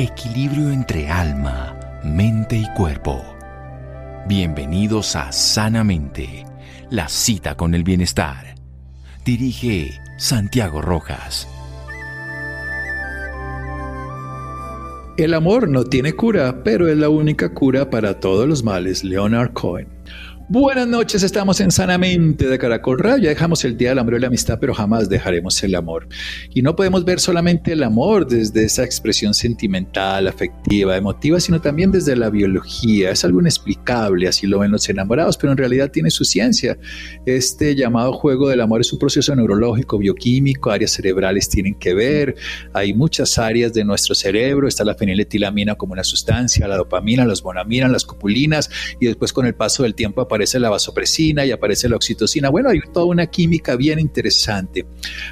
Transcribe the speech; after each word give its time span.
equilibrio 0.00 0.70
entre 0.70 1.10
alma, 1.10 1.78
mente 2.02 2.56
y 2.56 2.66
cuerpo. 2.74 3.22
Bienvenidos 4.26 5.14
a 5.14 5.30
Sanamente, 5.30 6.46
la 6.88 7.06
cita 7.06 7.54
con 7.54 7.74
el 7.74 7.84
bienestar. 7.84 8.54
Dirige 9.26 10.00
Santiago 10.16 10.80
Rojas. 10.80 11.46
El 15.18 15.34
amor 15.34 15.68
no 15.68 15.84
tiene 15.84 16.14
cura, 16.14 16.64
pero 16.64 16.88
es 16.88 16.96
la 16.96 17.10
única 17.10 17.52
cura 17.52 17.90
para 17.90 18.20
todos 18.20 18.48
los 18.48 18.64
males. 18.64 19.04
Leonard 19.04 19.52
Cohen. 19.52 19.99
Buenas 20.52 20.88
noches, 20.88 21.22
estamos 21.22 21.60
en 21.60 21.70
Sanamente 21.70 22.48
de 22.48 22.58
Caracol 22.58 22.98
Radio. 22.98 23.22
Ya 23.22 23.28
dejamos 23.28 23.64
el 23.64 23.76
Día 23.76 23.90
del 23.90 24.00
Amor 24.00 24.14
y 24.14 24.18
la 24.18 24.26
Amistad, 24.26 24.58
pero 24.58 24.74
jamás 24.74 25.08
dejaremos 25.08 25.62
el 25.62 25.76
amor. 25.76 26.08
Y 26.52 26.60
no 26.62 26.74
podemos 26.74 27.04
ver 27.04 27.20
solamente 27.20 27.70
el 27.70 27.84
amor 27.84 28.26
desde 28.26 28.64
esa 28.64 28.82
expresión 28.82 29.32
sentimental, 29.32 30.26
afectiva, 30.26 30.96
emotiva, 30.96 31.38
sino 31.38 31.60
también 31.60 31.92
desde 31.92 32.16
la 32.16 32.30
biología. 32.30 33.12
Es 33.12 33.24
algo 33.24 33.40
inexplicable, 33.40 34.26
así 34.26 34.48
lo 34.48 34.58
ven 34.58 34.72
los 34.72 34.88
enamorados, 34.88 35.36
pero 35.36 35.52
en 35.52 35.56
realidad 35.58 35.92
tiene 35.92 36.10
su 36.10 36.24
ciencia. 36.24 36.76
Este 37.26 37.76
llamado 37.76 38.12
juego 38.12 38.48
del 38.48 38.60
amor 38.60 38.80
es 38.80 38.92
un 38.92 38.98
proceso 38.98 39.32
neurológico, 39.36 39.98
bioquímico, 39.98 40.72
áreas 40.72 40.90
cerebrales 40.90 41.48
tienen 41.48 41.76
que 41.76 41.94
ver. 41.94 42.34
Hay 42.72 42.92
muchas 42.92 43.38
áreas 43.38 43.72
de 43.72 43.84
nuestro 43.84 44.16
cerebro. 44.16 44.66
Está 44.66 44.82
la 44.82 44.96
feniletilamina 44.96 45.76
como 45.76 45.92
una 45.92 46.02
sustancia, 46.02 46.66
la 46.66 46.76
dopamina, 46.76 47.24
las 47.24 47.40
bonaminas, 47.40 47.88
las 47.88 48.04
copulinas, 48.04 48.68
y 48.98 49.06
después 49.06 49.32
con 49.32 49.46
el 49.46 49.54
paso 49.54 49.84
del 49.84 49.94
tiempo 49.94 50.22
aparece 50.22 50.39
aparece 50.40 50.58
la 50.58 50.70
vasopresina 50.70 51.44
y 51.44 51.50
aparece 51.50 51.86
la 51.86 51.96
oxitocina. 51.96 52.48
Bueno, 52.48 52.70
hay 52.70 52.80
toda 52.94 53.04
una 53.04 53.26
química 53.26 53.76
bien 53.76 53.98
interesante. 53.98 54.86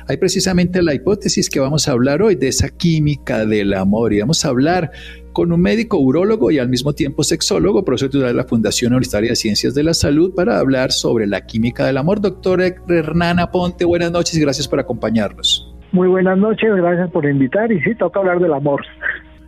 Hay 0.07 0.19
precisamente 0.19 0.83
la 0.83 0.93
hipótesis 0.93 1.49
que 1.49 1.61
vamos 1.61 1.89
a 1.89 1.93
hablar 1.93 2.21
hoy 2.21 2.35
de 2.35 2.49
esa 2.49 2.69
química 2.69 3.47
del 3.47 3.73
amor 3.73 4.13
y 4.13 4.21
vamos 4.21 4.45
a 4.45 4.49
hablar 4.49 4.91
con 5.33 5.51
un 5.51 5.63
médico 5.63 5.97
urólogo 5.97 6.51
y 6.51 6.59
al 6.59 6.69
mismo 6.69 6.93
tiempo 6.93 7.25
sexólogo, 7.25 7.87
profesor 7.87 8.11
de 8.11 8.35
la 8.35 8.45
Fundación 8.45 8.93
Universitaria 8.93 9.31
de 9.31 9.37
Ciencias 9.37 9.75
de 9.75 9.83
la 9.83 9.95
Salud, 9.95 10.35
para 10.35 10.59
hablar 10.59 10.93
sobre 10.93 11.27
la 11.27 11.47
química 11.47 11.87
del 11.87 11.97
amor. 11.97 12.21
Doctor 12.21 12.61
Hernana 12.61 13.51
Ponte, 13.51 13.87
buenas 13.87 14.13
noches 14.13 14.37
y 14.37 14.43
gracias 14.43 14.69
por 14.69 14.79
acompañarnos. 14.79 15.75
Muy 15.93 16.09
buenas 16.09 16.37
noches, 16.37 16.69
gracias 16.75 17.11
por 17.13 17.25
invitar 17.25 17.73
y 17.73 17.81
sí, 17.81 17.95
toca 17.95 18.21
hablar 18.21 18.41
del 18.41 18.53
amor. 18.53 18.85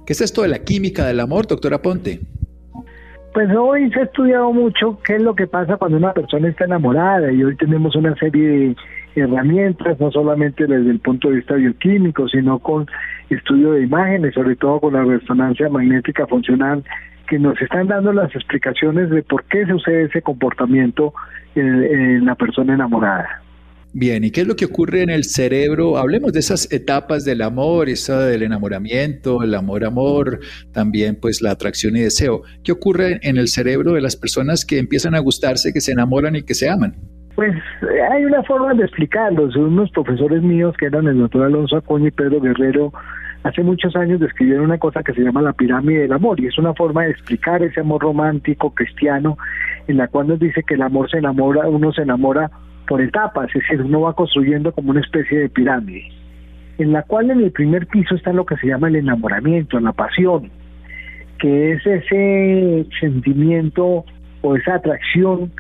¿Qué 0.07 0.15
es 0.15 0.23
esto 0.23 0.41
de 0.41 0.49
la 0.49 0.61
química 0.61 1.07
del 1.07 1.21
amor, 1.21 1.47
doctora 1.47 1.83
Ponte? 1.83 2.21
Pues 3.33 3.49
hoy 3.57 3.89
se 3.91 4.01
ha 4.01 4.03
estudiado 4.05 4.53
mucho 4.53 4.99
qué 5.05 5.17
es 5.17 5.23
lo 5.23 5.35
que 5.37 5.47
pasa 5.47 5.77
cuando 5.77 5.99
una 5.99 6.13
persona 6.13 6.49
está 6.49 6.65
enamorada 6.65 7.31
y 7.31 7.45
hoy 7.45 7.57
tenemos 7.57 7.95
una 7.95 8.15
serie 8.17 8.75
de 9.15 9.23
herramientas, 9.23 10.01
no 10.01 10.11
solamente 10.11 10.67
desde 10.67 10.91
el 10.91 10.99
punto 10.99 11.29
de 11.29 11.37
vista 11.37 11.55
bioquímico, 11.55 12.29
sino 12.29 12.59
con 12.59 12.89
estudio 13.29 13.73
de 13.73 13.85
imágenes, 13.85 14.35
sobre 14.35 14.57
todo 14.57 14.81
con 14.81 14.95
la 14.95 15.05
resonancia 15.05 15.69
magnética 15.69 16.27
funcional, 16.27 16.83
que 17.29 17.39
nos 17.39 17.61
están 17.63 17.87
dando 17.87 18.13
las 18.13 18.35
explicaciones 18.35 19.11
de 19.11 19.23
por 19.23 19.45
qué 19.45 19.65
sucede 19.65 20.05
ese 20.05 20.23
comportamiento 20.23 21.15
en 21.55 22.25
la 22.25 22.35
persona 22.35 22.75
enamorada. 22.75 23.40
Bien, 23.93 24.23
¿y 24.23 24.31
qué 24.31 24.43
es 24.43 24.47
lo 24.47 24.55
que 24.55 24.67
ocurre 24.67 25.03
en 25.03 25.11
el 25.11 25.25
cerebro? 25.25 25.97
Hablemos 25.97 26.33
de 26.33 26.39
esas 26.39 26.73
etapas 26.73 27.25
del 27.25 27.43
amor, 27.43 27.89
esa 27.89 28.21
del 28.21 28.45
enamoramiento, 28.45 29.43
el 29.43 29.53
amor-amor, 29.53 30.39
también 30.73 31.19
pues 31.21 31.43
la 31.43 31.51
atracción 31.51 31.97
y 31.97 32.01
deseo. 32.01 32.43
¿Qué 32.63 32.71
ocurre 32.71 33.19
en 33.23 33.37
el 33.37 33.49
cerebro 33.49 33.93
de 33.93 34.01
las 34.01 34.17
personas 34.17 34.65
que 34.65 34.79
empiezan 34.79 35.17
a 35.17 35.19
gustarse, 35.19 35.73
que 35.73 35.81
se 35.81 35.91
enamoran 35.91 36.37
y 36.37 36.43
que 36.43 36.55
se 36.55 36.71
aman? 36.71 36.95
Pues 37.35 37.53
hay 38.13 38.25
una 38.25 38.45
forma 38.45 38.75
de 38.75 38.85
explicarlo. 38.85 39.49
Unos 39.57 39.91
profesores 39.91 40.41
míos, 40.41 40.77
que 40.79 40.87
eran 40.87 41.09
el 41.09 41.19
doctor 41.19 41.47
Alonso 41.47 41.77
Acuña 41.77 42.09
y 42.09 42.13
Pedro 42.13 42.41
Guerrero, 42.41 42.93
hace 43.43 43.65
muchos 43.65 43.97
años 43.97 44.21
describieron 44.21 44.67
una 44.67 44.79
cosa 44.79 45.03
que 45.03 45.15
se 45.15 45.23
llama 45.23 45.43
la 45.43 45.53
pirámide 45.53 46.03
del 46.03 46.13
amor 46.13 46.39
y 46.41 46.47
es 46.47 46.59
una 46.59 46.75
forma 46.75 47.05
de 47.05 47.11
explicar 47.11 47.63
ese 47.65 47.81
amor 47.81 48.03
romántico 48.03 48.73
cristiano 48.73 49.37
en 49.89 49.97
la 49.97 50.07
cual 50.07 50.29
nos 50.29 50.39
dice 50.39 50.63
que 50.63 50.75
el 50.75 50.83
amor 50.83 51.11
se 51.11 51.19
enamora, 51.19 51.67
uno 51.67 51.93
se 51.93 52.03
enamora 52.03 52.51
por 52.91 53.01
etapas, 53.01 53.47
es 53.55 53.63
decir, 53.63 53.83
uno 53.83 54.01
va 54.01 54.15
construyendo 54.15 54.73
como 54.73 54.91
una 54.91 54.99
especie 54.99 55.39
de 55.39 55.49
pirámide, 55.49 56.09
en 56.77 56.93
la 56.93 57.05
cual 57.05 57.31
en 57.31 57.39
el 57.39 57.53
primer 57.53 57.87
piso 57.87 58.17
está 58.17 58.33
lo 58.33 58.45
que 58.45 58.57
se 58.57 58.67
llama 58.67 58.89
el 58.89 58.97
enamoramiento, 58.97 59.79
la 59.79 59.93
pasión, 59.93 60.51
que 61.39 61.71
es 61.71 61.87
ese 61.87 62.85
sentimiento 62.99 64.05
o 64.43 64.57
esa 64.57 64.75
atracción 64.75 65.53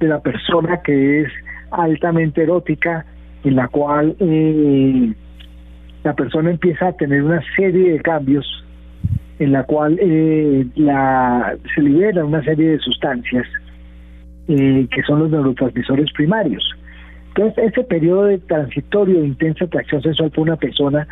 de 0.00 0.08
la 0.08 0.20
persona 0.20 0.80
que 0.82 1.20
es 1.20 1.28
altamente 1.72 2.44
erótica, 2.44 3.04
en 3.44 3.56
la 3.56 3.68
cual 3.68 4.16
eh, 4.18 5.12
la 6.04 6.14
persona 6.14 6.52
empieza 6.52 6.88
a 6.88 6.92
tener 6.94 7.22
una 7.22 7.42
serie 7.54 7.92
de 7.92 8.00
cambios, 8.00 8.46
en 9.38 9.52
la 9.52 9.64
cual 9.64 9.98
eh, 10.00 10.66
la, 10.76 11.54
se 11.74 11.82
libera 11.82 12.24
una 12.24 12.42
serie 12.44 12.70
de 12.70 12.78
sustancias 12.78 13.46
eh, 14.48 14.86
que 14.90 15.02
son 15.02 15.20
los 15.20 15.30
neurotransmisores 15.30 16.12
primarios. 16.12 16.64
Entonces, 17.28 17.72
ese 17.72 17.84
periodo 17.84 18.24
de 18.24 18.38
transitorio 18.38 19.20
de 19.20 19.26
intensa 19.26 19.66
atracción 19.66 20.02
sexual 20.02 20.30
por 20.30 20.42
una 20.42 20.56
persona, 20.56 21.06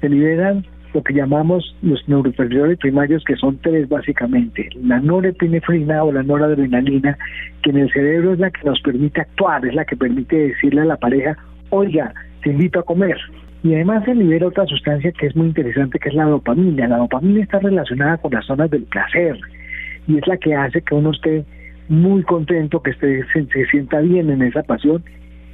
se 0.00 0.08
liberan 0.08 0.64
lo 0.94 1.02
que 1.02 1.12
llamamos 1.12 1.76
los 1.82 2.08
neurotransmisores 2.08 2.78
primarios, 2.78 3.24
que 3.24 3.36
son 3.36 3.58
tres 3.58 3.88
básicamente. 3.88 4.68
La 4.82 5.00
norepinefrina 5.00 6.02
o 6.04 6.12
la 6.12 6.22
noradrenalina, 6.22 7.18
que 7.62 7.70
en 7.70 7.78
el 7.78 7.92
cerebro 7.92 8.32
es 8.32 8.38
la 8.38 8.50
que 8.50 8.64
nos 8.64 8.80
permite 8.80 9.20
actuar, 9.20 9.66
es 9.66 9.74
la 9.74 9.84
que 9.84 9.96
permite 9.96 10.36
decirle 10.36 10.82
a 10.82 10.86
la 10.86 10.96
pareja, 10.96 11.36
oiga, 11.70 12.14
te 12.42 12.50
invito 12.50 12.78
a 12.78 12.84
comer. 12.84 13.18
Y 13.62 13.74
además 13.74 14.04
se 14.04 14.14
libera 14.14 14.46
otra 14.46 14.66
sustancia 14.66 15.12
que 15.12 15.26
es 15.26 15.36
muy 15.36 15.48
interesante, 15.48 15.98
que 15.98 16.08
es 16.08 16.14
la 16.14 16.24
dopamina. 16.24 16.86
La 16.86 16.98
dopamina 16.98 17.42
está 17.42 17.58
relacionada 17.58 18.16
con 18.18 18.32
las 18.32 18.46
zonas 18.46 18.70
del 18.70 18.84
placer 18.84 19.36
y 20.06 20.16
es 20.16 20.26
la 20.26 20.36
que 20.36 20.54
hace 20.54 20.80
que 20.80 20.94
uno 20.94 21.10
esté 21.10 21.44
muy 21.88 22.22
contento, 22.22 22.82
que 22.82 22.90
esté, 22.90 23.24
se, 23.32 23.66
sienta 23.66 24.00
bien 24.00 24.30
en 24.30 24.42
esa 24.42 24.62
pasión. 24.62 25.02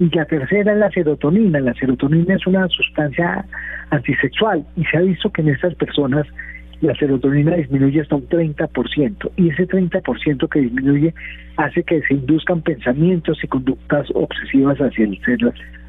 Y 0.01 0.11
la 0.15 0.25
tercera 0.25 0.73
es 0.73 0.79
la 0.79 0.91
serotonina. 0.91 1.61
La 1.61 1.75
serotonina 1.75 2.35
es 2.35 2.47
una 2.47 2.67
sustancia 2.69 3.45
antisexual 3.91 4.65
y 4.77 4.85
se 4.85 4.97
ha 4.97 5.01
visto 5.01 5.31
que 5.31 5.43
en 5.43 5.51
estas 5.51 5.75
personas 5.77 6.27
la 6.81 6.95
serotonina 6.97 7.55
disminuye 7.55 8.01
hasta 8.01 8.17
un 8.17 8.29
30% 8.29 9.31
y 9.37 9.51
ese 9.51 9.69
30% 9.69 10.49
que 10.49 10.61
disminuye 10.61 11.15
hace 11.57 11.83
que 11.85 12.03
se 12.03 12.15
induzcan 12.15 12.63
pensamientos 12.63 13.39
y 13.43 13.47
conductas 13.47 14.09
obsesivas 14.15 14.79
hacia 14.79 15.05
el 15.05 15.19
ser 15.25 15.39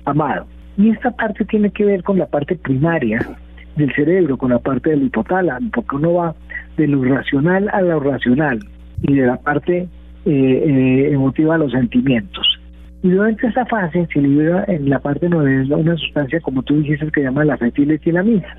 amado. 0.06 0.46
Y 0.78 0.90
esta 0.90 1.12
parte 1.12 1.46
tiene 1.46 1.72
que 1.72 1.86
ver 1.86 2.04
con 2.04 2.20
la 2.20 2.28
parte 2.28 2.56
primaria 2.56 3.20
del 3.76 3.94
cerebro, 3.94 4.38
con 4.38 4.52
la 4.52 4.60
parte 4.60 4.92
del 4.92 5.04
hipotálamo, 5.04 5.70
porque 5.74 5.96
uno 5.96 6.14
va 6.14 6.36
de 6.78 6.88
lo 6.88 7.04
racional 7.04 7.70
a 7.74 7.82
lo 7.82 8.00
racional 8.00 8.60
y 9.02 9.16
de 9.16 9.26
la 9.26 9.38
parte 9.38 9.88
eh, 10.25 10.31
eh, 10.31 11.13
emotiva 11.13 11.58
los 11.58 11.72
sentimientos. 11.72 12.46
Y 13.03 13.09
durante 13.09 13.46
esta 13.46 13.66
fase 13.68 14.08
se 14.12 14.19
libera 14.19 14.66
en 14.68 14.90
la 14.90 14.97
parte 14.97 15.30
novena 15.30 15.75
una 15.75 15.96
sustancia, 15.96 16.40
como 16.41 16.63
tú 16.63 16.81
dijiste, 16.81 17.06
que 17.12 17.22
se 17.22 17.25
llama 17.25 17.46
la 17.46 17.58
fetiletilamina. 17.58 18.58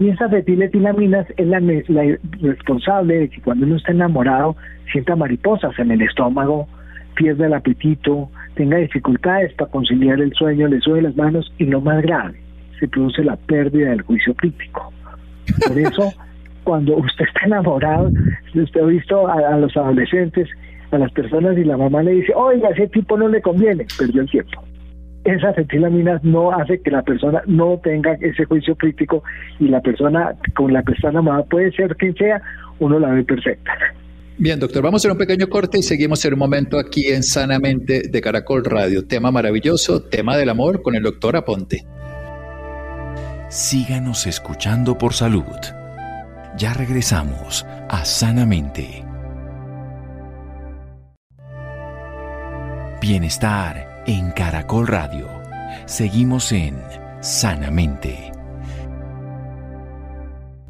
Y 0.00 0.08
esa 0.08 0.28
fetiletilamina 0.30 1.26
es 1.36 1.46
la, 1.46 1.60
la 1.60 2.18
responsable 2.40 3.18
de 3.18 3.28
que 3.28 3.42
cuando 3.42 3.66
uno 3.66 3.76
está 3.76 3.92
enamorado 3.92 4.56
sienta 4.90 5.14
mariposas 5.14 5.78
en 5.78 5.90
el 5.90 6.00
estómago, 6.00 6.66
pierda 7.14 7.46
el 7.46 7.54
apetito, 7.54 8.30
tenga 8.54 8.78
dificultades 8.78 9.52
para 9.54 9.70
conciliar 9.70 10.20
el 10.20 10.32
sueño, 10.32 10.68
le 10.68 10.80
sube 10.80 11.02
las 11.02 11.16
manos 11.16 11.52
y 11.58 11.64
lo 11.66 11.80
más 11.80 12.02
grave, 12.02 12.40
se 12.80 12.88
produce 12.88 13.22
la 13.22 13.36
pérdida 13.36 13.90
del 13.90 14.02
juicio 14.02 14.34
crítico. 14.34 14.92
Por 15.68 15.78
eso, 15.78 16.10
cuando 16.64 16.96
usted 16.96 17.26
está 17.26 17.46
enamorado, 17.46 18.10
usted 18.54 18.80
ha 18.80 18.86
visto 18.86 19.28
a 19.28 19.58
los 19.58 19.76
adolescentes 19.76 20.48
a 20.92 20.98
las 20.98 21.10
personas 21.12 21.56
y 21.56 21.64
la 21.64 21.76
mamá 21.76 22.02
le 22.02 22.12
dice, 22.12 22.32
oiga, 22.34 22.68
ese 22.68 22.86
tipo 22.88 23.16
no 23.16 23.28
le 23.28 23.40
conviene, 23.40 23.86
perdió 23.98 24.22
el 24.22 24.30
tiempo. 24.30 24.62
Esa 25.24 25.52
fetilamina 25.54 26.20
no 26.22 26.52
hace 26.52 26.80
que 26.80 26.90
la 26.90 27.02
persona 27.02 27.42
no 27.46 27.80
tenga 27.82 28.14
ese 28.14 28.44
juicio 28.44 28.76
crítico 28.76 29.22
y 29.58 29.68
la 29.68 29.80
persona 29.80 30.34
con 30.54 30.72
la 30.72 30.82
persona 30.82 31.20
amada 31.20 31.44
puede 31.44 31.72
ser 31.72 31.96
quien 31.96 32.14
sea, 32.16 32.42
uno 32.80 32.98
la 32.98 33.10
ve 33.10 33.24
perfecta. 33.24 33.72
Bien, 34.38 34.58
doctor, 34.58 34.82
vamos 34.82 35.00
a 35.00 35.00
hacer 35.02 35.12
un 35.12 35.18
pequeño 35.18 35.46
corte 35.48 35.78
y 35.78 35.82
seguimos 35.82 36.24
en 36.24 36.32
un 36.32 36.38
momento 36.40 36.78
aquí 36.78 37.06
en 37.08 37.22
Sanamente 37.22 38.02
de 38.10 38.20
Caracol 38.20 38.64
Radio. 38.64 39.06
Tema 39.06 39.30
maravilloso, 39.30 40.02
tema 40.02 40.36
del 40.36 40.48
amor 40.48 40.82
con 40.82 40.96
el 40.96 41.02
doctor 41.02 41.36
Aponte. 41.36 41.84
Síganos 43.48 44.26
escuchando 44.26 44.98
por 44.98 45.12
salud. 45.12 45.44
Ya 46.58 46.74
regresamos 46.74 47.64
a 47.88 48.04
Sanamente. 48.04 49.01
Bienestar 53.02 54.04
en 54.06 54.30
Caracol 54.30 54.86
Radio. 54.86 55.28
Seguimos 55.86 56.52
en 56.52 56.80
Sanamente. 57.20 58.31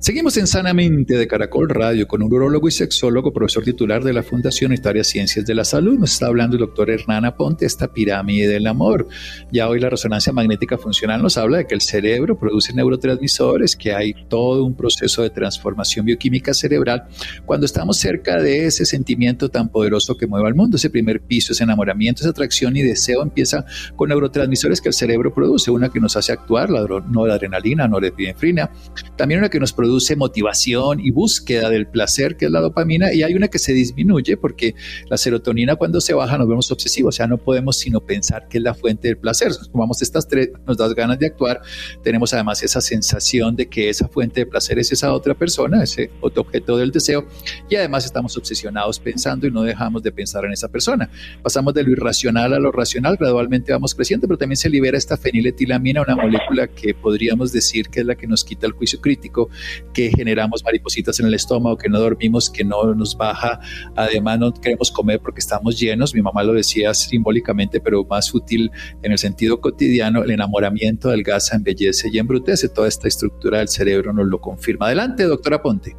Seguimos 0.02 0.36
en 0.36 0.48
Sanamente 0.48 1.16
de 1.16 1.28
Caracol 1.28 1.68
Radio 1.68 2.08
con 2.08 2.24
un 2.24 2.32
urologo 2.32 2.66
y 2.66 2.72
sexólogo, 2.72 3.32
profesor 3.32 3.62
titular 3.62 4.02
de 4.02 4.12
la 4.12 4.24
Fundación 4.24 4.72
Historia 4.72 5.04
Ciencias 5.04 5.46
de 5.46 5.54
la 5.54 5.64
Salud. 5.64 5.96
Nos 5.96 6.14
está 6.14 6.26
hablando 6.26 6.56
el 6.56 6.62
doctor 6.62 6.90
Hernán 6.90 7.24
Aponte, 7.24 7.66
esta 7.66 7.92
pirámide 7.92 8.48
del 8.48 8.66
amor. 8.66 9.06
Ya 9.52 9.68
hoy 9.68 9.78
la 9.78 9.90
resonancia 9.90 10.32
magnética 10.32 10.76
funcional 10.76 11.22
nos 11.22 11.38
habla 11.38 11.58
de 11.58 11.68
que 11.68 11.76
el 11.76 11.82
cerebro 11.82 12.36
produce 12.36 12.74
neurotransmisores, 12.74 13.76
que 13.76 13.92
hay 13.94 14.12
todo 14.28 14.64
un 14.64 14.74
proceso 14.74 15.22
de 15.22 15.30
transformación 15.30 16.04
bioquímica 16.04 16.52
cerebral 16.52 17.04
cuando 17.46 17.64
estamos 17.64 17.96
cerca 17.96 18.42
de 18.42 18.66
ese 18.66 18.84
sentimiento 18.84 19.50
tan 19.50 19.68
poderoso 19.68 20.16
que 20.16 20.26
mueve 20.26 20.48
al 20.48 20.56
mundo. 20.56 20.78
Ese 20.78 20.90
primer 20.90 21.20
piso, 21.20 21.52
ese 21.52 21.62
enamoramiento, 21.62 22.22
esa 22.22 22.30
atracción 22.30 22.76
y 22.76 22.82
deseo 22.82 23.22
empieza 23.22 23.64
con 23.94 24.08
neurotransmisores 24.08 24.80
que 24.80 24.88
el 24.88 24.94
cerebro 24.94 25.32
produce. 25.32 25.70
Una 25.70 25.90
que 25.90 26.00
nos 26.00 26.16
hace 26.16 26.32
actuar, 26.32 26.70
la 26.70 26.84
noradrenalina, 27.08 27.86
norepinefrina. 27.86 28.68
También 29.16 29.38
una 29.38 29.48
que 29.48 29.60
nos 29.60 29.72
produce 29.72 29.91
produce 29.92 30.16
motivación 30.16 31.00
y 31.00 31.10
búsqueda 31.10 31.68
del 31.68 31.86
placer, 31.86 32.38
que 32.38 32.46
es 32.46 32.50
la 32.50 32.60
dopamina, 32.60 33.12
y 33.12 33.22
hay 33.24 33.34
una 33.34 33.48
que 33.48 33.58
se 33.58 33.74
disminuye 33.74 34.38
porque 34.38 34.74
la 35.10 35.18
serotonina 35.18 35.76
cuando 35.76 36.00
se 36.00 36.14
baja 36.14 36.38
nos 36.38 36.48
vemos 36.48 36.70
obsesivos, 36.70 37.14
o 37.14 37.16
sea, 37.16 37.26
no 37.26 37.36
podemos 37.36 37.76
sino 37.76 38.00
pensar 38.00 38.48
que 38.48 38.56
es 38.56 38.64
la 38.64 38.72
fuente 38.72 39.08
del 39.08 39.18
placer. 39.18 39.52
Tomamos 39.70 40.00
estas 40.00 40.26
tres, 40.26 40.48
nos 40.66 40.78
das 40.78 40.94
ganas 40.94 41.18
de 41.18 41.26
actuar, 41.26 41.60
tenemos 42.02 42.32
además 42.32 42.62
esa 42.62 42.80
sensación 42.80 43.54
de 43.54 43.68
que 43.68 43.90
esa 43.90 44.08
fuente 44.08 44.40
de 44.40 44.46
placer 44.46 44.78
es 44.78 44.90
esa 44.92 45.12
otra 45.12 45.34
persona, 45.34 45.82
ese 45.82 46.10
otro 46.22 46.40
objeto 46.40 46.78
del 46.78 46.90
deseo, 46.90 47.26
y 47.68 47.76
además 47.76 48.06
estamos 48.06 48.34
obsesionados 48.38 48.98
pensando 48.98 49.46
y 49.46 49.50
no 49.50 49.62
dejamos 49.62 50.02
de 50.02 50.10
pensar 50.10 50.46
en 50.46 50.52
esa 50.52 50.68
persona. 50.68 51.10
Pasamos 51.42 51.74
de 51.74 51.82
lo 51.82 51.90
irracional 51.90 52.54
a 52.54 52.58
lo 52.58 52.72
racional, 52.72 53.18
gradualmente 53.18 53.72
vamos 53.72 53.94
creciendo, 53.94 54.26
pero 54.26 54.38
también 54.38 54.56
se 54.56 54.70
libera 54.70 54.96
esta 54.96 55.18
feniletilamina, 55.18 56.00
una 56.00 56.16
molécula 56.16 56.66
que 56.66 56.94
podríamos 56.94 57.52
decir 57.52 57.90
que 57.90 58.00
es 58.00 58.06
la 58.06 58.14
que 58.14 58.26
nos 58.26 58.42
quita 58.42 58.66
el 58.66 58.72
juicio 58.72 58.98
crítico 59.02 59.50
que 59.92 60.10
generamos 60.10 60.64
maripositas 60.64 61.18
en 61.20 61.26
el 61.26 61.34
estómago, 61.34 61.76
que 61.76 61.88
no 61.88 61.98
dormimos, 62.00 62.50
que 62.50 62.64
no 62.64 62.94
nos 62.94 63.16
baja, 63.16 63.60
además 63.96 64.38
no 64.38 64.52
queremos 64.52 64.90
comer 64.90 65.20
porque 65.20 65.40
estamos 65.40 65.78
llenos, 65.78 66.14
mi 66.14 66.22
mamá 66.22 66.42
lo 66.42 66.52
decía 66.52 66.94
simbólicamente, 66.94 67.80
pero 67.80 68.04
más 68.04 68.34
útil 68.34 68.70
en 69.02 69.12
el 69.12 69.18
sentido 69.18 69.60
cotidiano, 69.60 70.22
el 70.22 70.30
enamoramiento 70.30 71.08
adelgaza, 71.08 71.56
embellece 71.56 72.08
y 72.12 72.18
embrutece, 72.18 72.68
toda 72.68 72.88
esta 72.88 73.08
estructura 73.08 73.58
del 73.58 73.68
cerebro 73.68 74.12
nos 74.12 74.26
lo 74.26 74.40
confirma. 74.40 74.86
Adelante, 74.86 75.24
doctora 75.24 75.62
Ponte. 75.62 75.94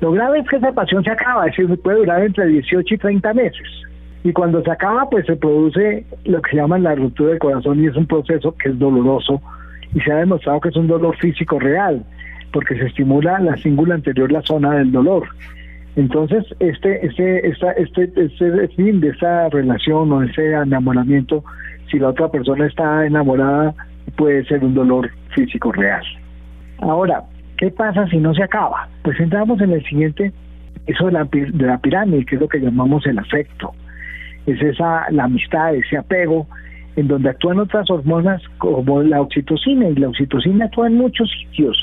Lo 0.00 0.12
grave 0.12 0.40
es 0.40 0.48
que 0.48 0.56
esa 0.56 0.72
pasión 0.72 1.02
se 1.04 1.10
acaba, 1.10 1.46
es 1.46 1.56
decir, 1.56 1.80
puede 1.80 1.98
durar 1.98 2.22
entre 2.22 2.46
18 2.46 2.94
y 2.94 2.98
30 2.98 3.32
meses. 3.34 3.66
Y 4.24 4.32
cuando 4.32 4.62
se 4.62 4.70
acaba, 4.70 5.08
pues 5.08 5.24
se 5.24 5.36
produce 5.36 6.04
lo 6.24 6.42
que 6.42 6.50
se 6.50 6.56
llama 6.56 6.78
la 6.78 6.94
ruptura 6.94 7.30
del 7.30 7.38
corazón 7.38 7.82
y 7.82 7.86
es 7.86 7.96
un 7.96 8.06
proceso 8.06 8.54
que 8.56 8.70
es 8.70 8.78
doloroso 8.78 9.40
y 9.94 10.00
se 10.00 10.12
ha 10.12 10.16
demostrado 10.16 10.60
que 10.60 10.68
es 10.68 10.76
un 10.76 10.88
dolor 10.88 11.16
físico 11.16 11.58
real 11.58 12.04
porque 12.52 12.76
se 12.76 12.86
estimula 12.86 13.38
la 13.40 13.56
cingula 13.56 13.94
anterior, 13.94 14.30
la 14.30 14.42
zona 14.42 14.74
del 14.74 14.92
dolor. 14.92 15.28
Entonces, 15.96 16.44
este, 16.60 17.06
este, 17.06 17.48
esta, 17.48 17.72
este, 17.72 18.10
este 18.14 18.68
fin 18.68 19.00
de 19.00 19.08
esa 19.08 19.48
relación 19.48 20.12
o 20.12 20.22
ese 20.22 20.52
enamoramiento, 20.52 21.42
si 21.90 21.98
la 21.98 22.08
otra 22.08 22.28
persona 22.28 22.66
está 22.66 23.06
enamorada, 23.06 23.74
puede 24.16 24.44
ser 24.44 24.62
un 24.62 24.74
dolor 24.74 25.10
físico 25.34 25.72
real. 25.72 26.04
Ahora, 26.80 27.22
¿qué 27.56 27.70
pasa 27.70 28.06
si 28.08 28.18
no 28.18 28.34
se 28.34 28.42
acaba? 28.42 28.88
Pues 29.02 29.18
entramos 29.18 29.60
en 29.62 29.72
el 29.72 29.84
siguiente, 29.84 30.32
eso 30.86 31.06
de 31.06 31.12
la, 31.12 31.24
de 31.24 31.66
la 31.66 31.78
pirámide, 31.78 32.26
que 32.26 32.34
es 32.34 32.40
lo 32.40 32.48
que 32.48 32.60
llamamos 32.60 33.06
el 33.06 33.18
afecto. 33.18 33.72
Es 34.46 34.60
esa, 34.60 35.10
la 35.10 35.24
amistad, 35.24 35.74
ese 35.74 35.96
apego, 35.96 36.46
en 36.96 37.08
donde 37.08 37.30
actúan 37.30 37.58
otras 37.58 37.90
hormonas 37.90 38.42
como 38.58 39.02
la 39.02 39.20
oxitocina, 39.20 39.88
y 39.88 39.94
la 39.94 40.08
oxitocina 40.08 40.64
actúa 40.64 40.88
en 40.88 40.96
muchos 40.96 41.30
sitios. 41.30 41.76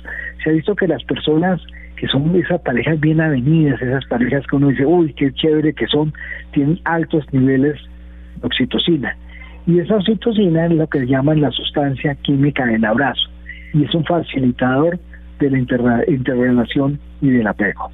Se 0.43 0.49
ha 0.49 0.53
visto 0.53 0.75
que 0.75 0.87
las 0.87 1.03
personas 1.03 1.61
que 1.95 2.07
son 2.07 2.35
esas 2.35 2.59
parejas 2.61 2.99
bien 2.99 3.21
avenidas, 3.21 3.81
esas 3.81 4.05
parejas 4.05 4.45
que 4.47 4.55
uno 4.55 4.69
dice, 4.69 4.85
uy, 4.85 5.13
qué 5.13 5.31
chévere 5.31 5.73
que 5.73 5.87
son, 5.87 6.11
tienen 6.51 6.79
altos 6.83 7.25
niveles 7.31 7.79
de 8.41 8.47
oxitocina. 8.47 9.15
Y 9.65 9.79
esa 9.79 9.95
oxitocina 9.95 10.65
es 10.65 10.73
lo 10.73 10.87
que 10.87 11.05
llaman 11.05 11.39
la 11.39 11.51
sustancia 11.51 12.15
química 12.15 12.65
del 12.65 12.83
abrazo, 12.83 13.29
y 13.73 13.85
es 13.85 13.93
un 13.95 14.03
facilitador 14.03 14.99
de 15.39 15.49
la 15.49 15.59
interrelación 15.59 16.99
y 17.21 17.29
del 17.29 17.47
apego. 17.47 17.91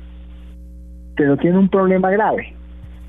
Pero 1.15 1.37
tiene 1.37 1.57
un 1.57 1.69
problema 1.69 2.09
grave, 2.09 2.55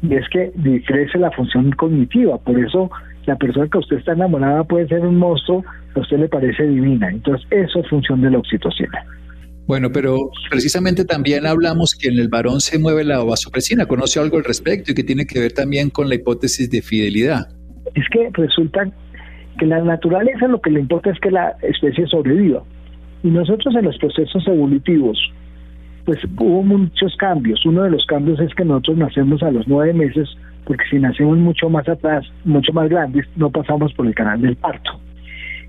y 0.03 0.15
es 0.15 0.29
que 0.29 0.53
decrece 0.57 1.19
la 1.19 1.31
función 1.31 1.71
cognitiva, 1.73 2.37
por 2.39 2.59
eso 2.59 2.91
la 3.26 3.37
persona 3.37 3.69
que 3.70 3.78
usted 3.78 3.99
está 3.99 4.12
enamorada 4.12 4.64
puede 4.64 4.88
ser 4.88 5.00
un 5.00 5.17
monstruo, 5.17 5.64
a 5.94 6.00
usted 6.00 6.19
le 6.19 6.28
parece 6.28 6.67
divina. 6.67 7.08
Entonces, 7.11 7.46
eso 7.50 7.81
es 7.81 7.88
función 7.88 8.20
de 8.22 8.31
la 8.31 8.38
oxitocina. 8.38 9.05
Bueno, 9.67 9.90
pero 9.93 10.31
precisamente 10.50 11.05
también 11.05 11.46
hablamos 11.46 11.94
que 11.94 12.08
en 12.08 12.19
el 12.19 12.28
varón 12.28 12.61
se 12.61 12.78
mueve 12.78 13.05
la 13.05 13.22
vasopresina. 13.22 13.87
¿Conoce 13.87 14.19
algo 14.19 14.37
al 14.37 14.44
respecto 14.44 14.90
y 14.90 14.94
que 14.94 15.05
tiene 15.05 15.26
que 15.26 15.38
ver 15.38 15.52
también 15.52 15.90
con 15.90 16.08
la 16.08 16.17
hipótesis 16.17 16.69
de 16.70 16.82
fidelidad? 16.82 17.46
Es 17.94 18.05
que 18.11 18.31
resulta 18.32 18.90
que 19.58 19.66
la 19.66 19.81
naturaleza 19.81 20.49
lo 20.49 20.61
que 20.61 20.70
le 20.70 20.81
importa 20.81 21.11
es 21.11 21.20
que 21.20 21.31
la 21.31 21.55
especie 21.62 22.06
sobreviva. 22.08 22.64
Y 23.23 23.28
nosotros 23.28 23.75
en 23.76 23.84
los 23.84 23.96
procesos 23.99 24.44
evolutivos, 24.49 25.19
pues 26.05 26.19
hubo 26.38 26.62
muchos 26.62 27.14
cambios. 27.16 27.64
Uno 27.64 27.84
de 27.84 27.90
los 27.90 28.05
cambios 28.06 28.40
es 28.40 28.52
que 28.55 28.64
nosotros 28.64 28.96
nacemos 28.96 29.43
a 29.43 29.50
los 29.52 29.69
nueve 29.69 29.93
meses 29.93 30.28
porque 30.65 30.85
si 30.91 30.99
nacemos 30.99 31.39
mucho 31.39 31.69
más 31.69 31.89
atrás, 31.89 32.27
mucho 32.45 32.73
más 32.73 32.89
grandes, 32.89 33.27
no 33.37 33.51
pasamos 33.51 33.93
por 33.95 34.07
el 34.07 34.15
canal 34.15 34.41
del 34.41 34.57
parto. 34.57 35.01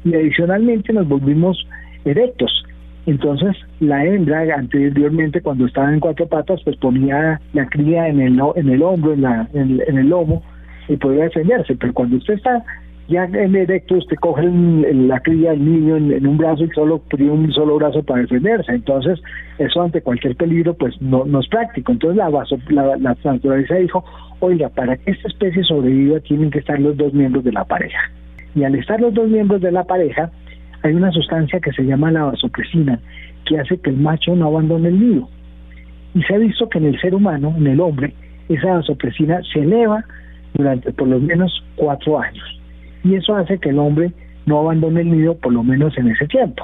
Y 0.04 0.14
adicionalmente 0.16 0.94
nos 0.94 1.08
volvimos 1.08 1.66
erectos. 2.06 2.66
Entonces, 3.06 3.56
la 3.80 4.06
hembra 4.06 4.44
anteriormente, 4.56 5.42
cuando 5.42 5.66
estaba 5.66 5.92
en 5.92 6.00
cuatro 6.00 6.28
patas, 6.28 6.62
pues 6.64 6.78
ponía 6.78 7.42
la 7.54 7.68
cría 7.68 8.08
en 8.08 8.20
el, 8.20 8.40
en 8.56 8.70
el 8.70 8.84
hombro, 8.84 9.14
en, 9.14 9.22
la, 9.22 9.48
en, 9.54 9.98
el 9.98 10.10
lomo, 10.10 10.44
y 10.88 10.98
podía 10.98 11.24
defenderse. 11.24 11.76
Pero 11.76 11.94
cuando 11.94 12.18
usted 12.18 12.36
está 12.36 12.64
ya 13.07 13.25
en 13.25 13.56
erecto, 13.56 13.95
usted 13.95 14.15
coge 14.18 14.44
la 14.44 15.19
cría, 15.19 15.51
el 15.51 15.65
niño 15.65 15.98
en, 15.98 16.25
un 16.25 16.38
brazo 16.38 16.63
y 16.63 16.69
solo 16.69 17.03
un 17.19 17.51
solo 17.51 17.75
brazo 17.75 18.03
para 18.03 18.21
defenderse. 18.21 18.71
Entonces, 18.71 19.19
eso 19.57 19.81
ante 19.81 20.01
cualquier 20.01 20.36
peligro, 20.36 20.74
pues 20.74 21.00
no, 21.01 21.25
es 21.39 21.48
práctico. 21.48 21.92
Entonces, 21.92 22.18
la, 22.18 22.30
la, 22.69 22.98
la 22.98 23.18
naturaleza 23.24 23.75
dijo, 23.75 24.06
oiga, 24.39 24.69
para 24.69 24.98
que 24.98 25.12
esta 25.12 25.27
especie 25.27 25.63
sobreviva 25.63 26.19
tienen 26.21 26.51
que 26.51 26.59
estar 26.59 26.80
los 26.80 26.95
dos 26.95 27.13
miembros 27.13 27.44
de 27.44 27.51
la 27.51 27.65
pareja. 27.65 28.00
Y 28.56 28.63
al 28.63 28.75
estar 28.75 29.00
los 29.01 29.13
dos 29.13 29.30
miembros 29.30 29.62
de 29.62 29.71
la 29.71 29.83
pareja, 29.83 30.31
hay 30.83 30.94
una 30.94 31.12
sustancia 31.12 31.59
que 31.59 31.71
se 31.71 31.83
llama 31.83 32.12
la 32.12 32.24
vasopresina, 32.24 33.00
que 33.45 33.59
hace 33.59 33.77
que 33.77 33.89
el 33.89 33.97
macho 33.97 34.36
no 34.36 34.47
abandone 34.47 34.89
el 34.89 35.00
nido. 35.00 35.30
Y 36.13 36.24
se 36.24 36.36
ha 36.36 36.38
visto 36.38 36.69
que 36.69 36.77
en 36.77 36.86
el 36.86 37.00
ser 37.00 37.15
humano, 37.15 37.54
en 37.57 37.68
el 37.68 37.80
hombre, 37.80 38.13
esa 38.50 38.74
vasopresina 38.74 39.42
se 39.54 39.59
eleva 39.59 40.04
durante 40.54 40.92
por 40.92 41.07
lo 41.07 41.19
menos 41.19 41.63
cuatro 41.75 42.19
años. 42.19 42.61
Y 43.03 43.15
eso 43.15 43.36
hace 43.36 43.57
que 43.57 43.69
el 43.69 43.80
hombre 43.80 44.12
no 44.45 44.59
abandone 44.59 45.01
el 45.01 45.12
nido 45.12 45.36
por 45.36 45.53
lo 45.53 45.63
menos 45.63 45.98
en 45.98 46.09
ese 46.09 46.27
tiempo. 46.27 46.63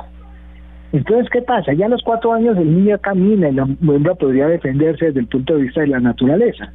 Entonces, 0.94 1.30
¿qué 1.32 1.42
pasa? 1.42 1.74
Ya 1.74 1.86
a 1.86 1.90
los 1.90 2.02
cuatro 2.04 2.34
años 2.34 2.58
el 2.58 2.74
niño 2.74 2.98
camina 3.00 3.50
y 3.50 3.54
la 3.54 3.64
hembra 3.64 4.16
podría 4.16 4.48
defenderse 4.48 5.06
desde 5.08 5.20
el 5.20 5.28
punto 5.28 5.56
de 5.56 5.64
vista 5.64 5.82
de 5.82 5.88
la 5.88 6.00
naturaleza 6.00 6.72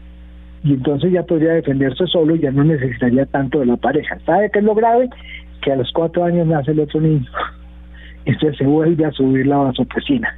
y 0.65 0.75
entonces 0.75 1.13
ya 1.13 1.25
podría 1.25 1.55
defenderse 1.55 2.07
solo 2.07 2.37
y 2.37 2.41
ya 2.41 2.51
no 2.51 2.63
necesitaría 2.65 3.27
tanto 3.27 3.61
de 3.61 3.67
la 3.67 3.77
pareja. 3.77 4.19
¿Sabe 4.25 4.51
qué 4.51 4.61
es 4.61 4.65
lo 4.65 4.75
grave? 4.75 5.11
Que 5.61 5.73
a 5.73 5.77
los 5.77 5.91
cuatro 5.93 6.25
años 6.25 6.47
nace 6.47 6.71
el 6.71 6.81
otro 6.81 7.01
niño. 7.01 7.27
Entonces 8.25 8.59
se 8.59 8.65
vuelve 8.65 9.05
a 9.05 9.11
subir 9.11 9.47
la 9.47 9.57
vasopresina 9.57 10.37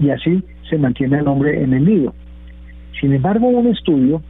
y 0.00 0.10
así 0.10 0.42
se 0.68 0.76
mantiene 0.76 1.18
el 1.18 1.28
hombre 1.28 1.62
en 1.62 1.72
el 1.72 1.84
nido. 1.84 2.12
Sin 3.00 3.12
embargo, 3.12 3.46
un 3.46 3.68
estudio 3.68 4.20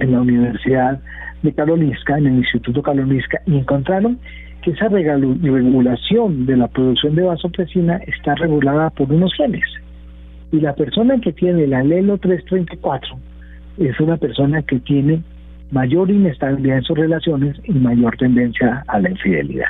en 0.00 0.12
la 0.12 0.20
Universidad 0.20 1.00
de 1.42 1.52
Karolinska, 1.52 2.18
en 2.18 2.26
el 2.26 2.34
Instituto 2.38 2.82
Karolinska, 2.82 3.40
y 3.46 3.56
encontraron 3.56 4.18
que 4.62 4.72
esa 4.72 4.88
regulación 4.88 6.46
de 6.46 6.56
la 6.56 6.68
producción 6.68 7.14
de 7.14 7.22
vasopresina 7.22 7.96
está 8.06 8.34
regulada 8.34 8.90
por 8.90 9.10
unos 9.10 9.32
genes. 9.34 9.64
Y 10.52 10.60
la 10.60 10.74
persona 10.74 11.18
que 11.20 11.32
tiene 11.32 11.64
el 11.64 11.74
alelo 11.74 12.18
334 12.18 13.16
es 13.78 13.98
una 14.00 14.16
persona 14.16 14.62
que 14.62 14.80
tiene 14.80 15.22
mayor 15.70 16.10
inestabilidad 16.10 16.78
en 16.78 16.82
sus 16.82 16.98
relaciones 16.98 17.56
y 17.64 17.72
mayor 17.72 18.16
tendencia 18.16 18.84
a 18.88 19.00
la 19.00 19.10
infidelidad. 19.10 19.68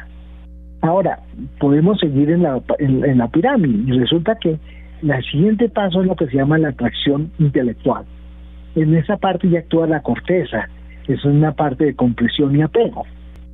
Ahora, 0.81 1.19
podemos 1.59 2.01
seguir 2.01 2.31
en 2.31 2.43
la, 2.43 2.61
en, 2.79 3.19
la 3.19 3.29
pirámide 3.29 3.93
y 3.93 3.99
resulta 3.99 4.37
que 4.37 4.59
el 5.03 5.25
siguiente 5.31 5.69
paso 5.69 6.01
es 6.01 6.07
lo 6.07 6.17
que 6.17 6.27
se 6.27 6.37
llama 6.37 6.59
la 6.59 6.69
atracción 6.69 7.31
intelectual. 7.39 8.05
En 8.75 8.95
esa 8.95 9.19
parte 9.19 9.49
ya 9.49 9.59
actúa 9.61 9.87
la 9.87 10.01
corteza, 10.01 10.69
es 11.09 11.25
una 11.25 11.53
parte 11.53 11.85
de 11.85 11.95
compresión 11.95 12.57
y 12.57 12.63
apego. 12.63 13.05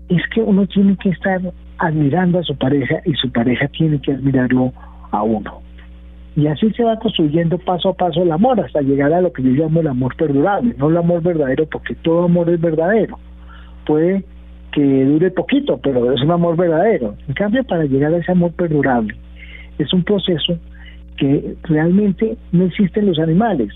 Es 0.08 0.22
que 0.34 0.40
uno 0.40 0.66
tiene 0.66 0.96
que 0.96 1.10
estar 1.10 1.40
admirando 1.78 2.38
a 2.38 2.42
su 2.42 2.56
pareja 2.56 3.00
y 3.04 3.14
su 3.14 3.30
pareja 3.30 3.68
tiene 3.68 4.00
que 4.00 4.12
admirarlo 4.12 4.72
a 5.10 5.22
uno. 5.22 5.60
Y 6.36 6.46
así 6.48 6.70
se 6.72 6.84
va 6.84 6.98
construyendo 6.98 7.56
paso 7.58 7.88
a 7.88 7.94
paso 7.94 8.22
el 8.22 8.30
amor 8.30 8.60
hasta 8.60 8.82
llegar 8.82 9.12
a 9.12 9.22
lo 9.22 9.32
que 9.32 9.42
yo 9.42 9.50
llamo 9.50 9.80
el 9.80 9.86
amor 9.86 10.14
perdurable, 10.16 10.74
no 10.76 10.90
el 10.90 10.96
amor 10.98 11.22
verdadero, 11.22 11.66
porque 11.66 11.94
todo 11.94 12.24
amor 12.24 12.50
es 12.50 12.60
verdadero. 12.60 13.18
Puede 13.86 14.22
que 14.72 15.04
dure 15.06 15.30
poquito, 15.30 15.80
pero 15.82 16.12
es 16.12 16.22
un 16.22 16.30
amor 16.30 16.56
verdadero. 16.56 17.14
En 17.26 17.34
cambio, 17.34 17.64
para 17.64 17.84
llegar 17.84 18.12
a 18.12 18.18
ese 18.18 18.32
amor 18.32 18.52
perdurable, 18.52 19.16
es 19.78 19.90
un 19.94 20.04
proceso 20.04 20.58
que 21.16 21.56
realmente 21.62 22.36
no 22.52 22.64
existen 22.66 23.06
los 23.06 23.18
animales. 23.18 23.72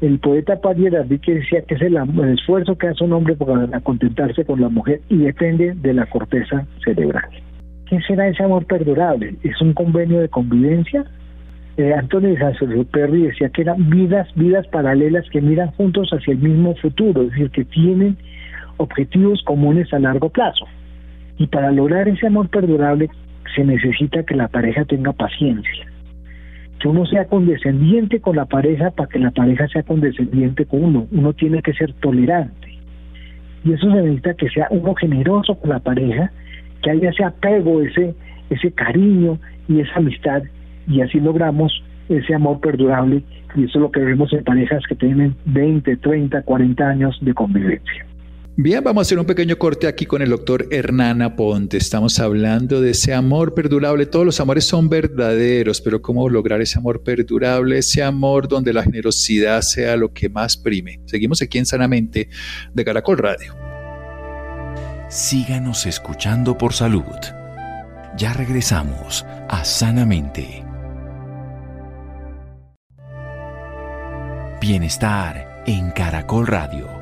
El 0.00 0.18
poeta 0.18 0.60
Padre 0.60 0.90
que 1.20 1.34
decía 1.34 1.62
que 1.62 1.74
es 1.74 1.82
el, 1.82 1.96
esfuerzo 2.32 2.76
que 2.78 2.88
hace 2.88 3.04
un 3.04 3.12
hombre 3.12 3.36
para 3.36 3.80
contentarse 3.80 4.44
con 4.44 4.60
la 4.60 4.70
mujer 4.70 5.02
y 5.10 5.18
depende 5.18 5.74
de 5.74 5.92
la 5.92 6.06
corteza 6.06 6.66
cerebral. 6.84 7.28
¿Qué 7.86 8.00
será 8.06 8.28
ese 8.28 8.42
amor 8.42 8.64
perdurable? 8.64 9.34
¿Es 9.42 9.60
un 9.60 9.74
convenio 9.74 10.20
de 10.20 10.28
convivencia? 10.28 11.04
Eh, 11.76 11.92
Antonio 11.92 12.30
de 12.30 12.84
Perry 12.84 13.22
decía 13.22 13.48
que 13.50 13.62
eran 13.62 13.90
vidas, 13.90 14.28
vidas 14.34 14.66
paralelas 14.68 15.28
que 15.30 15.40
miran 15.40 15.70
juntos 15.72 16.10
hacia 16.12 16.32
el 16.32 16.38
mismo 16.38 16.74
futuro, 16.76 17.22
es 17.22 17.30
decir, 17.30 17.50
que 17.50 17.64
tienen 17.64 18.16
objetivos 18.76 19.42
comunes 19.44 19.92
a 19.92 19.98
largo 19.98 20.28
plazo. 20.28 20.66
Y 21.38 21.46
para 21.46 21.72
lograr 21.72 22.08
ese 22.08 22.26
amor 22.26 22.48
perdurable 22.48 23.10
se 23.54 23.64
necesita 23.64 24.22
que 24.24 24.34
la 24.34 24.48
pareja 24.48 24.84
tenga 24.84 25.12
paciencia, 25.12 25.86
que 26.80 26.88
uno 26.88 27.04
sea 27.06 27.26
condescendiente 27.26 28.20
con 28.20 28.36
la 28.36 28.46
pareja 28.46 28.90
para 28.90 29.08
que 29.08 29.18
la 29.18 29.30
pareja 29.30 29.68
sea 29.68 29.82
condescendiente 29.82 30.64
con 30.64 30.82
uno. 30.82 31.06
Uno 31.12 31.34
tiene 31.34 31.62
que 31.62 31.74
ser 31.74 31.92
tolerante. 31.94 32.78
Y 33.64 33.72
eso 33.72 33.90
se 33.90 33.96
necesita 34.02 34.34
que 34.34 34.48
sea 34.48 34.66
uno 34.70 34.94
generoso 34.94 35.54
con 35.56 35.70
la 35.70 35.80
pareja, 35.80 36.32
que 36.82 36.90
haya 36.90 37.10
ese 37.10 37.22
apego, 37.22 37.82
ese, 37.82 38.14
ese 38.48 38.72
cariño 38.72 39.38
y 39.68 39.80
esa 39.80 39.96
amistad. 39.96 40.42
Y 40.88 41.02
así 41.02 41.20
logramos 41.20 41.70
ese 42.08 42.34
amor 42.34 42.60
perdurable. 42.60 43.22
Y 43.54 43.64
eso 43.64 43.78
es 43.78 43.82
lo 43.82 43.90
que 43.90 44.00
vemos 44.00 44.32
en 44.32 44.42
parejas 44.42 44.82
que 44.88 44.94
tienen 44.94 45.36
20, 45.44 45.98
30, 45.98 46.42
40 46.42 46.88
años 46.88 47.18
de 47.20 47.34
convivencia. 47.34 48.06
Bien, 48.62 48.84
vamos 48.84 49.00
a 49.00 49.02
hacer 49.06 49.18
un 49.18 49.24
pequeño 49.24 49.56
corte 49.56 49.86
aquí 49.86 50.04
con 50.04 50.20
el 50.20 50.28
doctor 50.28 50.68
Hernán 50.70 51.22
Aponte. 51.22 51.78
Estamos 51.78 52.18
hablando 52.20 52.82
de 52.82 52.90
ese 52.90 53.14
amor 53.14 53.54
perdurable. 53.54 54.04
Todos 54.04 54.26
los 54.26 54.38
amores 54.38 54.66
son 54.66 54.90
verdaderos, 54.90 55.80
pero 55.80 56.02
¿cómo 56.02 56.28
lograr 56.28 56.60
ese 56.60 56.78
amor 56.78 57.02
perdurable? 57.02 57.78
Ese 57.78 58.02
amor 58.02 58.48
donde 58.48 58.74
la 58.74 58.82
generosidad 58.82 59.62
sea 59.62 59.96
lo 59.96 60.12
que 60.12 60.28
más 60.28 60.58
prime. 60.58 61.00
Seguimos 61.06 61.40
aquí 61.40 61.56
en 61.56 61.64
Sanamente 61.64 62.28
de 62.74 62.84
Caracol 62.84 63.16
Radio. 63.16 63.56
Síganos 65.08 65.86
escuchando 65.86 66.58
por 66.58 66.74
salud. 66.74 67.16
Ya 68.18 68.34
regresamos 68.34 69.24
a 69.48 69.64
Sanamente. 69.64 70.62
Bienestar 74.60 75.62
en 75.66 75.92
Caracol 75.92 76.46
Radio. 76.46 76.99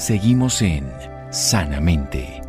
Seguimos 0.00 0.62
en 0.62 0.88
Sanamente. 1.30 2.40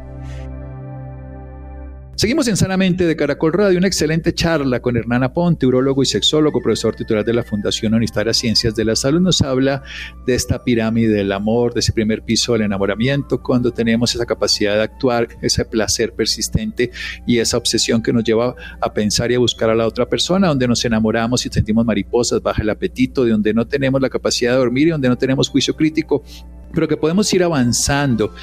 Seguimos 2.15 2.47
en 2.47 2.55
Sanamente 2.55 3.05
de 3.05 3.17
Caracol 3.17 3.51
Radio, 3.51 3.77
una 3.77 3.87
excelente 3.87 4.33
charla 4.33 4.81
con 4.81 4.95
Hernán 4.95 5.23
Aponte, 5.23 5.67
urologo 5.67 6.01
y 6.01 6.05
sexólogo, 6.05 6.61
profesor 6.61 6.95
titular 6.95 7.25
de 7.25 7.33
la 7.33 7.43
Fundación 7.43 7.93
Unistaria 7.93 8.33
Ciencias 8.33 8.73
de 8.73 8.85
la 8.85 8.95
Salud. 8.95 9.19
Nos 9.19 9.41
habla 9.41 9.83
de 10.25 10.33
esta 10.33 10.63
pirámide 10.63 11.13
del 11.13 11.33
amor, 11.33 11.73
de 11.73 11.81
ese 11.81 11.91
primer 11.91 12.23
piso 12.23 12.53
del 12.53 12.61
enamoramiento, 12.61 13.43
cuando 13.43 13.73
tenemos 13.73 14.15
esa 14.15 14.25
capacidad 14.25 14.75
de 14.75 14.83
actuar, 14.83 15.27
ese 15.41 15.65
placer 15.65 16.13
persistente 16.13 16.91
y 17.27 17.39
esa 17.39 17.57
obsesión 17.57 18.01
que 18.01 18.13
nos 18.13 18.23
lleva 18.23 18.55
a 18.79 18.93
pensar 18.93 19.29
y 19.29 19.35
a 19.35 19.39
buscar 19.39 19.69
a 19.69 19.75
la 19.75 19.87
otra 19.87 20.07
persona, 20.07 20.47
donde 20.47 20.69
nos 20.69 20.85
enamoramos 20.85 21.45
y 21.45 21.49
sentimos 21.49 21.85
mariposas, 21.85 22.41
baja 22.41 22.61
el 22.61 22.69
apetito, 22.69 23.25
de 23.25 23.31
donde 23.31 23.53
no 23.53 23.67
tenemos 23.67 23.99
la 23.99 24.09
capacidad 24.09 24.53
de 24.53 24.57
dormir 24.59 24.87
y 24.87 24.91
donde 24.91 25.09
no 25.09 25.17
tenemos 25.17 25.49
juicio 25.49 25.75
crítico 25.75 26.23
pero 26.73 26.87
que 26.87 26.97
podemos 26.97 27.31
ir 27.33 27.43
avanzando. 27.43 28.33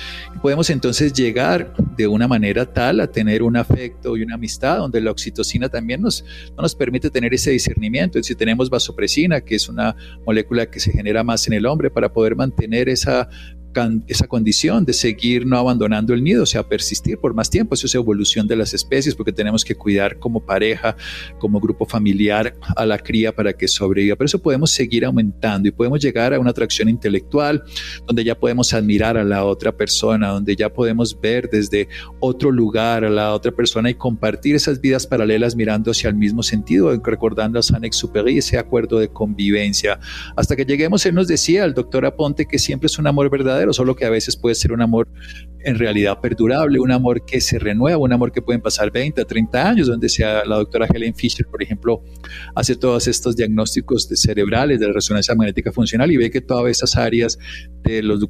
Podemos 0.42 0.70
entonces 0.70 1.12
llegar 1.12 1.74
de 1.96 2.06
una 2.06 2.28
manera 2.28 2.66
tal 2.66 3.00
a 3.00 3.06
tener 3.06 3.42
un 3.42 3.56
afecto 3.56 4.16
y 4.16 4.22
una 4.22 4.34
amistad 4.34 4.78
donde 4.78 5.00
la 5.00 5.10
oxitocina 5.10 5.68
también 5.68 6.02
nos, 6.02 6.24
nos 6.56 6.74
permite 6.74 7.10
tener 7.10 7.34
ese 7.34 7.50
discernimiento. 7.50 8.22
Si 8.22 8.34
tenemos 8.34 8.70
vasopresina, 8.70 9.40
que 9.40 9.56
es 9.56 9.68
una 9.68 9.96
molécula 10.24 10.66
que 10.66 10.80
se 10.80 10.92
genera 10.92 11.24
más 11.24 11.46
en 11.46 11.54
el 11.54 11.66
hombre 11.66 11.90
para 11.90 12.12
poder 12.12 12.36
mantener 12.36 12.88
esa 12.88 13.28
esa 14.06 14.26
condición 14.26 14.84
de 14.84 14.92
seguir 14.92 15.46
no 15.46 15.56
abandonando 15.56 16.14
el 16.14 16.22
nido, 16.22 16.42
o 16.42 16.46
sea, 16.46 16.62
persistir 16.62 17.18
por 17.18 17.34
más 17.34 17.50
tiempo. 17.50 17.74
Eso 17.74 17.86
es 17.86 17.94
evolución 17.94 18.46
de 18.46 18.56
las 18.56 18.74
especies 18.74 19.14
porque 19.14 19.32
tenemos 19.32 19.64
que 19.64 19.74
cuidar 19.74 20.18
como 20.18 20.40
pareja, 20.40 20.96
como 21.38 21.60
grupo 21.60 21.86
familiar 21.86 22.54
a 22.76 22.86
la 22.86 22.98
cría 22.98 23.34
para 23.34 23.52
que 23.52 23.68
sobreviva. 23.68 24.16
Pero 24.16 24.26
eso 24.26 24.38
podemos 24.38 24.70
seguir 24.70 25.04
aumentando 25.04 25.68
y 25.68 25.70
podemos 25.70 26.00
llegar 26.00 26.34
a 26.34 26.40
una 26.40 26.50
atracción 26.50 26.88
intelectual 26.88 27.62
donde 28.06 28.24
ya 28.24 28.38
podemos 28.38 28.72
admirar 28.72 29.16
a 29.16 29.24
la 29.24 29.44
otra 29.44 29.72
persona, 29.72 30.28
donde 30.28 30.56
ya 30.56 30.72
podemos 30.72 31.18
ver 31.20 31.48
desde 31.50 31.88
otro 32.20 32.50
lugar 32.50 33.04
a 33.04 33.10
la 33.10 33.34
otra 33.34 33.52
persona 33.52 33.90
y 33.90 33.94
compartir 33.94 34.54
esas 34.54 34.80
vidas 34.80 35.06
paralelas 35.06 35.56
mirando 35.56 35.90
hacia 35.90 36.08
el 36.08 36.16
mismo 36.16 36.42
sentido, 36.42 36.90
recordando 37.04 37.58
a 37.58 37.62
Saint-Exupéry 37.62 38.38
ese 38.38 38.58
acuerdo 38.58 38.98
de 38.98 39.08
convivencia. 39.08 39.98
Hasta 40.36 40.56
que 40.56 40.64
lleguemos, 40.64 41.04
él 41.06 41.14
nos 41.14 41.28
decía, 41.28 41.64
el 41.64 41.74
doctor 41.74 42.06
Aponte, 42.06 42.46
que 42.46 42.58
siempre 42.58 42.86
es 42.86 42.98
un 42.98 43.06
amor 43.06 43.30
verdadero 43.30 43.67
solo 43.72 43.94
que 43.94 44.04
a 44.04 44.10
veces 44.10 44.36
puede 44.36 44.54
ser 44.54 44.72
un 44.72 44.82
amor 44.82 45.08
en 45.60 45.78
realidad 45.78 46.20
perdurable, 46.20 46.78
un 46.78 46.92
amor 46.92 47.24
que 47.24 47.40
se 47.40 47.58
renueva, 47.58 47.98
un 47.98 48.12
amor 48.12 48.32
que 48.32 48.42
pueden 48.42 48.60
pasar 48.60 48.90
20 48.90 49.20
a 49.20 49.24
30 49.24 49.68
años, 49.68 49.86
donde 49.88 50.08
sea 50.08 50.44
la 50.44 50.56
doctora 50.56 50.86
Helen 50.92 51.14
Fisher, 51.14 51.46
por 51.46 51.62
ejemplo, 51.62 52.02
hace 52.54 52.76
todos 52.76 53.08
estos 53.08 53.36
diagnósticos 53.36 54.08
de 54.08 54.16
cerebrales 54.16 54.80
de 54.80 54.86
la 54.86 54.92
resonancia 54.92 55.34
magnética 55.34 55.72
funcional 55.72 56.10
y 56.10 56.16
ve 56.16 56.30
que 56.30 56.40
todas 56.40 56.70
esas 56.70 56.96
áreas 56.96 57.38
de 57.82 58.02
los 58.02 58.20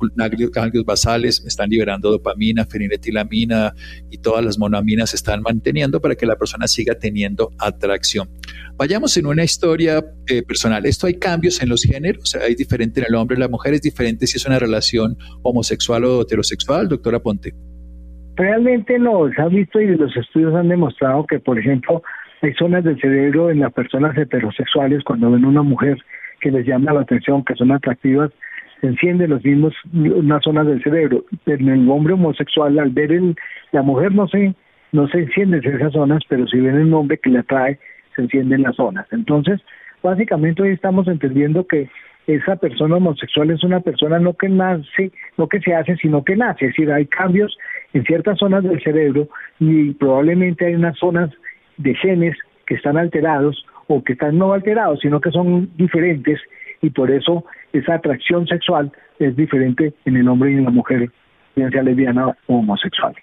ganglios 0.53 0.85
basales 0.85 1.43
están 1.47 1.71
liberando 1.71 2.11
dopamina, 2.11 2.65
feniletilamina 2.65 3.75
y 4.11 4.19
todas 4.19 4.45
las 4.45 4.59
monoaminas 4.59 5.11
se 5.11 5.17
están 5.17 5.43
manteniendo 5.43 6.01
para 6.01 6.15
que 6.15 6.27
la 6.27 6.37
persona 6.37 6.67
siga 6.67 6.95
teniendo 6.95 7.51
atracción. 7.59 8.29
Vayamos 8.77 9.17
en 9.17 9.27
una 9.27 9.43
historia 9.43 10.05
eh, 10.29 10.43
personal. 10.43 10.87
Esto 10.87 11.09
hay 11.09 11.15
cambios 11.15 11.61
en 11.63 11.69
los 11.69 11.83
géneros, 11.83 12.35
hay 12.37 12.55
diferente 12.55 13.01
en 13.01 13.07
el 13.09 13.15
hombre, 13.17 13.37
la 13.37 13.49
mujer 13.49 13.75
es 13.75 13.83
diferente 13.83 14.27
si 14.27 14.37
es 14.37 14.47
una 14.47 14.59
relación 14.59 15.19
homosexual 15.43 16.05
o 16.05 16.23
heterosexual, 16.23 16.89
doctora 16.89 17.19
Ponte. 17.21 17.53
Realmente 18.37 18.99
no, 18.99 19.29
se 19.35 19.43
ha 19.43 19.49
visto 19.49 19.81
y 19.81 19.97
los 19.97 20.17
estudios 20.17 20.55
han 20.55 20.69
demostrado 20.69 21.27
que, 21.27 21.41
por 21.41 21.59
ejemplo, 21.59 22.03
hay 22.41 22.55
zonas 22.55 22.85
del 22.85 23.01
cerebro 23.01 23.51
en 23.51 23.61
las 23.61 23.73
personas 23.73 24.17
heterosexuales 24.17 25.03
cuando 25.03 25.31
ven 25.31 25.45
una 25.45 25.63
mujer 25.63 25.99
que 26.41 26.53
les 26.53 26.65
llama 26.67 26.93
la 26.93 27.01
atención, 27.01 27.45
que 27.45 27.55
son 27.57 27.73
atractivas, 27.73 28.31
se 28.81 28.87
encienden 28.87 29.31
los 29.31 29.45
mismos 29.45 29.75
unas 29.93 30.43
zonas 30.45 30.67
del 30.67 30.83
cerebro. 30.83 31.25
En 31.47 31.69
el 31.69 31.91
hombre 31.91 32.13
homosexual, 32.13 32.79
al 32.79 32.91
ver 32.91 33.11
el, 33.11 33.35
la 33.73 33.83
mujer 33.83 34.13
no 34.13 34.29
se 34.29 34.55
no 34.93 35.07
se 35.09 35.19
encienden 35.19 35.65
esas 35.65 35.93
zonas, 35.93 36.23
pero 36.29 36.47
si 36.47 36.59
ven 36.61 36.77
un 36.77 36.95
hombre 36.95 37.19
que 37.19 37.31
le 37.31 37.41
atrae, 37.41 37.79
se 38.17 38.23
encienden 38.23 38.63
las 38.63 38.77
zonas. 38.77 39.07
Entonces, 39.13 39.61
básicamente 40.03 40.63
hoy 40.63 40.71
estamos 40.71 41.09
entendiendo 41.09 41.67
que 41.67 41.91
esa 42.29 42.57
persona 42.57 42.97
homosexual 42.97 43.51
es 43.51 43.65
una 43.65 43.81
persona 43.81 44.19
no 44.19 44.35
que 44.35 44.51
nace, 44.51 45.11
no 45.39 45.49
que 45.49 45.61
se 45.61 45.75
hace, 45.75 45.97
sino 45.97 46.23
que 46.23 46.37
nace. 46.37 46.67
Es 46.67 46.73
decir, 46.73 46.93
hay 46.93 47.07
cambios 47.07 47.57
en 47.95 48.05
ciertas 48.05 48.39
zonas 48.39 48.63
del 48.63 48.83
cerebro 48.83 49.29
y 49.59 49.93
probablemente 49.93 50.67
hay 50.67 50.75
unas 50.75 50.99
zonas 50.99 51.31
de 51.79 51.95
genes 51.95 52.37
que 52.67 52.75
están 52.75 52.99
alterados 52.99 53.65
o 53.87 54.05
que 54.05 54.13
están 54.13 54.37
no 54.37 54.53
alterados, 54.53 55.01
sino 55.01 55.23
que 55.23 55.31
son 55.31 55.71
diferentes 55.79 56.39
y 56.83 56.91
por 56.91 57.11
eso 57.11 57.47
esa 57.73 57.95
atracción 57.95 58.47
sexual 58.47 58.93
es 59.19 59.35
diferente 59.35 59.95
en 60.05 60.17
el 60.19 60.29
hombre 60.29 60.53
y 60.53 60.57
en 60.57 60.65
la 60.65 60.71
mujer, 60.71 61.11
bien 61.57 61.71
sea 61.71 61.83
lesbiana 61.83 62.29
o 62.47 62.59
homosexual. 62.59 63.15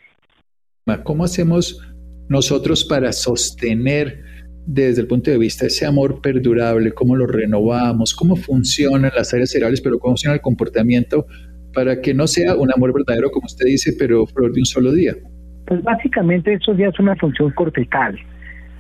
¿Cómo 1.03 1.25
hacemos 1.25 1.79
nosotros 2.27 2.83
para 2.83 3.12
sostener 3.12 4.24
desde 4.65 5.01
el 5.01 5.07
punto 5.07 5.31
de 5.31 5.38
vista 5.38 5.65
de 5.65 5.67
ese 5.67 5.86
amor 5.86 6.22
perdurable, 6.22 6.91
cómo 6.91 7.15
lo 7.15 7.27
renovamos, 7.27 8.15
cómo 8.15 8.36
funcionan 8.36 9.12
las 9.15 9.34
áreas 9.34 9.51
cerebrales, 9.51 9.81
pero 9.81 10.00
cómo 10.00 10.13
funciona 10.13 10.36
el 10.36 10.41
comportamiento 10.41 11.27
para 11.74 12.01
que 12.01 12.13
no 12.13 12.25
sea 12.25 12.55
un 12.55 12.72
amor 12.74 12.93
verdadero, 12.93 13.29
como 13.29 13.45
usted 13.45 13.65
dice, 13.65 13.93
pero 14.00 14.25
flor 14.25 14.53
de 14.53 14.62
un 14.62 14.65
solo 14.65 14.91
día. 14.91 15.13
Pues 15.67 15.84
básicamente 15.84 16.53
eso 16.53 16.75
ya 16.75 16.88
es 16.88 17.00
una 17.00 17.15
función 17.15 17.51
cortical. 17.51 18.17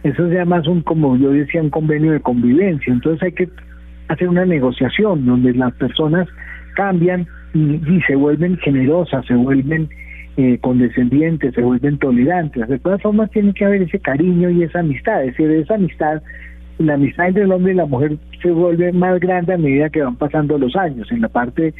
Eso 0.03 0.31
ya 0.31 0.45
más 0.45 0.67
un, 0.67 0.81
como 0.81 1.17
yo 1.17 1.31
decía, 1.31 1.61
un 1.61 1.69
convenio 1.69 2.11
de 2.13 2.19
convivencia. 2.19 2.93
Entonces 2.93 3.21
hay 3.23 3.31
que 3.33 3.49
hacer 4.07 4.29
una 4.29 4.45
negociación 4.45 5.25
donde 5.25 5.53
las 5.53 5.73
personas 5.73 6.27
cambian 6.75 7.27
y 7.53 8.01
se 8.05 8.15
vuelven 8.15 8.57
generosas, 8.57 9.25
se 9.25 9.33
vuelven 9.33 9.89
eh, 10.37 10.57
condescendientes, 10.59 11.53
se 11.55 11.61
vuelven 11.61 11.97
tolerantes. 11.97 12.67
De 12.67 12.79
todas 12.79 13.01
formas, 13.01 13.31
tiene 13.31 13.53
que 13.53 13.65
haber 13.65 13.83
ese 13.83 13.99
cariño 13.99 14.49
y 14.49 14.63
esa 14.63 14.79
amistad. 14.79 15.23
Es 15.23 15.37
decir, 15.37 15.49
esa 15.51 15.75
amistad, 15.75 16.21
la 16.77 16.95
amistad 16.95 17.29
entre 17.29 17.43
el 17.43 17.51
hombre 17.51 17.71
y 17.71 17.75
la 17.75 17.85
mujer 17.85 18.17
se 18.41 18.51
vuelve 18.51 18.91
más 18.91 19.19
grande 19.19 19.53
a 19.53 19.57
medida 19.57 19.89
que 19.89 20.01
van 20.01 20.17
pasando 20.17 20.57
los 20.57 20.75
años. 20.75 21.09
En 21.11 21.21
la 21.21 21.29
parte 21.29 21.73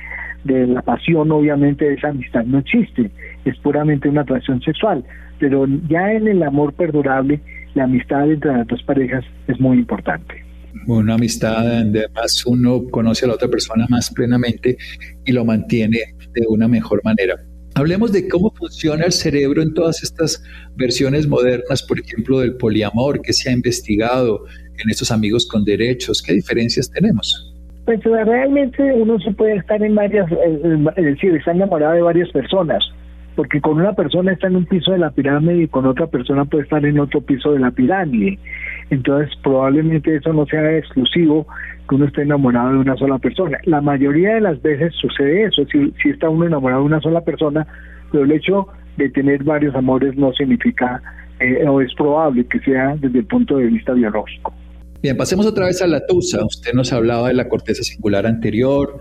de 0.46 0.68
la 0.68 0.82
pasión, 0.82 1.32
obviamente, 1.32 1.94
esa 1.94 2.10
amistad 2.10 2.46
no 2.46 2.60
existe. 2.60 3.12
Es 3.44 3.58
puramente 3.58 4.08
una 4.08 4.22
atracción 4.22 4.62
sexual. 4.62 5.04
Pero 5.40 5.68
ya 5.90 6.14
en 6.14 6.28
el 6.28 6.42
amor 6.42 6.74
perdurable, 6.74 7.42
la 7.74 7.84
amistad 7.84 8.32
entre 8.32 8.54
las 8.54 8.68
dos 8.68 8.82
parejas 8.84 9.26
es 9.48 9.60
muy 9.60 9.80
importante 9.80 10.46
una 10.88 11.16
amistad 11.16 11.64
donde 11.64 12.06
además 12.06 12.46
uno 12.46 12.84
conoce 12.92 13.26
a 13.26 13.30
la 13.30 13.36
otra 13.36 13.48
persona 13.48 13.86
más 13.90 14.12
plenamente 14.14 14.78
y 15.26 15.32
lo 15.32 15.46
mantiene 15.46 16.00
de 16.34 16.46
una 16.48 16.68
mejor 16.68 17.02
manera. 17.04 17.36
Hablemos 17.78 18.14
de 18.14 18.30
cómo 18.30 18.52
funciona 18.52 19.04
el 19.04 19.12
cerebro 19.12 19.62
en 19.62 19.74
todas 19.74 20.02
estas 20.02 20.42
versiones 20.78 21.28
modernas, 21.28 21.84
por 21.84 22.00
ejemplo, 22.00 22.40
del 22.40 22.56
poliamor 22.56 23.22
que 23.22 23.34
se 23.34 23.50
ha 23.50 23.54
investigado 23.54 24.46
en 24.78 24.90
estos 24.90 25.12
amigos 25.12 25.46
con 25.46 25.66
derechos. 25.66 26.24
¿Qué 26.26 26.32
diferencias 26.32 26.90
tenemos? 26.90 27.54
Pues 27.84 28.02
realmente 28.02 28.82
uno 28.94 29.20
se 29.20 29.32
puede 29.32 29.58
estar 29.58 29.84
en 29.84 29.94
varias, 29.94 30.26
es 30.32 31.04
decir, 31.04 31.36
está 31.36 31.52
enamorado 31.52 31.96
de 31.96 32.02
varias 32.02 32.30
personas, 32.32 32.82
porque 33.36 33.60
con 33.60 33.78
una 33.78 33.94
persona 33.94 34.32
está 34.32 34.48
en 34.48 34.56
un 34.56 34.66
piso 34.66 34.94
de 34.94 35.00
la 35.00 35.12
pirámide 35.12 35.64
y 35.64 35.68
con 35.68 35.86
otra 35.86 36.08
persona 36.08 36.46
puede 36.46 36.64
estar 36.64 36.86
en 36.86 36.98
otro 36.98 37.20
piso 37.20 37.52
de 37.52 37.60
la 37.60 37.72
pirámide. 37.72 38.40
Entonces 38.90 39.36
probablemente 39.44 40.16
eso 40.16 40.32
no 40.34 40.46
sea 40.46 40.78
exclusivo 40.78 41.48
que 41.88 41.96
uno 41.96 42.06
esté 42.06 42.24
enamorado 42.24 42.72
de 42.72 42.78
una 42.78 42.96
sola 42.98 43.18
persona. 43.20 43.58
La 43.66 43.82
mayoría 43.82 44.36
de 44.36 44.42
las 44.42 44.62
veces 44.62 44.94
sucede 45.00 45.46
eso, 45.46 45.64
si, 45.72 46.10
está 46.10 46.30
uno 46.30 46.46
enamorado 46.46 46.82
de 46.82 46.88
una 46.88 47.02
sola 47.02 47.22
persona, 47.22 47.66
pero 48.12 48.24
el 48.24 48.32
hecho 48.32 48.68
de 48.98 49.10
tener 49.10 49.44
varios 49.44 49.76
amores 49.76 50.16
no 50.16 50.32
significa 50.34 51.02
eh, 51.40 51.68
o 51.68 51.82
es 51.82 51.94
probable 51.96 52.46
que 52.46 52.60
sea 52.60 52.96
desde 52.98 53.20
el 53.20 53.26
punto 53.26 53.58
de 53.58 53.68
vista 53.68 53.94
biológico. 53.94 54.54
Bien, 55.02 55.18
pasemos 55.18 55.46
otra 55.46 55.66
vez 55.66 55.82
a 55.82 55.88
la 55.88 56.06
tusa. 56.06 56.44
Usted 56.46 56.74
nos 56.74 56.94
hablaba 56.94 57.28
de 57.28 57.34
la 57.36 57.48
corteza 57.48 57.84
singular 57.84 58.26
anterior, 58.26 59.00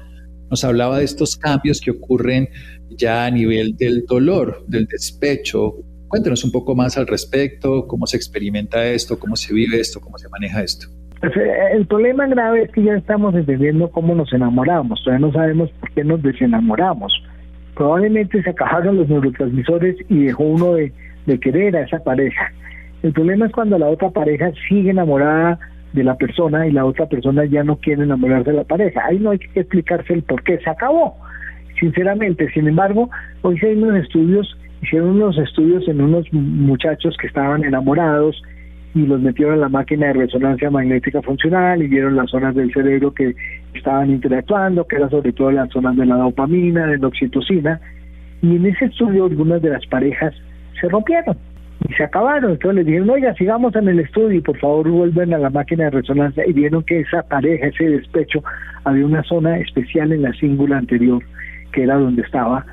nos 0.51 0.65
hablaba 0.65 0.99
de 0.99 1.05
estos 1.05 1.37
cambios 1.37 1.81
que 1.81 1.93
ocurren 1.93 2.49
ya 2.91 3.27
a 3.27 3.31
nivel 3.31 3.77
del 3.77 4.05
dolor, 4.07 4.65
del 4.67 4.87
despecho. 4.87 5.75
Cuéntenos 6.15 6.45
un 6.45 6.53
poco 6.53 6.77
más 6.77 6.97
al 6.97 7.09
respecto, 7.09 7.89
cómo 7.89 8.07
se 8.07 8.17
experimenta 8.17 8.85
esto, 8.87 9.19
cómo 9.19 9.35
se 9.35 9.53
vive 9.53 9.81
esto, 9.81 9.99
cómo 10.01 10.17
se 10.17 10.29
maneja 10.29 10.63
esto. 10.63 10.87
Pues, 11.19 11.37
eh, 11.37 11.73
el 11.73 11.89
problema 11.89 12.25
grave 12.29 12.63
es 12.63 12.71
que 12.71 12.85
ya 12.85 12.95
estamos 12.95 13.35
entendiendo 13.35 13.91
cómo 13.91 14.15
nos 14.15 14.33
enamoramos, 14.33 15.03
todavía 15.03 15.27
no 15.27 15.33
sabemos 15.33 15.71
por 15.81 15.91
qué 15.91 16.05
nos 16.05 16.23
desenamoramos. 16.23 17.13
Probablemente 17.75 18.41
se 18.45 18.51
acabaron 18.51 18.97
los 18.97 19.09
neurotransmisores 19.09 19.97
y 20.09 20.27
dejó 20.27 20.45
uno 20.45 20.75
de, 20.75 20.93
de 21.27 21.41
querer 21.41 21.75
a 21.75 21.83
esa 21.83 21.99
pareja. 21.99 22.53
El 23.03 23.13
problema 23.13 23.47
es 23.47 23.53
cuando 23.53 23.77
la 23.77 23.89
otra 23.89 24.11
pareja 24.11 24.53
sigue 24.69 24.91
enamorada 24.91 25.59
de 25.95 26.05
la 26.05 26.15
persona 26.15 26.65
y 26.69 26.71
la 26.71 26.85
otra 26.85 27.07
persona 27.07 27.45
ya 27.45 27.65
no 27.65 27.75
quiere 27.81 28.05
enamorarse 28.05 28.53
de 28.53 28.59
la 28.59 28.65
pareja. 28.65 29.05
Ahí 29.05 29.19
no 29.19 29.31
hay 29.31 29.41
que 29.41 29.59
explicarse 29.59 30.13
el 30.13 30.23
por 30.23 30.45
qué, 30.45 30.59
se 30.59 30.71
acabó, 30.71 31.17
sinceramente. 31.81 32.49
Sin 32.53 32.69
embargo, 32.69 33.11
hoy 33.43 33.59
se 33.59 33.75
unos 33.75 33.97
estudios, 33.97 34.57
hicieron 34.85 35.11
unos 35.11 35.39
estudios 35.39 35.87
en 35.89 36.01
unos 36.01 36.31
muchachos 36.33 37.17
que 37.21 37.27
estaban 37.27 37.65
enamorados 37.65 38.41
y 38.95 39.07
los 39.07 39.21
metieron 39.21 39.55
en 39.55 39.61
la 39.63 39.69
máquina 39.69 40.09
de 40.09 40.13
resonancia 40.13 40.71
magnética 40.71 41.21
funcional 41.23 41.83
y 41.83 41.89
vieron 41.89 42.17
las 42.17 42.31
zonas 42.31 42.55
del 42.55 42.73
cerebro 42.73 43.13
que 43.13 43.35
estaban 43.75 44.11
interactuando, 44.11 44.87
que 44.87 44.97
eran 44.97 45.11
sobre 45.11 45.33
todo 45.33 45.51
las 45.51 45.71
zonas 45.71 45.97
de 45.97 46.07
la 46.07 46.17
dopamina, 46.17 46.87
de 46.87 46.99
la 46.99 47.09
oxitocina, 47.09 47.81
y 48.41 48.57
en 48.57 48.67
ese 48.67 48.85
estudio 48.85 49.25
algunas 49.25 49.63
de 49.63 49.71
las 49.71 49.85
parejas 49.87 50.35
se 50.81 50.89
rompieron 50.89 51.37
y 51.89 51.95
se 51.95 52.05
acabaron. 52.05 52.53
Entonces 52.53 52.77
les 52.77 52.87
dijeron, 52.87 53.11
oiga, 53.11 53.35
sigamos 53.35 53.75
en 53.75 53.89
el 53.89 54.01
estudio 54.01 54.33
y 54.33 54.41
por 54.41 54.59
favor 54.59 54.89
vuelven 54.89 55.35
a 55.35 55.39
la 55.39 55.51
máquina 55.51 55.85
de 55.85 55.91
resonancia 55.91 56.47
y 56.47 56.53
vieron 56.53 56.85
que 56.85 57.01
esa 57.01 57.23
pareja, 57.23 57.67
ese 57.67 57.89
despecho, 57.89 58.45
había 58.85 59.07
una 59.07 59.23
zona 59.25 59.59
especial 59.59 60.13
en 60.13 60.23
la 60.23 60.33
cingula 60.35 60.79
anterior, 60.79 61.23
que 61.73 61.83
era 61.83 61.97
donde 61.97 62.23
estaba, 62.23 62.65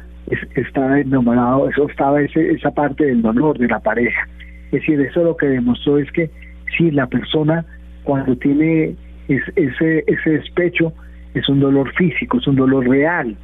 estaba 0.55 0.99
enamorado, 0.99 1.69
eso 1.69 1.89
estaba 1.89 2.21
ese, 2.21 2.51
esa 2.51 2.71
parte 2.71 3.05
del 3.05 3.21
dolor 3.21 3.57
de 3.57 3.67
la 3.67 3.79
pareja. 3.79 4.27
Es 4.65 4.81
decir, 4.81 5.01
eso 5.01 5.23
lo 5.23 5.35
que 5.35 5.47
demostró 5.47 5.97
es 5.97 6.11
que 6.11 6.29
si 6.77 6.91
la 6.91 7.07
persona 7.07 7.65
cuando 8.03 8.35
tiene 8.37 8.95
ese, 9.27 10.03
ese 10.07 10.29
despecho 10.29 10.93
es 11.33 11.47
un 11.49 11.59
dolor 11.59 11.91
físico, 11.93 12.37
es 12.37 12.47
un 12.47 12.55
dolor 12.55 12.87
real, 12.87 13.35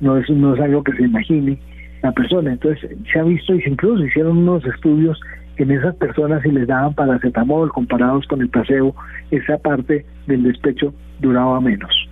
no 0.00 0.16
es, 0.16 0.28
no 0.30 0.54
es 0.54 0.60
algo 0.60 0.82
que 0.82 0.92
se 0.92 1.02
imagine 1.02 1.58
la 2.02 2.12
persona. 2.12 2.52
Entonces 2.52 2.90
se 3.12 3.18
ha 3.18 3.22
visto 3.22 3.54
incluso 3.54 4.04
hicieron 4.04 4.38
unos 4.38 4.64
estudios 4.66 5.20
en 5.56 5.70
esas 5.70 5.94
personas 5.96 6.42
si 6.42 6.50
les 6.50 6.66
daban 6.66 6.94
paracetamol 6.94 7.70
comparados 7.70 8.26
con 8.26 8.40
el 8.40 8.48
paseo, 8.48 8.94
esa 9.30 9.56
parte 9.58 10.04
del 10.26 10.42
despecho 10.42 10.92
duraba 11.20 11.60
menos. 11.60 12.08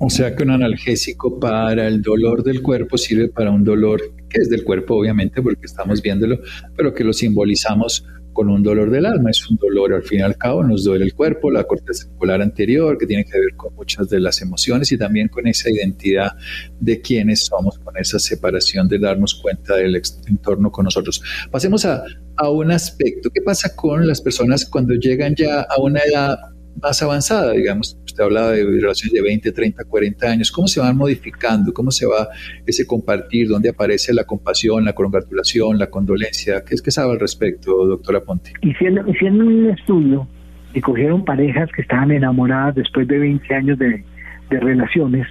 O 0.00 0.10
sea 0.10 0.34
que 0.36 0.44
un 0.44 0.50
analgésico 0.50 1.40
para 1.40 1.88
el 1.88 2.02
dolor 2.02 2.44
del 2.44 2.62
cuerpo 2.62 2.96
sirve 2.96 3.28
para 3.28 3.50
un 3.50 3.64
dolor 3.64 4.00
que 4.30 4.40
es 4.40 4.48
del 4.48 4.62
cuerpo, 4.62 4.94
obviamente, 4.94 5.42
porque 5.42 5.66
estamos 5.66 6.00
viéndolo, 6.00 6.38
pero 6.76 6.94
que 6.94 7.02
lo 7.02 7.12
simbolizamos 7.12 8.04
con 8.32 8.48
un 8.48 8.62
dolor 8.62 8.90
del 8.92 9.06
alma. 9.06 9.30
Es 9.30 9.50
un 9.50 9.56
dolor, 9.56 9.92
al 9.92 10.04
fin 10.04 10.20
y 10.20 10.22
al 10.22 10.36
cabo, 10.36 10.62
nos 10.62 10.84
duele 10.84 11.04
el 11.04 11.14
cuerpo, 11.14 11.50
la 11.50 11.64
corteza 11.64 12.04
cerebral 12.04 12.42
anterior, 12.42 12.96
que 12.96 13.06
tiene 13.06 13.24
que 13.24 13.32
ver 13.32 13.56
con 13.56 13.74
muchas 13.74 14.08
de 14.08 14.20
las 14.20 14.40
emociones 14.40 14.92
y 14.92 14.98
también 14.98 15.26
con 15.26 15.48
esa 15.48 15.68
identidad 15.68 16.30
de 16.78 17.00
quiénes 17.00 17.46
somos, 17.46 17.80
con 17.80 17.96
esa 17.96 18.20
separación 18.20 18.86
de 18.86 19.00
darnos 19.00 19.34
cuenta 19.34 19.74
del 19.74 20.00
entorno 20.28 20.70
con 20.70 20.84
nosotros. 20.84 21.20
Pasemos 21.50 21.84
a, 21.84 22.04
a 22.36 22.48
un 22.48 22.70
aspecto. 22.70 23.30
¿Qué 23.30 23.42
pasa 23.42 23.74
con 23.74 24.06
las 24.06 24.20
personas 24.20 24.64
cuando 24.64 24.94
llegan 24.94 25.34
ya 25.34 25.62
a 25.62 25.80
una 25.80 25.98
edad 26.00 26.38
más 26.80 27.02
avanzada, 27.02 27.52
digamos, 27.52 27.98
usted 28.18 28.24
hablaba 28.24 28.50
de 28.50 28.64
relaciones 28.64 29.12
de 29.12 29.22
20, 29.22 29.52
30, 29.52 29.84
40 29.84 30.30
años, 30.30 30.50
¿cómo 30.50 30.66
se 30.66 30.80
van 30.80 30.96
modificando? 30.96 31.72
¿Cómo 31.72 31.90
se 31.90 32.04
va 32.06 32.28
ese 32.66 32.86
compartir? 32.86 33.48
¿Dónde 33.48 33.68
aparece 33.68 34.12
la 34.12 34.24
compasión, 34.24 34.84
la 34.84 34.92
congratulación, 34.92 35.78
la 35.78 35.88
condolencia? 35.88 36.64
¿Qué 36.66 36.74
es 36.74 36.82
que 36.82 36.90
sabe 36.90 37.12
al 37.12 37.20
respecto, 37.20 37.86
doctora 37.86 38.20
Ponte? 38.20 38.52
Hicieron, 38.62 39.08
hicieron 39.08 39.42
un 39.42 39.70
estudio 39.70 40.26
y 40.74 40.80
cogieron 40.80 41.24
parejas 41.24 41.70
que 41.74 41.82
estaban 41.82 42.10
enamoradas 42.10 42.74
después 42.74 43.06
de 43.06 43.18
20 43.18 43.54
años 43.54 43.78
de, 43.78 44.04
de 44.50 44.60
relaciones 44.60 45.26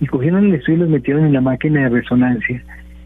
y 0.00 0.06
cogieron 0.06 0.44
el 0.46 0.54
estudio 0.54 0.76
y 0.76 0.80
los 0.80 0.90
metieron 0.90 1.24
en 1.24 1.32
la 1.32 1.40
máquina 1.40 1.84
de 1.84 1.88
resonancia 1.88 2.62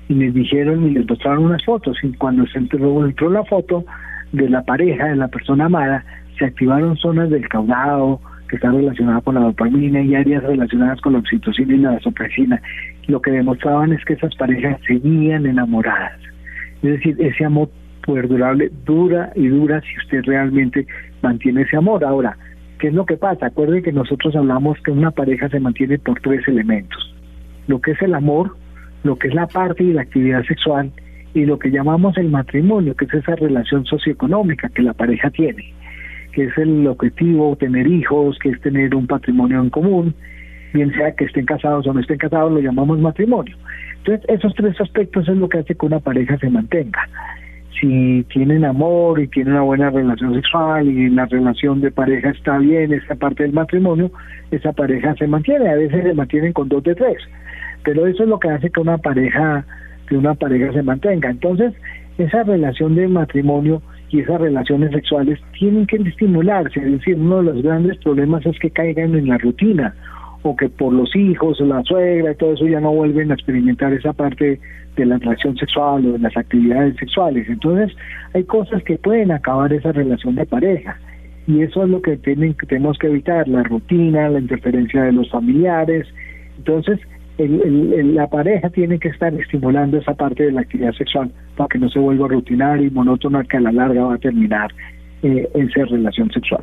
y 0.09 0.15
les 0.15 0.35
dijeron 0.35 0.85
y 0.85 0.91
les 0.91 1.09
mostraron 1.09 1.45
unas 1.45 1.65
fotos 1.65 1.97
y 2.03 2.13
cuando 2.15 2.45
se 2.49 2.59
entró, 2.59 3.07
entró 3.07 3.31
la 3.31 3.45
foto 3.45 3.85
de 4.33 4.49
la 4.49 4.65
pareja, 4.65 5.07
de 5.07 5.17
la 5.17 5.29
persona 5.29 5.67
amada, 5.67 6.05
se 6.39 6.45
activaron 6.45 6.97
zonas 6.97 7.31
del 7.31 7.49
caudado 7.49 8.21
que 8.49 8.57
están 8.57 8.77
relacionadas 8.77 9.25
con 9.25 9.35
la 9.35 9.41
dopamina 9.41 10.01
y 10.01 10.15
áreas 10.15 10.43
relacionadas 10.43 11.01
con 11.01 11.15
la 11.15 11.19
oxitocina 11.21 11.75
y 11.75 11.79
la 11.79 11.93
vasopresina. 11.93 12.61
Lo 13.07 13.21
que 13.21 13.31
demostraban 13.31 13.93
es 13.93 14.05
que 14.05 14.15
esas 14.15 14.35
parejas 14.37 14.81
seguían 14.87 15.47
enamoradas. 15.47 16.19
Es 16.83 16.91
decir, 16.91 17.17
ese 17.21 17.45
amor 17.45 17.71
perdurable 18.07 18.71
dura 18.85 19.33
y 19.35 19.49
dura 19.49 19.81
si 19.81 19.99
usted 19.99 20.23
realmente 20.25 20.87
mantiene 21.23 21.63
ese 21.63 21.77
amor. 21.77 22.05
Ahora, 22.05 22.37
¿qué 22.79 22.89
es 22.89 22.95
lo 22.95 23.05
que 23.05 23.17
pasa? 23.17 23.47
Acuerden 23.47 23.83
que 23.83 23.93
nosotros 23.93 24.37
hablamos 24.37 24.79
que 24.83 24.93
una 24.93 25.11
pareja 25.11 25.49
se 25.49 25.61
mantiene 25.61 25.99
por 25.99 26.21
tres 26.21 26.47
elementos. 26.47 27.15
Lo 27.67 27.81
que 27.81 27.93
es 27.93 28.03
el 28.03 28.15
amor, 28.15 28.57
lo 29.03 29.17
que 29.17 29.29
es 29.29 29.35
la 29.35 29.49
parte 29.49 29.83
y 29.83 29.93
la 29.93 30.03
actividad 30.03 30.45
sexual 30.45 30.93
y 31.35 31.45
lo 31.45 31.59
que 31.59 31.71
llamamos 31.71 32.17
el 32.17 32.31
matrimonio, 32.31 32.95
que 32.95 33.07
es 33.07 33.15
esa 33.15 33.35
relación 33.35 33.85
socioeconómica 33.85 34.69
que 34.69 34.83
la 34.83 34.95
pareja 34.95 35.31
tiene 35.31 35.75
que 36.37 36.45
es 36.45 36.59
el 36.59 36.87
objetivo, 36.87 37.57
tener 37.57 37.87
hijos, 37.87 38.39
que 38.39 38.51
es 38.51 38.61
tener 38.61 38.95
un 38.95 39.07
patrimonio 39.07 39.59
en 39.59 39.71
común, 39.71 40.15
bien 40.75 40.93
sea 40.93 41.13
que 41.13 41.25
estén 41.25 41.47
casados 41.47 41.87
o 41.87 41.95
no 41.95 42.01
estén 42.01 42.19
casados, 42.19 42.53
lo 42.53 42.61
llamamos 42.61 42.99
matrimonio. 42.99 43.57
Entonces, 44.01 44.23
esos 44.29 44.55
tres 44.55 44.79
aspectos 44.79 45.27
es 45.31 45.35
lo 45.39 45.49
que 45.49 45.61
hace 45.61 45.75
que 45.75 45.87
una 45.87 45.99
pareja 45.99 46.37
se 46.37 46.51
mantenga. 46.51 47.09
Si 47.81 48.23
tienen 48.35 48.67
amor 48.67 49.19
y 49.19 49.29
tienen 49.29 49.55
una 49.55 49.63
buena 49.63 49.89
relación 49.89 50.35
sexual 50.35 50.87
y 50.87 51.09
la 51.09 51.25
relación 51.25 51.81
de 51.81 51.91
pareja 51.91 52.29
está 52.29 52.59
bien, 52.59 52.93
esa 52.93 53.15
parte 53.15 53.45
del 53.45 53.55
matrimonio, 53.55 54.11
esa 54.51 54.75
pareja 54.75 55.15
se 55.15 55.27
mantiene. 55.27 55.71
A 55.71 55.77
veces 55.77 56.05
se 56.05 56.13
mantienen 56.13 56.53
con 56.53 56.69
dos 56.69 56.85
de 56.85 56.95
tres, 56.95 57.17
pero 57.83 58.07
eso 58.07 58.25
es 58.25 58.29
lo 58.29 58.39
que 58.39 58.51
hace 58.51 58.69
que 58.69 58.81
una 58.81 58.99
pareja 58.99 59.65
que 60.07 60.17
una 60.19 60.35
pareja 60.35 60.71
se 60.75 60.83
mantenga. 60.83 61.31
Entonces, 61.31 61.73
esa 62.19 62.43
relación 62.43 62.95
de 62.95 63.09
matrimonio 63.09 63.81
y 64.11 64.21
esas 64.21 64.41
relaciones 64.41 64.93
sexuales 64.93 65.41
tienen 65.59 65.87
que 65.87 65.97
estimularse, 65.97 66.81
es 66.81 66.93
decir, 66.93 67.17
uno 67.17 67.39
de 67.39 67.55
los 67.55 67.63
grandes 67.63 67.99
problemas 67.99 68.45
es 68.47 68.59
que 68.59 68.71
caigan 68.71 69.15
en 69.15 69.29
la 69.29 69.39
rutina 69.39 69.95
o 70.43 70.55
que 70.55 70.69
por 70.69 70.93
los 70.93 71.15
hijos, 71.17 71.59
la 71.61 71.83
suegra 71.83 72.31
y 72.31 72.37
todo 72.37 72.53
eso 72.53 72.67
ya 72.67 72.81
no 72.81 72.93
vuelven 72.93 73.31
a 73.31 73.35
experimentar 73.35 73.93
esa 73.93 74.13
parte 74.13 74.61
de 74.97 75.07
la 75.07 75.17
atracción 75.17 75.57
sexual 75.57 76.07
o 76.07 76.13
de 76.13 76.19
las 76.21 76.37
actividades 76.37 76.97
sexuales. 76.97 77.49
Entonces, 77.49 77.97
hay 78.33 78.45
cosas 78.45 78.83
que 78.85 78.97
pueden 78.97 79.33
acabar 79.33 79.73
esa 79.73 79.91
relación 79.93 80.37
de 80.37 80.47
pareja 80.47 80.99
y 81.47 81.63
eso 81.63 81.85
es 81.85 81.91
lo 81.91 82.03
que 82.03 82.17
tienen, 82.17 82.55
tenemos 82.69 82.99
que 82.99 83.07
evitar, 83.07 83.47
la 83.49 83.63
rutina, 83.63 84.29
la 84.29 84.41
interferencia 84.41 85.03
de 85.03 85.13
los 85.13 85.31
familiares. 85.31 86.07
Entonces, 86.59 86.99
la 87.39 88.29
pareja 88.29 88.71
tiene 88.71 88.99
que 88.99 89.09
estar 89.09 89.35
estimulando 89.35 89.99
esa 89.99 90.15
parte 90.15 90.45
de 90.45 90.53
la 90.53 90.63
actividad 90.63 90.93
sexual 90.93 91.31
para 91.57 91.69
que 91.69 91.79
no 91.79 91.91
se 91.91 91.99
vuelva 91.99 92.29
rutinaria 92.29 92.87
y 92.87 92.91
monótona 92.91 93.45
que 93.45 93.59
a 93.59 93.61
la 93.61 93.73
larga 93.73 94.05
va 94.05 94.15
a 94.15 94.19
terminar 94.19 94.71
eh, 95.23 95.49
en 95.55 95.71
ser 95.71 95.87
relación 95.89 96.31
sexual. 96.31 96.63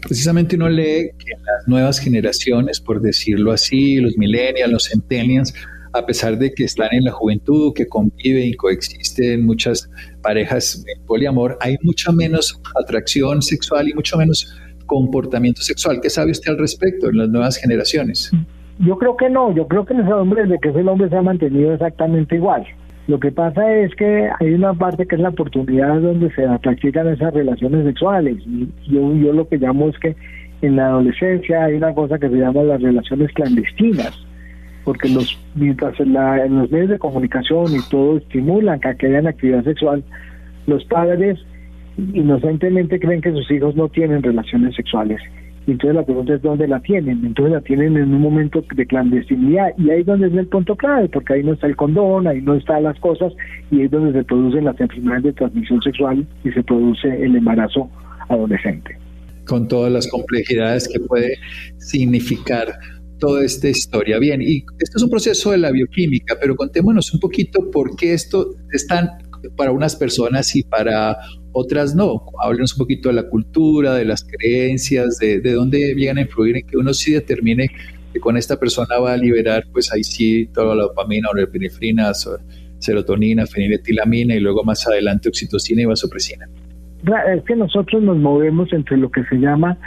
Precisamente 0.00 0.56
uno 0.56 0.68
lee 0.68 1.10
que 1.18 1.30
las 1.30 1.66
nuevas 1.66 1.98
generaciones, 1.98 2.80
por 2.80 3.00
decirlo 3.00 3.52
así, 3.52 3.96
los 3.96 4.16
millennials, 4.16 4.70
los 4.72 4.88
centennials, 4.90 5.54
a 5.94 6.04
pesar 6.04 6.36
de 6.38 6.52
que 6.52 6.64
están 6.64 6.88
en 6.92 7.04
la 7.04 7.12
juventud, 7.12 7.72
que 7.74 7.86
conviven 7.86 8.48
y 8.48 8.54
coexisten 8.54 9.46
muchas 9.46 9.88
parejas 10.22 10.84
en 10.86 11.06
poliamor, 11.06 11.56
hay 11.60 11.76
mucha 11.82 12.12
menos 12.12 12.60
atracción 12.82 13.40
sexual 13.42 13.88
y 13.88 13.94
mucho 13.94 14.18
menos 14.18 14.52
comportamiento 14.86 15.62
sexual. 15.62 16.00
¿Qué 16.02 16.10
sabe 16.10 16.32
usted 16.32 16.50
al 16.50 16.58
respecto 16.58 17.08
en 17.08 17.18
las 17.18 17.28
nuevas 17.28 17.56
generaciones? 17.56 18.30
Yo 18.78 18.98
creo 18.98 19.16
que 19.16 19.30
no, 19.30 19.52
yo 19.54 19.68
creo 19.68 19.84
que 19.84 19.94
los 19.94 20.08
hombres, 20.10 20.48
de 20.48 20.58
que 20.58 20.70
ese 20.70 20.82
hombre 20.82 21.08
se 21.08 21.16
ha 21.16 21.22
mantenido 21.22 21.72
exactamente 21.72 22.36
igual. 22.36 22.66
Lo 23.06 23.20
que 23.20 23.30
pasa 23.30 23.72
es 23.72 23.94
que 23.94 24.30
hay 24.40 24.54
una 24.54 24.72
parte 24.74 25.06
que 25.06 25.14
es 25.14 25.20
la 25.20 25.28
oportunidad 25.28 26.00
donde 26.00 26.30
se 26.34 26.46
practican 26.60 27.08
esas 27.08 27.34
relaciones 27.34 27.84
sexuales. 27.84 28.38
Y 28.46 28.68
yo, 28.88 29.14
yo 29.14 29.32
lo 29.32 29.46
que 29.46 29.58
llamo 29.58 29.88
es 29.88 29.98
que 29.98 30.16
en 30.62 30.76
la 30.76 30.86
adolescencia 30.86 31.64
hay 31.64 31.74
una 31.74 31.94
cosa 31.94 32.18
que 32.18 32.28
se 32.28 32.36
llama 32.36 32.62
las 32.62 32.80
relaciones 32.80 33.30
clandestinas, 33.32 34.12
porque 34.84 35.08
los 35.08 35.38
mientras 35.54 35.98
en, 36.00 36.16
en 36.16 36.58
los 36.58 36.70
medios 36.70 36.90
de 36.90 36.98
comunicación 36.98 37.66
y 37.74 37.88
todo 37.90 38.16
estimulan 38.16 38.80
que, 38.80 39.06
hayan 39.06 39.26
actividad 39.26 39.64
sexual, 39.64 40.02
los 40.66 40.84
padres 40.86 41.38
inocentemente 41.96 42.98
creen 42.98 43.20
que 43.20 43.32
sus 43.32 43.48
hijos 43.50 43.76
no 43.76 43.88
tienen 43.88 44.22
relaciones 44.22 44.74
sexuales 44.74 45.20
y 45.66 45.72
entonces 45.72 45.96
la 45.96 46.04
pregunta 46.04 46.34
es 46.34 46.42
dónde 46.42 46.68
la 46.68 46.80
tienen. 46.80 47.24
Entonces 47.24 47.54
la 47.54 47.60
tienen 47.62 47.96
en 47.96 48.14
un 48.14 48.20
momento 48.20 48.62
de 48.74 48.86
clandestinidad 48.86 49.68
y 49.78 49.90
ahí 49.90 50.00
es 50.00 50.06
donde 50.06 50.28
es 50.28 50.34
el 50.34 50.46
punto 50.46 50.76
clave, 50.76 51.08
porque 51.08 51.34
ahí 51.34 51.42
no 51.42 51.54
está 51.54 51.66
el 51.66 51.76
condón, 51.76 52.26
ahí 52.26 52.42
no 52.42 52.54
están 52.54 52.82
las 52.82 52.98
cosas 53.00 53.32
y 53.70 53.82
es 53.82 53.90
donde 53.90 54.12
se 54.12 54.24
producen 54.24 54.64
las 54.64 54.78
enfermedades 54.78 55.24
de 55.24 55.32
transmisión 55.32 55.80
sexual 55.82 56.26
y 56.44 56.50
se 56.50 56.62
produce 56.62 57.08
el 57.08 57.36
embarazo 57.36 57.88
adolescente. 58.28 58.96
Con 59.46 59.68
todas 59.68 59.92
las 59.92 60.08
complejidades 60.08 60.88
que 60.88 61.00
puede 61.00 61.36
significar 61.78 62.68
toda 63.18 63.44
esta 63.44 63.68
historia. 63.68 64.18
Bien, 64.18 64.42
y 64.42 64.64
esto 64.78 64.96
es 64.96 65.02
un 65.02 65.10
proceso 65.10 65.50
de 65.52 65.58
la 65.58 65.70
bioquímica, 65.70 66.36
pero 66.40 66.56
contémonos 66.56 67.12
un 67.14 67.20
poquito 67.20 67.70
por 67.70 67.96
qué 67.96 68.12
esto 68.12 68.54
es 68.72 68.86
tan 68.86 69.08
para 69.56 69.72
unas 69.72 69.96
personas 69.96 70.54
y 70.56 70.62
para 70.62 71.16
otras 71.54 71.94
no. 71.94 72.26
Háblenos 72.42 72.74
un 72.74 72.78
poquito 72.78 73.08
de 73.08 73.14
la 73.14 73.28
cultura, 73.28 73.94
de 73.94 74.04
las 74.04 74.24
creencias, 74.24 75.18
de, 75.18 75.40
de 75.40 75.52
dónde 75.52 75.94
llegan 75.94 76.18
a 76.18 76.22
influir 76.22 76.58
en 76.58 76.66
que 76.66 76.76
uno 76.76 76.92
sí 76.92 77.12
determine 77.12 77.70
que 78.12 78.20
con 78.20 78.36
esta 78.36 78.58
persona 78.60 78.98
va 78.98 79.14
a 79.14 79.16
liberar, 79.16 79.64
pues 79.72 79.92
ahí 79.92 80.04
sí, 80.04 80.46
toda 80.52 80.74
la 80.74 80.82
dopamina, 80.84 81.28
norepinefrina, 81.32 82.12
serotonina, 82.78 83.46
feniletilamina 83.46 84.34
y 84.34 84.40
luego 84.40 84.62
más 84.62 84.86
adelante 84.86 85.28
oxitocina 85.28 85.82
y 85.82 85.84
vasopresina. 85.86 86.46
Es 87.34 87.42
que 87.44 87.56
nosotros 87.56 88.02
nos 88.02 88.16
movemos 88.16 88.72
entre 88.72 88.96
lo 88.96 89.10
que 89.10 89.24
se 89.24 89.36
llama 89.36 89.78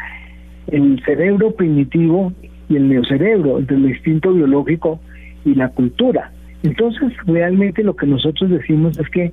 el 0.67 1.01
cerebro 1.05 1.55
primitivo 1.55 2.33
y 2.69 2.75
el 2.75 2.89
neocerebro, 2.89 3.59
entre 3.59 3.77
el 3.77 3.89
instinto 3.89 4.33
biológico 4.33 4.99
y 5.45 5.55
la 5.55 5.69
cultura. 5.69 6.31
Entonces, 6.63 7.13
realmente 7.25 7.83
lo 7.83 7.95
que 7.95 8.07
nosotros 8.07 8.49
decimos 8.49 8.99
es 8.99 9.09
que 9.09 9.31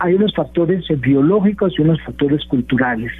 hay 0.00 0.14
unos 0.14 0.34
factores 0.34 0.84
biológicos 1.00 1.74
y 1.78 1.82
unos 1.82 2.00
factores 2.02 2.44
culturales 2.46 3.12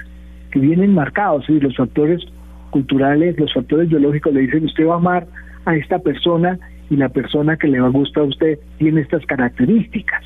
que 0.51 0.59
vienen 0.59 0.95
marcados. 0.95 1.49
Y 1.49 1.61
los 1.61 1.77
factores 1.77 2.23
culturales, 2.71 3.39
los 3.39 3.53
factores 3.53 3.89
biológicos 3.89 4.33
le 4.33 4.41
dicen, 4.41 4.65
usted 4.65 4.87
va 4.87 4.95
a 4.95 4.97
amar 4.97 5.27
a 5.67 5.77
esta 5.77 5.99
persona 5.99 6.59
y 6.89 6.97
la 6.97 7.11
persona 7.11 7.57
que 7.57 7.69
le 7.69 7.81
va 7.81 7.89
a 7.89 7.91
gustar 7.91 8.25
a 8.25 8.27
usted 8.27 8.59
tiene 8.79 9.03
estas 9.03 9.25
características. 9.27 10.25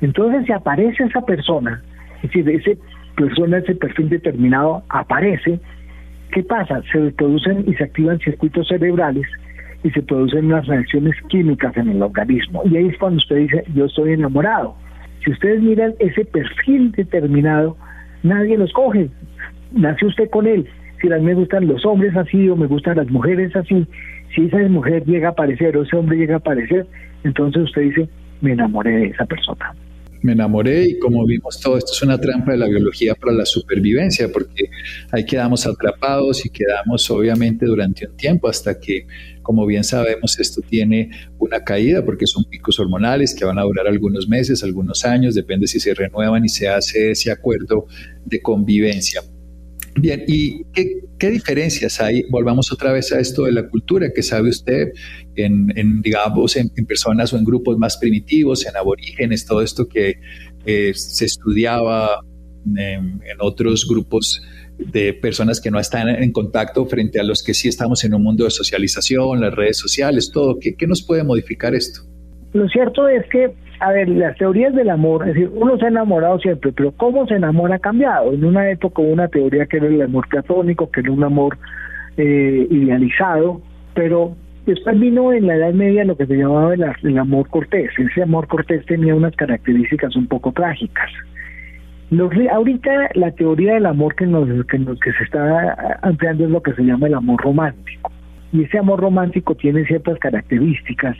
Entonces, 0.00 0.46
si 0.46 0.52
aparece 0.52 1.04
esa 1.04 1.22
persona, 1.22 1.82
es 2.22 2.30
decir, 2.30 2.48
esa 2.48 2.80
persona, 3.16 3.58
ese 3.58 3.74
perfil 3.74 4.08
determinado 4.08 4.84
aparece, 4.88 5.58
¿qué 6.30 6.42
pasa? 6.44 6.82
Se 6.92 7.10
producen 7.12 7.64
y 7.66 7.74
se 7.74 7.84
activan 7.84 8.18
circuitos 8.20 8.68
cerebrales 8.68 9.26
y 9.82 9.90
se 9.90 10.02
producen 10.02 10.46
unas 10.46 10.66
reacciones 10.66 11.16
químicas 11.28 11.76
en 11.76 11.88
el 11.88 12.00
organismo. 12.00 12.62
Y 12.64 12.76
ahí 12.76 12.86
es 12.86 12.98
cuando 12.98 13.18
usted 13.18 13.36
dice, 13.36 13.64
yo 13.74 13.86
estoy 13.86 14.12
enamorado. 14.12 14.76
Si 15.24 15.30
ustedes 15.30 15.60
miran 15.62 15.94
ese 15.98 16.24
perfil 16.24 16.92
determinado, 16.92 17.76
nadie 18.22 18.56
los 18.56 18.72
coge. 18.72 19.08
Nace 19.72 20.06
usted 20.06 20.30
con 20.30 20.46
él. 20.46 20.66
Si 21.00 21.12
a 21.12 21.16
mí 21.16 21.26
me 21.26 21.34
gustan 21.34 21.66
los 21.66 21.84
hombres 21.84 22.14
así 22.16 22.48
o 22.48 22.56
me 22.56 22.66
gustan 22.66 22.96
las 22.96 23.10
mujeres 23.10 23.54
así, 23.56 23.86
si 24.34 24.46
esa 24.46 24.58
mujer 24.68 25.04
llega 25.04 25.28
a 25.28 25.30
aparecer 25.32 25.76
o 25.76 25.82
ese 25.82 25.96
hombre 25.96 26.18
llega 26.18 26.34
a 26.34 26.38
aparecer, 26.38 26.86
entonces 27.24 27.62
usted 27.64 27.82
dice, 27.82 28.08
me 28.40 28.52
enamoré 28.52 28.90
de 28.90 29.06
esa 29.06 29.24
persona 29.24 29.74
me 30.22 30.32
enamoré 30.32 30.84
y 30.84 30.98
como 30.98 31.24
vimos 31.24 31.60
todo 31.60 31.78
esto 31.78 31.92
es 31.92 32.02
una 32.02 32.18
trampa 32.18 32.52
de 32.52 32.58
la 32.58 32.68
biología 32.68 33.14
para 33.14 33.32
la 33.32 33.46
supervivencia 33.46 34.28
porque 34.32 34.68
ahí 35.12 35.24
quedamos 35.24 35.66
atrapados 35.66 36.44
y 36.44 36.50
quedamos 36.50 37.10
obviamente 37.10 37.66
durante 37.66 38.06
un 38.06 38.16
tiempo 38.16 38.48
hasta 38.48 38.78
que 38.78 39.06
como 39.42 39.66
bien 39.66 39.84
sabemos 39.84 40.38
esto 40.38 40.60
tiene 40.62 41.10
una 41.38 41.64
caída 41.64 42.04
porque 42.04 42.26
son 42.26 42.44
picos 42.44 42.78
hormonales 42.78 43.34
que 43.34 43.44
van 43.44 43.58
a 43.58 43.62
durar 43.62 43.86
algunos 43.86 44.28
meses, 44.28 44.62
algunos 44.62 45.04
años, 45.04 45.34
depende 45.34 45.66
si 45.66 45.80
se 45.80 45.94
renuevan 45.94 46.44
y 46.44 46.48
se 46.48 46.68
hace 46.68 47.10
ese 47.12 47.30
acuerdo 47.30 47.86
de 48.24 48.40
convivencia. 48.40 49.22
Bien, 49.96 50.22
¿y 50.26 50.64
qué, 50.72 51.30
diferencias 51.30 52.00
hay? 52.00 52.22
Volvamos 52.30 52.72
otra 52.72 52.92
vez 52.92 53.12
a 53.12 53.18
esto 53.18 53.44
de 53.44 53.52
la 53.52 53.68
cultura, 53.68 54.10
que 54.14 54.22
sabe 54.22 54.48
usted 54.48 54.92
en, 55.34 56.00
digamos, 56.00 56.56
en, 56.56 56.70
personas 56.86 57.32
o 57.32 57.38
en 57.38 57.44
grupos 57.44 57.76
más 57.76 57.96
primitivos, 57.96 58.66
en 58.66 58.76
aborígenes, 58.76 59.44
todo 59.44 59.62
esto 59.62 59.88
que 59.88 60.14
eh, 60.64 60.92
se 60.94 61.24
estudiaba 61.24 62.20
en, 62.76 63.20
otros 63.40 63.86
grupos 63.88 64.42
de 64.86 65.14
personas 65.14 65.60
que 65.60 65.70
no 65.70 65.78
están 65.78 66.08
en 66.08 66.32
contacto 66.32 66.86
frente 66.86 67.20
a 67.20 67.22
los 67.22 67.42
que 67.42 67.54
sí 67.54 67.68
estamos 67.68 68.04
en 68.04 68.14
un 68.14 68.22
mundo 68.22 68.44
de 68.44 68.50
socialización, 68.50 69.40
las 69.40 69.54
redes 69.54 69.78
sociales, 69.78 70.30
todo. 70.32 70.58
¿Qué, 70.60 70.74
qué 70.76 70.86
nos 70.86 71.02
puede 71.06 71.24
modificar 71.24 71.74
esto? 71.74 72.02
Lo 72.52 72.68
cierto 72.68 73.08
es 73.08 73.24
que 73.30 73.54
a 73.80 73.92
ver, 73.92 74.10
las 74.10 74.36
teorías 74.36 74.74
del 74.74 74.90
amor, 74.90 75.26
es 75.26 75.34
decir, 75.34 75.50
uno 75.54 75.78
se 75.78 75.86
ha 75.86 75.88
enamorado 75.88 76.38
siempre, 76.38 76.70
pero 76.70 76.92
cómo 76.92 77.26
se 77.26 77.34
enamora 77.34 77.76
ha 77.76 77.78
cambiado. 77.78 78.32
En 78.32 78.44
una 78.44 78.70
época 78.70 79.00
hubo 79.00 79.10
una 79.10 79.28
teoría 79.28 79.64
que 79.64 79.78
era 79.78 79.86
el 79.86 80.02
amor 80.02 80.28
platónico, 80.28 80.90
que 80.90 81.00
era 81.00 81.10
un 81.10 81.24
amor 81.24 81.56
eh, 82.18 82.66
idealizado, 82.70 83.62
pero 83.94 84.36
después 84.66 85.00
vino 85.00 85.32
en 85.32 85.46
la 85.46 85.56
Edad 85.56 85.72
Media 85.72 86.04
lo 86.04 86.14
que 86.14 86.26
se 86.26 86.36
llamaba 86.36 86.74
el, 86.74 87.18
amor 87.18 87.48
cortés. 87.48 87.90
Ese 87.98 88.22
amor 88.22 88.48
cortés 88.48 88.84
tenía 88.84 89.14
unas 89.14 89.34
características 89.34 90.14
un 90.14 90.26
poco 90.26 90.52
trágicas. 90.52 91.10
Los, 92.10 92.32
ahorita 92.50 93.10
la 93.14 93.30
teoría 93.30 93.74
del 93.74 93.86
amor 93.86 94.16
que, 94.16 94.26
nos, 94.26 94.48
que, 94.66 94.78
se 95.12 95.24
está 95.24 95.98
ampliando 96.02 96.44
es 96.44 96.50
lo 96.50 96.60
que 96.60 96.72
se 96.74 96.82
llama 96.82 97.06
el 97.06 97.14
amor 97.14 97.40
romántico. 97.40 98.10
Y 98.52 98.64
ese 98.64 98.78
amor 98.78 99.00
romántico 99.00 99.54
tiene 99.54 99.84
ciertas 99.86 100.18
características 100.18 101.16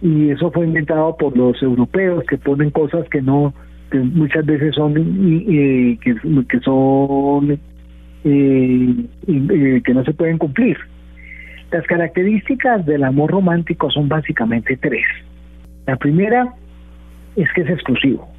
y 0.00 0.30
eso 0.30 0.52
fue 0.52 0.66
inventado 0.66 1.16
por 1.16 1.36
los 1.36 1.60
europeos 1.62 2.24
que 2.28 2.38
ponen 2.38 2.70
cosas 2.70 3.08
que 3.10 3.20
no 3.20 3.52
que 3.90 3.98
muchas 3.98 4.46
veces 4.46 4.76
son 4.76 4.94
que, 4.94 6.16
que 6.48 6.60
son 6.60 7.50
eh, 7.50 7.58
eh, 8.24 9.82
que 9.84 9.94
no 9.94 10.04
se 10.04 10.12
pueden 10.12 10.38
cumplir. 10.38 10.78
Las 11.72 11.84
características 11.86 12.86
del 12.86 13.02
amor 13.02 13.32
romántico 13.32 13.90
son 13.90 14.08
básicamente 14.08 14.76
tres. 14.76 15.04
La 15.86 15.96
primera 15.96 16.54
es 17.34 17.52
que 17.52 17.62
es 17.62 17.70
exclusivo 17.70 18.29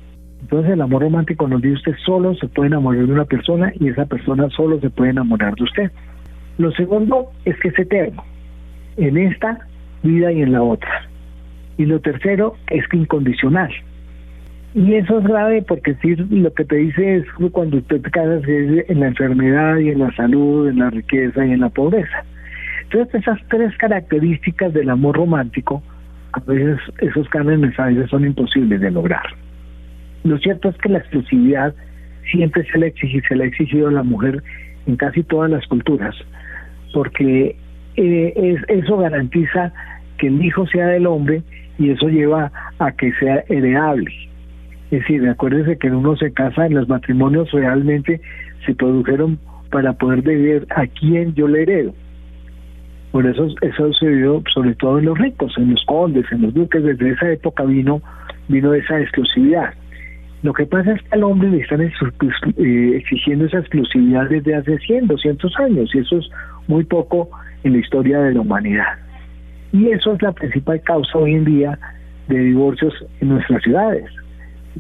entonces 0.42 0.72
el 0.72 0.82
amor 0.82 1.04
romántico 1.04 1.48
nos 1.48 1.62
dice 1.62 1.76
usted 1.76 1.96
solo 2.06 2.36
se 2.36 2.48
puede 2.48 2.68
enamorar 2.68 3.06
de 3.06 3.14
una 3.14 3.26
persona 3.26 3.72
y 3.80 3.90
esa 3.90 4.06
persona 4.06 4.50
solo 4.50 4.80
se 4.80 4.90
puede 4.90 5.12
enamorar 5.12 5.56
de 5.56 5.64
usted 5.64 5.92
lo 6.58 6.72
segundo 6.72 7.32
es 7.46 7.58
que 7.60 7.70
es 7.70 7.80
eterno 7.80 8.24
en 8.98 9.18
esta 9.18 9.60
vida 10.04 10.32
y 10.32 10.42
en 10.42 10.52
la 10.52 10.62
otra 10.62 11.12
y 11.82 11.86
lo 11.86 12.00
tercero 12.00 12.56
es 12.70 12.88
que 12.88 12.98
incondicional. 12.98 13.72
Y 14.74 14.94
eso 14.94 15.20
es 15.20 15.26
grave 15.26 15.64
porque 15.68 15.96
si 15.96 16.16
lo 16.16 16.54
que 16.54 16.64
te 16.64 16.76
dice 16.76 17.18
es 17.18 17.26
cuando 17.52 17.78
usted 17.78 18.02
te 18.02 18.12
casas 18.12 18.44
en 18.48 19.00
la 19.00 19.08
enfermedad 19.08 19.78
y 19.78 19.90
en 19.90 20.00
la 20.00 20.16
salud, 20.16 20.70
en 20.70 20.80
la 20.80 20.90
riqueza 20.92 21.46
y 21.46 21.52
en 21.52 21.60
la 21.60 21.70
pobreza. 21.70 22.24
Entonces 22.84 23.16
esas 23.16 23.40
tres 23.50 23.76
características 23.78 24.74
del 24.74 24.90
amor 24.90 25.18
romántico, 25.18 25.82
a 26.34 26.40
veces 26.42 26.80
esos 27.00 27.28
a 27.34 27.86
veces 27.86 28.10
son 28.10 28.26
imposibles 28.26 28.80
de 28.80 28.92
lograr. 28.92 29.24
Lo 30.24 30.38
cierto 30.38 30.70
es 30.70 30.78
que 30.78 30.90
la 30.90 31.00
exclusividad 31.00 31.74
siempre 32.32 32.66
se 32.72 32.78
le, 32.78 32.94
se 32.94 33.36
le 33.36 33.44
ha 33.44 33.48
exigido 33.48 33.88
a 33.88 33.92
la 33.92 34.04
mujer 34.04 34.44
en 34.86 34.96
casi 34.96 35.24
todas 35.24 35.50
las 35.50 35.66
culturas, 35.68 36.16
porque 36.94 37.56
eh, 37.96 38.34
es, 38.36 38.62
eso 38.68 38.98
garantiza 38.98 39.74
que 40.18 40.28
el 40.28 40.44
hijo 40.44 40.68
sea 40.68 40.88
del 40.88 41.08
hombre 41.08 41.42
y 41.78 41.90
eso 41.90 42.08
lleva 42.10 42.52
a 42.80 42.92
que 42.92 43.12
sea 43.14 43.44
heredable. 43.50 44.12
Es 44.92 45.00
decir, 45.00 45.28
acuérdense 45.28 45.78
que 45.78 45.90
uno 45.90 46.16
se 46.18 46.34
casa, 46.34 46.66
en 46.66 46.76
los 46.76 46.88
matrimonios 46.88 47.50
realmente 47.52 48.22
se 48.66 48.76
produjeron 48.76 49.40
para 49.72 49.94
poder 49.94 50.22
ver 50.22 50.68
a 50.70 50.86
quién 50.86 51.34
yo 51.34 51.48
le 51.48 51.64
heredo. 51.64 51.94
Por 53.12 53.26
eso 53.26 53.48
eso 53.62 53.94
se 53.94 54.08
vio 54.08 54.44
sobre 54.54 54.76
todo 54.76 55.00
en 55.00 55.06
los 55.06 55.18
ricos, 55.18 55.54
en 55.58 55.72
los 55.72 55.84
condes, 55.86 56.26
en 56.32 56.44
los 56.44 56.54
duques, 56.54 56.84
desde 56.84 57.12
esa 57.12 57.32
época 57.32 57.64
vino, 57.64 58.02
vino 58.48 58.74
esa 58.74 59.00
exclusividad. 59.00 59.74
Lo 60.44 60.54
que 60.54 60.66
pasa 60.66 60.94
es 60.94 61.02
que 61.04 61.10
al 61.12 61.24
hombre 61.24 61.50
le 61.50 61.60
están 61.60 61.82
eh, 61.82 61.92
exigiendo 62.96 63.46
esa 63.46 63.60
exclusividad 63.60 64.28
desde 64.28 64.56
hace 64.56 64.78
100, 64.80 65.08
200 65.08 65.60
años, 65.60 65.94
y 65.94 66.00
eso 66.00 66.18
es 66.18 66.30
muy 66.68 66.84
poco 66.84 67.30
en 67.64 67.74
la 67.74 67.80
historia 67.80 68.20
de 68.22 68.34
la 68.34 68.42
humanidad. 68.42 68.98
Y 69.72 69.90
eso 69.90 70.14
es 70.14 70.22
la 70.22 70.32
principal 70.32 70.82
causa 70.82 71.18
hoy 71.18 71.34
en 71.36 71.46
día 71.46 71.80
de 72.28 72.40
divorcios 72.40 72.94
en 73.20 73.30
nuestras 73.30 73.62
ciudades, 73.62 74.06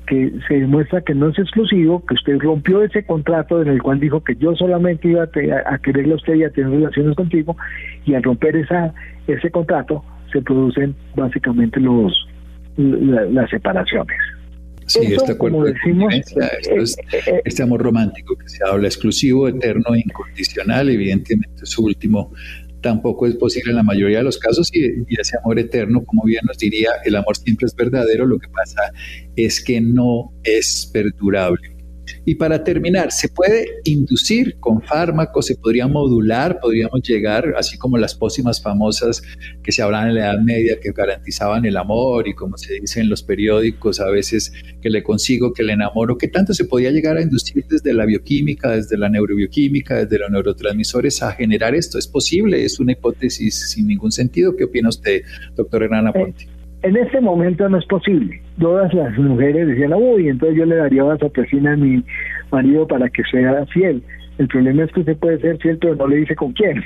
que 0.07 0.33
se 0.47 0.61
demuestra 0.61 1.01
que 1.01 1.13
no 1.13 1.29
es 1.29 1.37
exclusivo, 1.37 2.03
que 2.05 2.15
usted 2.15 2.39
rompió 2.39 2.81
ese 2.81 3.05
contrato 3.05 3.61
en 3.61 3.67
el 3.67 3.83
cual 3.83 3.99
dijo 3.99 4.23
que 4.23 4.35
yo 4.35 4.55
solamente 4.55 5.09
iba 5.09 5.23
a, 5.23 5.77
quererle 5.77 6.13
a 6.13 6.15
usted 6.15 6.35
y 6.35 6.43
a 6.43 6.49
tener 6.49 6.71
relaciones 6.71 7.15
contigo, 7.15 7.55
y 8.05 8.15
al 8.15 8.23
romper 8.23 8.55
esa 8.55 8.93
ese 9.27 9.51
contrato 9.51 10.03
se 10.31 10.41
producen 10.41 10.95
básicamente 11.15 11.79
los 11.79 12.27
las 12.77 13.49
separaciones. 13.49 14.17
Sí, 14.87 14.99
este 15.13 15.31
acuerdo 15.33 15.63
de 15.63 15.73
decimos, 15.73 16.13
eh, 16.13 16.21
eh, 16.41 16.83
eh, 17.13 17.41
este 17.45 17.63
amor 17.63 17.81
romántico 17.81 18.35
que 18.35 18.49
se 18.49 18.59
habla, 18.65 18.87
exclusivo, 18.87 19.47
eterno, 19.47 19.95
incondicional, 19.95 20.89
evidentemente 20.89 21.65
su 21.65 21.85
último 21.85 22.33
tampoco 22.81 23.27
es 23.27 23.35
posible 23.35 23.71
en 23.71 23.77
la 23.77 23.83
mayoría 23.83 24.17
de 24.17 24.23
los 24.23 24.37
casos 24.37 24.69
y, 24.73 24.83
y, 25.07 25.19
ese 25.19 25.37
amor 25.37 25.59
eterno, 25.59 26.03
como 26.03 26.23
bien 26.23 26.41
nos 26.47 26.57
diría, 26.57 26.89
el 27.05 27.15
amor 27.15 27.37
siempre 27.37 27.67
es 27.67 27.75
verdadero, 27.75 28.25
lo 28.25 28.39
que 28.39 28.47
pasa 28.49 28.91
es 29.35 29.63
que 29.63 29.79
no 29.79 30.33
es 30.43 30.89
perdurable. 30.91 31.80
Y 32.25 32.35
para 32.35 32.63
terminar, 32.63 33.11
¿se 33.11 33.29
puede 33.29 33.65
inducir 33.83 34.59
con 34.59 34.81
fármacos? 34.81 35.47
¿Se 35.47 35.55
podría 35.55 35.87
modular? 35.87 36.59
¿Podríamos 36.59 37.01
llegar, 37.03 37.53
así 37.57 37.77
como 37.77 37.97
las 37.97 38.15
pócimas 38.15 38.61
famosas 38.61 39.21
que 39.63 39.71
se 39.71 39.81
hablan 39.81 40.09
en 40.09 40.15
la 40.15 40.21
Edad 40.21 40.39
Media, 40.39 40.79
que 40.79 40.91
garantizaban 40.91 41.65
el 41.65 41.77
amor 41.77 42.27
y 42.27 42.33
como 42.33 42.57
se 42.57 42.79
dice 42.79 43.01
en 43.01 43.09
los 43.09 43.23
periódicos 43.23 43.99
a 43.99 44.09
veces, 44.09 44.53
que 44.81 44.89
le 44.89 45.03
consigo, 45.03 45.53
que 45.53 45.63
le 45.63 45.73
enamoro? 45.73 46.17
¿Qué 46.17 46.27
tanto 46.27 46.53
se 46.53 46.65
podía 46.65 46.91
llegar 46.91 47.17
a 47.17 47.21
inducir 47.21 47.65
desde 47.67 47.93
la 47.93 48.05
bioquímica, 48.05 48.71
desde 48.71 48.97
la 48.97 49.09
neurobioquímica, 49.09 50.03
desde 50.03 50.19
los 50.19 50.31
neurotransmisores 50.31 51.21
a 51.23 51.31
generar 51.31 51.75
esto? 51.75 51.97
¿Es 51.97 52.07
posible? 52.07 52.63
¿Es 52.65 52.79
una 52.79 52.93
hipótesis 52.93 53.71
sin 53.71 53.87
ningún 53.87 54.11
sentido? 54.11 54.55
¿Qué 54.55 54.65
opina 54.65 54.89
usted, 54.89 55.21
doctor 55.55 55.83
Hernán 55.83 56.07
Aponte? 56.07 56.50
En 56.83 56.97
este 56.97 57.21
momento 57.21 57.69
no 57.69 57.77
es 57.77 57.85
posible. 57.85 58.41
Todas 58.59 58.93
las 58.93 59.17
mujeres 59.17 59.67
decían, 59.67 59.93
uy, 59.93 60.29
entonces 60.29 60.57
yo 60.57 60.65
le 60.65 60.75
daría 60.75 61.03
vasopresina 61.03 61.73
a 61.73 61.77
mi 61.77 62.03
marido 62.51 62.87
para 62.87 63.09
que 63.09 63.23
sea 63.23 63.65
fiel. 63.67 64.03
El 64.37 64.47
problema 64.47 64.83
es 64.83 64.91
que 64.91 65.01
usted 65.01 65.17
puede 65.17 65.39
ser 65.39 65.57
fiel, 65.59 65.77
pero 65.79 65.95
no 65.95 66.07
le 66.07 66.17
dice 66.17 66.35
con 66.35 66.53
quién. 66.53 66.83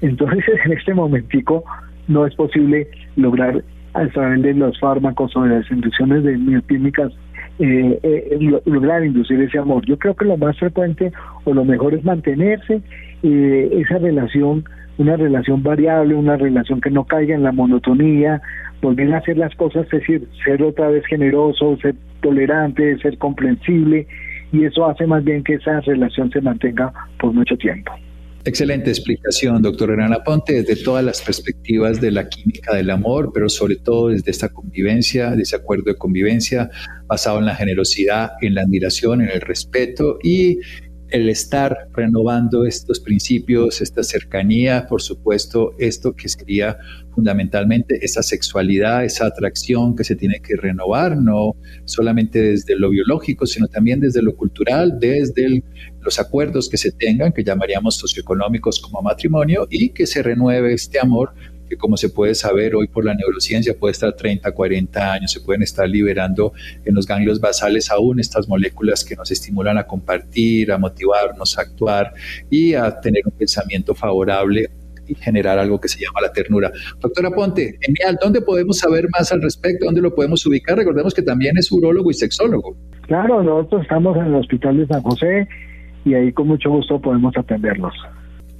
Entonces, 0.00 0.44
en 0.64 0.72
este 0.72 0.94
momentico 0.94 1.64
no 2.08 2.26
es 2.26 2.34
posible 2.34 2.88
lograr 3.16 3.62
a 3.94 4.06
través 4.08 4.42
de 4.42 4.54
los 4.54 4.78
fármacos 4.78 5.36
o 5.36 5.42
de 5.42 5.58
las 5.58 5.70
inducciones 5.70 6.22
de 6.22 6.36
bioquímicas 6.36 7.12
eh, 7.58 7.98
eh, 8.02 8.60
lograr 8.66 9.04
inducir 9.04 9.40
ese 9.40 9.58
amor. 9.58 9.84
Yo 9.86 9.98
creo 9.98 10.14
que 10.14 10.26
lo 10.26 10.36
más 10.36 10.58
frecuente 10.58 11.12
o 11.44 11.54
lo 11.54 11.64
mejor 11.64 11.94
es 11.94 12.04
mantenerse 12.04 12.82
eh, 13.22 13.70
esa 13.72 13.98
relación, 13.98 14.64
una 14.98 15.16
relación 15.16 15.62
variable, 15.62 16.14
una 16.14 16.36
relación 16.36 16.82
que 16.82 16.90
no 16.90 17.04
caiga 17.04 17.34
en 17.34 17.42
la 17.42 17.52
monotonía, 17.52 18.42
volver 18.82 19.12
a 19.14 19.18
hacer 19.18 19.36
las 19.36 19.54
cosas, 19.54 19.84
es 19.86 20.00
decir, 20.00 20.28
ser 20.44 20.62
otra 20.62 20.88
vez 20.88 21.04
generoso, 21.06 21.76
ser 21.78 21.94
tolerante, 22.20 22.98
ser 22.98 23.18
comprensible, 23.18 24.06
y 24.52 24.64
eso 24.64 24.86
hace 24.86 25.06
más 25.06 25.24
bien 25.24 25.42
que 25.42 25.54
esa 25.54 25.80
relación 25.80 26.30
se 26.30 26.40
mantenga 26.40 26.92
por 27.18 27.32
mucho 27.32 27.56
tiempo. 27.56 27.92
Excelente 28.44 28.90
explicación, 28.90 29.60
doctor 29.60 29.90
Hernán 29.90 30.12
Aponte, 30.12 30.62
desde 30.62 30.80
todas 30.80 31.04
las 31.04 31.20
perspectivas 31.20 32.00
de 32.00 32.12
la 32.12 32.28
química 32.28 32.76
del 32.76 32.90
amor, 32.90 33.32
pero 33.34 33.48
sobre 33.48 33.74
todo 33.74 34.10
desde 34.10 34.30
esta 34.30 34.50
convivencia, 34.50 35.32
de 35.32 35.42
ese 35.42 35.56
acuerdo 35.56 35.86
de 35.86 35.96
convivencia 35.96 36.70
basado 37.08 37.40
en 37.40 37.46
la 37.46 37.56
generosidad, 37.56 38.30
en 38.40 38.54
la 38.54 38.62
admiración, 38.62 39.20
en 39.20 39.30
el 39.30 39.40
respeto 39.40 40.18
y 40.22 40.60
el 41.08 41.28
estar 41.28 41.88
renovando 41.92 42.66
estos 42.66 43.00
principios, 43.00 43.80
esta 43.80 44.04
cercanía, 44.04 44.86
por 44.88 45.02
supuesto, 45.02 45.74
esto 45.80 46.14
que 46.14 46.28
sería 46.28 46.78
fundamentalmente 47.16 48.04
esa 48.04 48.22
sexualidad, 48.22 49.04
esa 49.04 49.26
atracción 49.26 49.96
que 49.96 50.04
se 50.04 50.14
tiene 50.16 50.40
que 50.40 50.54
renovar, 50.54 51.16
no 51.16 51.56
solamente 51.86 52.42
desde 52.42 52.78
lo 52.78 52.90
biológico, 52.90 53.46
sino 53.46 53.66
también 53.68 54.00
desde 54.00 54.20
lo 54.20 54.36
cultural, 54.36 54.98
desde 55.00 55.64
los 56.02 56.20
acuerdos 56.20 56.68
que 56.68 56.76
se 56.76 56.92
tengan, 56.92 57.32
que 57.32 57.42
llamaríamos 57.42 57.96
socioeconómicos 57.96 58.80
como 58.80 59.00
matrimonio, 59.00 59.66
y 59.70 59.88
que 59.88 60.06
se 60.06 60.22
renueve 60.22 60.74
este 60.74 61.00
amor 61.00 61.32
que 61.68 61.76
como 61.76 61.96
se 61.96 62.10
puede 62.10 62.34
saber 62.36 62.76
hoy 62.76 62.86
por 62.86 63.04
la 63.04 63.12
neurociencia 63.14 63.76
puede 63.76 63.92
estar 63.92 64.14
30, 64.14 64.52
40 64.52 65.12
años, 65.12 65.32
se 65.32 65.40
pueden 65.40 65.62
estar 65.62 65.88
liberando 65.88 66.52
en 66.84 66.94
los 66.94 67.06
ganglios 67.06 67.40
basales 67.40 67.90
aún 67.90 68.20
estas 68.20 68.46
moléculas 68.46 69.04
que 69.04 69.16
nos 69.16 69.32
estimulan 69.32 69.76
a 69.76 69.84
compartir, 69.84 70.70
a 70.70 70.78
motivarnos, 70.78 71.58
a 71.58 71.62
actuar 71.62 72.12
y 72.50 72.74
a 72.74 73.00
tener 73.00 73.22
un 73.24 73.32
pensamiento 73.32 73.96
favorable 73.96 74.70
y 75.06 75.14
generar 75.14 75.58
algo 75.58 75.80
que 75.80 75.88
se 75.88 76.00
llama 76.00 76.20
la 76.20 76.32
ternura. 76.32 76.70
Doctora 77.00 77.30
Ponte, 77.30 77.78
genial, 77.80 78.18
¿dónde 78.22 78.40
podemos 78.40 78.78
saber 78.78 79.06
más 79.10 79.32
al 79.32 79.42
respecto? 79.42 79.86
¿Dónde 79.86 80.00
lo 80.00 80.14
podemos 80.14 80.44
ubicar? 80.46 80.76
Recordemos 80.76 81.14
que 81.14 81.22
también 81.22 81.56
es 81.58 81.70
urólogo 81.70 82.10
y 82.10 82.14
sexólogo. 82.14 82.76
Claro, 83.06 83.42
nosotros 83.42 83.82
estamos 83.82 84.16
en 84.16 84.26
el 84.26 84.34
Hospital 84.34 84.78
de 84.78 84.86
San 84.86 85.02
José 85.02 85.48
y 86.04 86.14
ahí 86.14 86.32
con 86.32 86.48
mucho 86.48 86.70
gusto 86.70 87.00
podemos 87.00 87.36
atenderlos. 87.36 87.92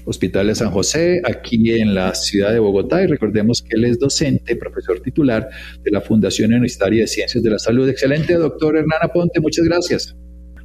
Hospital 0.07 0.47
de 0.47 0.55
San 0.55 0.71
José, 0.71 1.21
aquí 1.25 1.81
en 1.81 1.95
la 1.95 2.15
ciudad 2.15 2.53
de 2.53 2.61
Bogotá. 2.61 3.03
Y 3.03 3.07
recordemos 3.09 3.61
que 3.61 3.77
él 3.77 3.85
es 3.85 3.99
docente, 3.99 4.55
profesor 4.57 5.01
titular 5.01 5.49
de 5.83 5.91
la 5.91 6.01
Fundación 6.01 6.53
Universitaria 6.53 7.01
de 7.01 7.07
Ciencias 7.09 7.43
de 7.43 7.51
la 7.51 7.59
Salud. 7.59 7.89
Excelente, 7.89 8.35
doctor 8.35 8.77
Hernán 8.77 9.01
Aponte, 9.03 9.41
muchas 9.41 9.65
gracias. 9.65 10.17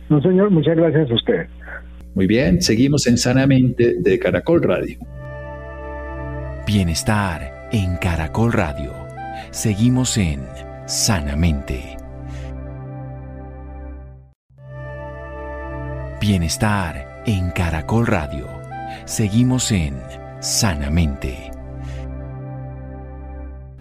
No, 0.10 0.22
señor, 0.22 0.52
muchas 0.52 0.76
gracias 0.76 1.10
a 1.10 1.14
usted. 1.14 1.48
Muy 2.14 2.28
bien, 2.28 2.62
seguimos 2.62 3.08
en 3.08 3.18
Sanamente 3.18 3.96
de 4.00 4.20
Caracol 4.20 4.62
Radio. 4.62 5.00
Bienestar 6.66 7.70
en 7.72 7.98
Caracol 7.98 8.54
Radio. 8.54 8.94
Seguimos 9.52 10.18
en 10.18 10.48
Sanamente. 10.86 11.98
Bienestar 16.20 17.24
en 17.26 17.50
Caracol 17.52 18.06
Radio 18.06 18.62
Seguimos 19.06 19.72
en 19.72 20.00
Sanamente. 20.40 21.52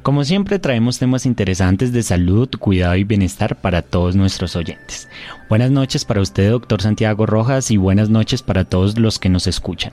Como 0.02 0.24
siempre 0.24 0.58
traemos 0.58 0.98
temas 0.98 1.26
interesantes 1.26 1.92
de 1.92 2.02
salud, 2.02 2.48
cuidado 2.58 2.96
y 2.96 3.04
bienestar 3.04 3.56
para 3.56 3.82
todos 3.82 4.16
nuestros 4.16 4.56
oyentes. 4.56 5.08
Buenas 5.50 5.70
noches 5.70 6.06
para 6.06 6.22
usted, 6.22 6.50
doctor 6.50 6.80
Santiago 6.80 7.26
Rojas, 7.26 7.70
y 7.70 7.76
buenas 7.76 8.08
noches 8.08 8.42
para 8.42 8.64
todos 8.64 8.98
los 8.98 9.18
que 9.18 9.28
nos 9.28 9.46
escuchan. 9.46 9.92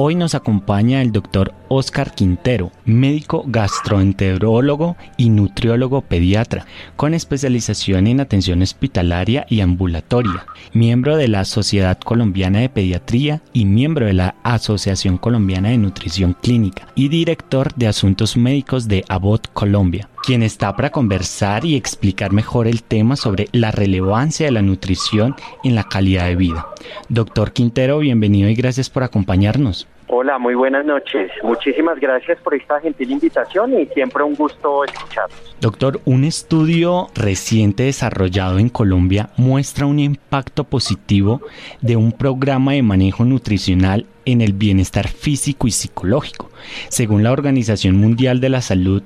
Hoy 0.00 0.14
nos 0.14 0.36
acompaña 0.36 1.02
el 1.02 1.10
doctor 1.10 1.52
Oscar 1.66 2.14
Quintero, 2.14 2.70
médico 2.84 3.42
gastroenterólogo 3.48 4.96
y 5.16 5.28
nutriólogo 5.28 6.02
pediatra, 6.02 6.66
con 6.94 7.14
especialización 7.14 8.06
en 8.06 8.20
atención 8.20 8.62
hospitalaria 8.62 9.44
y 9.48 9.60
ambulatoria, 9.60 10.46
miembro 10.72 11.16
de 11.16 11.26
la 11.26 11.44
Sociedad 11.44 11.98
Colombiana 11.98 12.60
de 12.60 12.68
Pediatría 12.68 13.42
y 13.52 13.64
miembro 13.64 14.06
de 14.06 14.12
la 14.12 14.36
Asociación 14.44 15.18
Colombiana 15.18 15.70
de 15.70 15.78
Nutrición 15.78 16.36
Clínica 16.40 16.86
y 16.94 17.08
director 17.08 17.74
de 17.74 17.88
Asuntos 17.88 18.36
Médicos 18.36 18.86
de 18.86 19.04
Abot 19.08 19.52
Colombia 19.52 20.08
quien 20.22 20.42
está 20.42 20.74
para 20.74 20.90
conversar 20.90 21.64
y 21.64 21.76
explicar 21.76 22.32
mejor 22.32 22.66
el 22.66 22.82
tema 22.82 23.16
sobre 23.16 23.48
la 23.52 23.70
relevancia 23.70 24.46
de 24.46 24.52
la 24.52 24.62
nutrición 24.62 25.34
en 25.64 25.74
la 25.74 25.84
calidad 25.84 26.26
de 26.26 26.36
vida. 26.36 26.66
Doctor 27.08 27.52
Quintero, 27.52 27.98
bienvenido 27.98 28.48
y 28.48 28.54
gracias 28.54 28.90
por 28.90 29.02
acompañarnos. 29.02 29.86
Hola, 30.10 30.38
muy 30.38 30.54
buenas 30.54 30.86
noches. 30.86 31.30
Muchísimas 31.42 32.00
gracias 32.00 32.38
por 32.40 32.54
esta 32.54 32.80
gentil 32.80 33.10
invitación 33.10 33.78
y 33.78 33.86
siempre 33.86 34.22
un 34.22 34.34
gusto 34.34 34.84
escucharlos. 34.84 35.54
Doctor, 35.60 36.00
un 36.06 36.24
estudio 36.24 37.08
reciente 37.14 37.82
desarrollado 37.82 38.58
en 38.58 38.70
Colombia 38.70 39.28
muestra 39.36 39.84
un 39.84 39.98
impacto 39.98 40.64
positivo 40.64 41.42
de 41.82 41.96
un 41.96 42.12
programa 42.12 42.72
de 42.72 42.82
manejo 42.82 43.26
nutricional 43.26 44.06
en 44.32 44.42
el 44.42 44.52
bienestar 44.52 45.08
físico 45.08 45.66
y 45.66 45.70
psicológico. 45.70 46.50
Según 46.90 47.22
la 47.22 47.32
Organización 47.32 47.96
Mundial 47.96 48.40
de 48.40 48.50
la 48.50 48.60
Salud, 48.60 49.02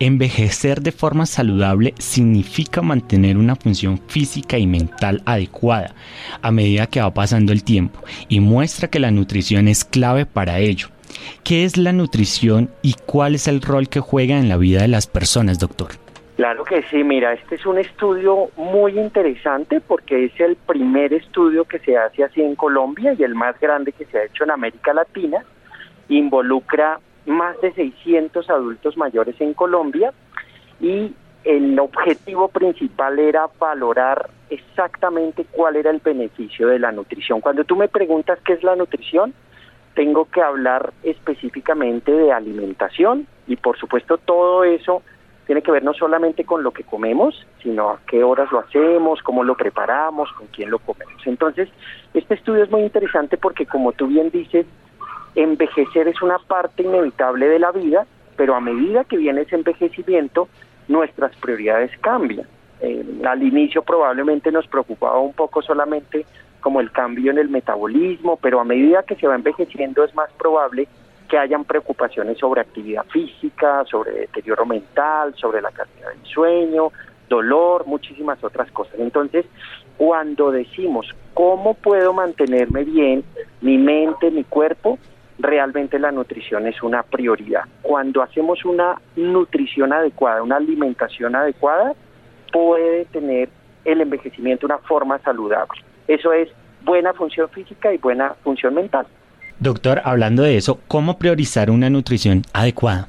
envejecer 0.00 0.82
de 0.82 0.90
forma 0.90 1.26
saludable 1.26 1.94
significa 1.98 2.82
mantener 2.82 3.36
una 3.36 3.54
función 3.54 4.00
física 4.08 4.58
y 4.58 4.66
mental 4.66 5.22
adecuada 5.26 5.94
a 6.42 6.50
medida 6.50 6.88
que 6.88 7.00
va 7.00 7.14
pasando 7.14 7.52
el 7.52 7.62
tiempo 7.62 8.00
y 8.28 8.40
muestra 8.40 8.88
que 8.88 8.98
la 8.98 9.12
nutrición 9.12 9.68
es 9.68 9.84
clave 9.84 10.26
para 10.26 10.58
ello. 10.58 10.88
¿Qué 11.44 11.64
es 11.64 11.76
la 11.76 11.92
nutrición 11.92 12.70
y 12.82 12.94
cuál 13.06 13.36
es 13.36 13.46
el 13.46 13.62
rol 13.62 13.88
que 13.88 14.00
juega 14.00 14.38
en 14.38 14.48
la 14.48 14.56
vida 14.56 14.82
de 14.82 14.88
las 14.88 15.06
personas, 15.06 15.60
doctor? 15.60 16.03
Claro 16.36 16.64
que 16.64 16.82
sí, 16.90 17.04
mira, 17.04 17.32
este 17.32 17.54
es 17.54 17.64
un 17.64 17.78
estudio 17.78 18.50
muy 18.56 18.98
interesante 18.98 19.80
porque 19.80 20.24
es 20.24 20.40
el 20.40 20.56
primer 20.56 21.12
estudio 21.12 21.64
que 21.64 21.78
se 21.78 21.96
hace 21.96 22.24
así 22.24 22.42
en 22.42 22.56
Colombia 22.56 23.14
y 23.16 23.22
el 23.22 23.36
más 23.36 23.58
grande 23.60 23.92
que 23.92 24.04
se 24.06 24.18
ha 24.18 24.24
hecho 24.24 24.42
en 24.42 24.50
América 24.50 24.92
Latina. 24.92 25.44
Involucra 26.08 26.98
más 27.26 27.60
de 27.60 27.72
600 27.72 28.50
adultos 28.50 28.96
mayores 28.96 29.40
en 29.40 29.54
Colombia 29.54 30.12
y 30.80 31.14
el 31.44 31.78
objetivo 31.78 32.48
principal 32.48 33.18
era 33.20 33.46
valorar 33.60 34.28
exactamente 34.50 35.46
cuál 35.52 35.76
era 35.76 35.90
el 35.90 36.00
beneficio 36.00 36.66
de 36.66 36.80
la 36.80 36.90
nutrición. 36.90 37.40
Cuando 37.40 37.64
tú 37.64 37.76
me 37.76 37.86
preguntas 37.86 38.40
qué 38.44 38.54
es 38.54 38.64
la 38.64 38.74
nutrición, 38.74 39.34
tengo 39.94 40.24
que 40.24 40.42
hablar 40.42 40.92
específicamente 41.04 42.10
de 42.10 42.32
alimentación 42.32 43.28
y 43.46 43.54
por 43.54 43.78
supuesto 43.78 44.18
todo 44.18 44.64
eso 44.64 45.02
tiene 45.46 45.62
que 45.62 45.70
ver 45.70 45.84
no 45.84 45.92
solamente 45.92 46.44
con 46.44 46.62
lo 46.62 46.72
que 46.72 46.84
comemos, 46.84 47.46
sino 47.62 47.90
a 47.90 48.00
qué 48.06 48.24
horas 48.24 48.50
lo 48.50 48.60
hacemos, 48.60 49.22
cómo 49.22 49.44
lo 49.44 49.56
preparamos, 49.56 50.32
con 50.32 50.46
quién 50.48 50.70
lo 50.70 50.78
comemos. 50.78 51.26
Entonces, 51.26 51.68
este 52.14 52.34
estudio 52.34 52.64
es 52.64 52.70
muy 52.70 52.82
interesante 52.82 53.36
porque, 53.36 53.66
como 53.66 53.92
tú 53.92 54.06
bien 54.06 54.30
dices, 54.30 54.66
envejecer 55.34 56.08
es 56.08 56.22
una 56.22 56.38
parte 56.38 56.82
inevitable 56.82 57.48
de 57.48 57.58
la 57.58 57.72
vida, 57.72 58.06
pero 58.36 58.54
a 58.54 58.60
medida 58.60 59.04
que 59.04 59.16
viene 59.16 59.42
ese 59.42 59.56
envejecimiento, 59.56 60.48
nuestras 60.88 61.36
prioridades 61.36 61.90
cambian. 62.00 62.46
Eh, 62.80 63.04
al 63.24 63.42
inicio 63.42 63.82
probablemente 63.82 64.50
nos 64.50 64.66
preocupaba 64.66 65.18
un 65.18 65.32
poco 65.32 65.62
solamente 65.62 66.26
como 66.60 66.80
el 66.80 66.90
cambio 66.90 67.30
en 67.30 67.38
el 67.38 67.50
metabolismo, 67.50 68.38
pero 68.40 68.60
a 68.60 68.64
medida 68.64 69.02
que 69.02 69.16
se 69.16 69.26
va 69.26 69.34
envejeciendo 69.34 70.02
es 70.04 70.14
más 70.14 70.32
probable 70.32 70.88
que 71.34 71.38
hayan 71.38 71.64
preocupaciones 71.64 72.38
sobre 72.38 72.60
actividad 72.60 73.04
física, 73.06 73.84
sobre 73.90 74.12
deterioro 74.12 74.64
mental, 74.64 75.34
sobre 75.34 75.60
la 75.60 75.72
calidad 75.72 76.10
del 76.10 76.24
sueño, 76.32 76.92
dolor, 77.28 77.88
muchísimas 77.88 78.38
otras 78.44 78.70
cosas. 78.70 78.94
Entonces, 79.00 79.44
cuando 79.96 80.52
decimos 80.52 81.12
cómo 81.34 81.74
puedo 81.74 82.12
mantenerme 82.12 82.84
bien, 82.84 83.24
mi 83.62 83.78
mente, 83.78 84.30
mi 84.30 84.44
cuerpo, 84.44 84.96
realmente 85.40 85.98
la 85.98 86.12
nutrición 86.12 86.68
es 86.68 86.80
una 86.84 87.02
prioridad. 87.02 87.64
Cuando 87.82 88.22
hacemos 88.22 88.64
una 88.64 89.00
nutrición 89.16 89.92
adecuada, 89.92 90.40
una 90.40 90.58
alimentación 90.58 91.34
adecuada, 91.34 91.94
puede 92.52 93.06
tener 93.06 93.48
el 93.84 94.02
envejecimiento 94.02 94.66
una 94.66 94.78
forma 94.78 95.18
saludable. 95.18 95.80
Eso 96.06 96.32
es 96.32 96.48
buena 96.84 97.12
función 97.12 97.48
física 97.48 97.92
y 97.92 97.98
buena 97.98 98.34
función 98.44 98.76
mental. 98.76 99.08
Doctor, 99.60 100.00
hablando 100.04 100.42
de 100.42 100.56
eso, 100.56 100.80
¿cómo 100.88 101.18
priorizar 101.18 101.70
una 101.70 101.88
nutrición 101.88 102.42
adecuada? 102.52 103.08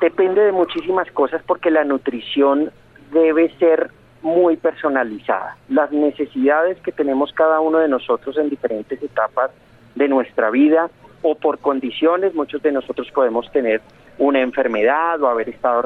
Depende 0.00 0.42
de 0.42 0.52
muchísimas 0.52 1.10
cosas 1.12 1.42
porque 1.46 1.70
la 1.70 1.84
nutrición 1.84 2.70
debe 3.12 3.50
ser 3.58 3.90
muy 4.22 4.56
personalizada. 4.56 5.56
Las 5.68 5.90
necesidades 5.92 6.78
que 6.80 6.92
tenemos 6.92 7.32
cada 7.32 7.60
uno 7.60 7.78
de 7.78 7.88
nosotros 7.88 8.36
en 8.38 8.50
diferentes 8.50 9.02
etapas 9.02 9.50
de 9.94 10.08
nuestra 10.08 10.50
vida 10.50 10.90
o 11.22 11.34
por 11.34 11.58
condiciones, 11.58 12.34
muchos 12.34 12.62
de 12.62 12.72
nosotros 12.72 13.08
podemos 13.12 13.50
tener 13.52 13.80
una 14.18 14.40
enfermedad 14.40 15.20
o 15.22 15.28
haber 15.28 15.48
estado 15.48 15.84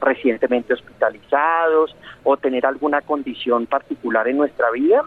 recientemente 0.00 0.72
hospitalizados 0.72 1.96
o 2.22 2.36
tener 2.36 2.64
alguna 2.64 3.00
condición 3.00 3.66
particular 3.66 4.28
en 4.28 4.36
nuestra 4.36 4.70
vida, 4.70 5.02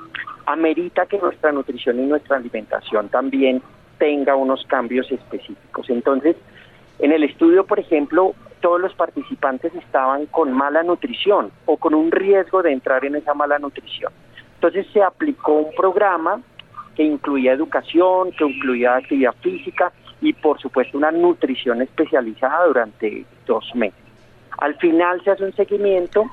amerita 0.46 1.06
que 1.06 1.18
nuestra 1.18 1.52
nutrición 1.52 2.00
y 2.00 2.06
nuestra 2.06 2.38
alimentación 2.38 3.10
también 3.10 3.62
tenga 3.98 4.36
unos 4.36 4.66
cambios 4.66 5.12
específicos. 5.12 5.90
Entonces, 5.90 6.36
en 7.00 7.12
el 7.12 7.24
estudio, 7.24 7.66
por 7.66 7.80
ejemplo, 7.80 8.34
todos 8.60 8.82
los 8.82 8.94
participantes 8.94 9.74
estaban 9.76 10.26
con 10.28 10.52
mala 10.52 10.84
nutrición 10.84 11.52
o 11.66 11.78
con 11.78 11.94
un 11.94 12.12
riesgo 12.12 12.64
de 12.64 12.72
entrar 12.72 13.06
en 13.06 13.16
esa 13.16 13.34
mala 13.34 13.60
nutrición. 13.60 14.12
Entonces 14.56 14.88
se 14.92 15.04
aplicó 15.04 15.54
un 15.54 15.76
programa 15.76 16.42
que 16.96 17.04
incluía 17.04 17.54
educación, 17.54 18.32
que 18.32 18.46
incluía 18.46 18.96
actividad 18.96 19.36
física 19.42 19.92
y 20.20 20.34
por 20.34 20.60
supuesto 20.60 20.98
una 20.98 21.12
nutrición 21.12 21.82
especializada 21.84 22.66
durante 22.66 23.26
dos 23.46 23.64
meses. 23.76 24.00
Al 24.58 24.76
final 24.76 25.24
se 25.24 25.32
hace 25.32 25.44
un 25.44 25.54
seguimiento 25.54 26.26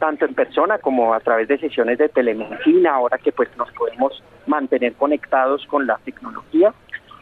tanto 0.00 0.24
en 0.24 0.34
persona 0.34 0.78
como 0.78 1.14
a 1.14 1.20
través 1.20 1.46
de 1.46 1.58
sesiones 1.58 1.98
de 1.98 2.08
telemedicina, 2.08 2.94
ahora 2.94 3.18
que 3.18 3.30
pues 3.30 3.48
nos 3.56 3.70
podemos 3.72 4.20
mantener 4.46 4.94
conectados 4.94 5.64
con 5.66 5.86
la 5.86 5.98
tecnología 6.04 6.74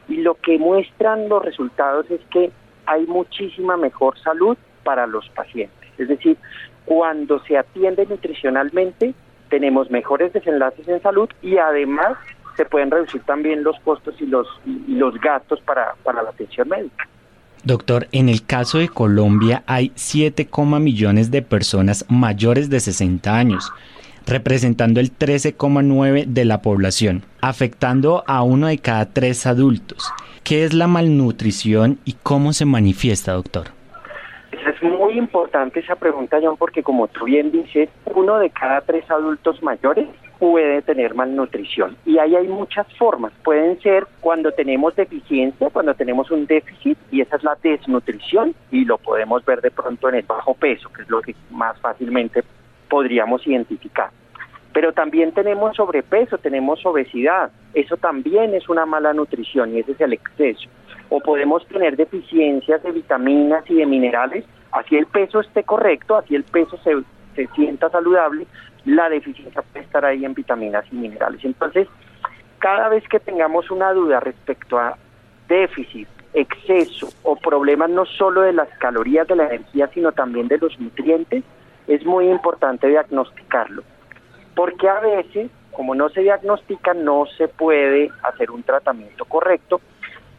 y 0.08 0.16
lo 0.18 0.34
que 0.34 0.58
muestran 0.58 1.28
los 1.28 1.44
resultados 1.44 2.10
es 2.10 2.20
que 2.30 2.50
hay 2.86 3.06
muchísima 3.06 3.76
mejor 3.76 4.18
salud 4.18 4.56
para 4.82 5.06
los 5.06 5.28
pacientes. 5.30 5.88
Es 5.98 6.08
decir, 6.08 6.36
cuando 6.84 7.38
se 7.44 7.58
atiende 7.58 8.06
nutricionalmente, 8.06 9.14
tenemos 9.50 9.90
mejores 9.90 10.32
desenlaces 10.32 10.88
en 10.88 11.02
salud 11.02 11.28
y 11.42 11.58
además 11.58 12.16
se 12.56 12.64
pueden 12.64 12.90
reducir 12.90 13.22
también 13.22 13.62
los 13.62 13.78
costos 13.80 14.14
y 14.20 14.26
los, 14.26 14.46
los 14.88 15.14
gastos 15.20 15.60
para, 15.60 15.94
para 16.02 16.22
la 16.22 16.30
atención 16.30 16.68
médica. 16.68 17.06
Doctor, 17.64 18.08
en 18.12 18.28
el 18.28 18.44
caso 18.44 18.78
de 18.78 18.88
Colombia 18.88 19.62
hay 19.66 19.92
7, 19.94 20.48
millones 20.80 21.30
de 21.30 21.42
personas 21.42 22.04
mayores 22.08 22.70
de 22.70 22.80
60 22.80 23.36
años, 23.36 23.72
representando 24.28 25.00
el 25.00 25.16
13,9 25.16 26.26
de 26.26 26.44
la 26.44 26.60
población, 26.60 27.24
afectando 27.40 28.22
a 28.26 28.42
uno 28.42 28.66
de 28.66 28.78
cada 28.78 29.06
tres 29.06 29.46
adultos. 29.46 30.12
¿Qué 30.44 30.64
es 30.64 30.74
la 30.74 30.86
malnutrición 30.86 31.98
y 32.04 32.14
cómo 32.22 32.52
se 32.52 32.66
manifiesta, 32.66 33.32
doctor? 33.32 33.68
Es 34.52 34.82
muy 34.82 35.18
importante 35.18 35.80
esa 35.80 35.96
pregunta, 35.96 36.38
John, 36.42 36.56
porque 36.58 36.82
como 36.82 37.08
tú 37.08 37.24
bien 37.24 37.50
dices, 37.50 37.88
uno 38.06 38.38
de 38.38 38.50
cada 38.50 38.82
tres 38.82 39.10
adultos 39.10 39.62
mayores 39.62 40.08
puede 40.38 40.82
tener 40.82 41.14
malnutrición. 41.14 41.96
Y 42.04 42.18
ahí 42.18 42.36
hay 42.36 42.48
muchas 42.48 42.86
formas. 42.96 43.32
Pueden 43.42 43.80
ser 43.80 44.06
cuando 44.20 44.52
tenemos 44.52 44.94
deficiencia, 44.94 45.70
cuando 45.70 45.94
tenemos 45.94 46.30
un 46.30 46.46
déficit, 46.46 46.98
y 47.10 47.22
esa 47.22 47.36
es 47.36 47.44
la 47.44 47.56
desnutrición, 47.62 48.54
y 48.70 48.84
lo 48.84 48.98
podemos 48.98 49.44
ver 49.44 49.60
de 49.60 49.70
pronto 49.70 50.08
en 50.08 50.16
el 50.16 50.22
bajo 50.22 50.54
peso, 50.54 50.90
que 50.92 51.02
es 51.02 51.08
lo 51.08 51.20
que 51.22 51.34
más 51.50 51.78
fácilmente 51.80 52.42
podríamos 52.88 53.46
identificar. 53.46 54.10
Pero 54.78 54.92
también 54.92 55.32
tenemos 55.32 55.74
sobrepeso, 55.74 56.38
tenemos 56.38 56.86
obesidad. 56.86 57.50
Eso 57.74 57.96
también 57.96 58.54
es 58.54 58.68
una 58.68 58.86
mala 58.86 59.12
nutrición 59.12 59.74
y 59.74 59.80
ese 59.80 59.90
es 59.90 60.00
el 60.00 60.12
exceso. 60.12 60.68
O 61.08 61.18
podemos 61.18 61.66
tener 61.66 61.96
deficiencias 61.96 62.80
de 62.84 62.92
vitaminas 62.92 63.68
y 63.68 63.74
de 63.74 63.86
minerales. 63.86 64.44
Así 64.70 64.96
el 64.96 65.06
peso 65.06 65.40
esté 65.40 65.64
correcto, 65.64 66.16
así 66.16 66.36
el 66.36 66.44
peso 66.44 66.78
se, 66.84 66.94
se 67.34 67.48
sienta 67.56 67.90
saludable, 67.90 68.46
la 68.84 69.08
deficiencia 69.08 69.62
puede 69.62 69.84
estar 69.84 70.04
ahí 70.04 70.24
en 70.24 70.34
vitaminas 70.34 70.84
y 70.92 70.94
minerales. 70.94 71.44
Entonces, 71.44 71.88
cada 72.60 72.88
vez 72.88 73.02
que 73.08 73.18
tengamos 73.18 73.72
una 73.72 73.92
duda 73.92 74.20
respecto 74.20 74.78
a 74.78 74.96
déficit, 75.48 76.06
exceso 76.34 77.08
o 77.24 77.34
problemas 77.34 77.90
no 77.90 78.06
solo 78.06 78.42
de 78.42 78.52
las 78.52 78.68
calorías 78.78 79.26
de 79.26 79.34
la 79.34 79.46
energía, 79.46 79.88
sino 79.92 80.12
también 80.12 80.46
de 80.46 80.58
los 80.58 80.78
nutrientes, 80.78 81.42
es 81.88 82.06
muy 82.06 82.28
importante 82.30 82.86
diagnosticarlo 82.86 83.82
porque 84.58 84.88
a 84.88 84.98
veces, 84.98 85.52
como 85.70 85.94
no 85.94 86.08
se 86.08 86.22
diagnostica, 86.22 86.92
no 86.92 87.26
se 87.26 87.46
puede 87.46 88.10
hacer 88.24 88.50
un 88.50 88.64
tratamiento 88.64 89.24
correcto 89.24 89.80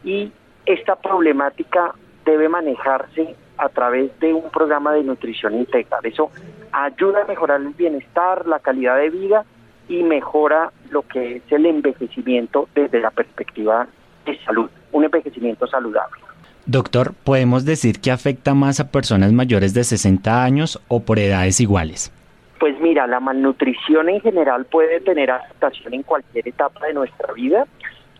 y 0.04 0.30
esta 0.66 0.96
problemática 0.96 1.94
debe 2.26 2.50
manejarse 2.50 3.34
a 3.56 3.70
través 3.70 4.10
de 4.20 4.34
un 4.34 4.50
programa 4.50 4.92
de 4.92 5.04
nutrición 5.04 5.54
integral. 5.54 6.04
Eso 6.04 6.30
ayuda 6.70 7.22
a 7.22 7.24
mejorar 7.24 7.62
el 7.62 7.70
bienestar, 7.70 8.46
la 8.46 8.58
calidad 8.58 8.98
de 8.98 9.08
vida 9.08 9.46
y 9.88 10.02
mejora 10.02 10.70
lo 10.90 11.00
que 11.00 11.36
es 11.36 11.42
el 11.50 11.64
envejecimiento 11.64 12.68
desde 12.74 13.00
la 13.00 13.10
perspectiva 13.10 13.88
de 14.26 14.38
salud, 14.44 14.68
un 14.92 15.04
envejecimiento 15.04 15.66
saludable. 15.66 16.20
Doctor, 16.66 17.14
¿podemos 17.24 17.64
decir 17.64 18.02
que 18.02 18.10
afecta 18.10 18.52
más 18.52 18.80
a 18.80 18.90
personas 18.90 19.32
mayores 19.32 19.72
de 19.72 19.82
60 19.82 20.44
años 20.44 20.78
o 20.88 21.00
por 21.00 21.18
edades 21.18 21.58
iguales? 21.58 22.12
Pues 22.60 22.78
mira, 22.78 23.06
la 23.06 23.20
malnutrición 23.20 24.10
en 24.10 24.20
general 24.20 24.66
puede 24.66 25.00
tener 25.00 25.30
afectación 25.30 25.94
en 25.94 26.02
cualquier 26.02 26.46
etapa 26.46 26.86
de 26.86 26.92
nuestra 26.92 27.32
vida, 27.32 27.66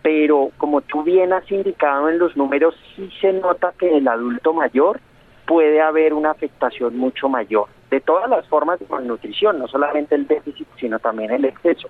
pero 0.01 0.49
como 0.57 0.81
tú 0.81 1.03
bien 1.03 1.31
has 1.31 1.49
indicado 1.51 2.09
en 2.09 2.17
los 2.17 2.35
números, 2.35 2.73
sí 2.95 3.07
se 3.21 3.33
nota 3.33 3.71
que 3.77 3.87
en 3.87 3.97
el 3.97 4.07
adulto 4.07 4.51
mayor 4.51 4.99
puede 5.45 5.79
haber 5.79 6.15
una 6.15 6.31
afectación 6.31 6.97
mucho 6.97 7.29
mayor 7.29 7.67
de 7.91 8.01
todas 8.01 8.27
las 8.31 8.47
formas 8.47 8.79
de 8.79 8.87
malnutrición, 8.89 9.59
no 9.59 9.67
solamente 9.67 10.15
el 10.15 10.25
déficit, 10.25 10.67
sino 10.79 10.97
también 10.97 11.29
el 11.29 11.45
exceso. 11.45 11.87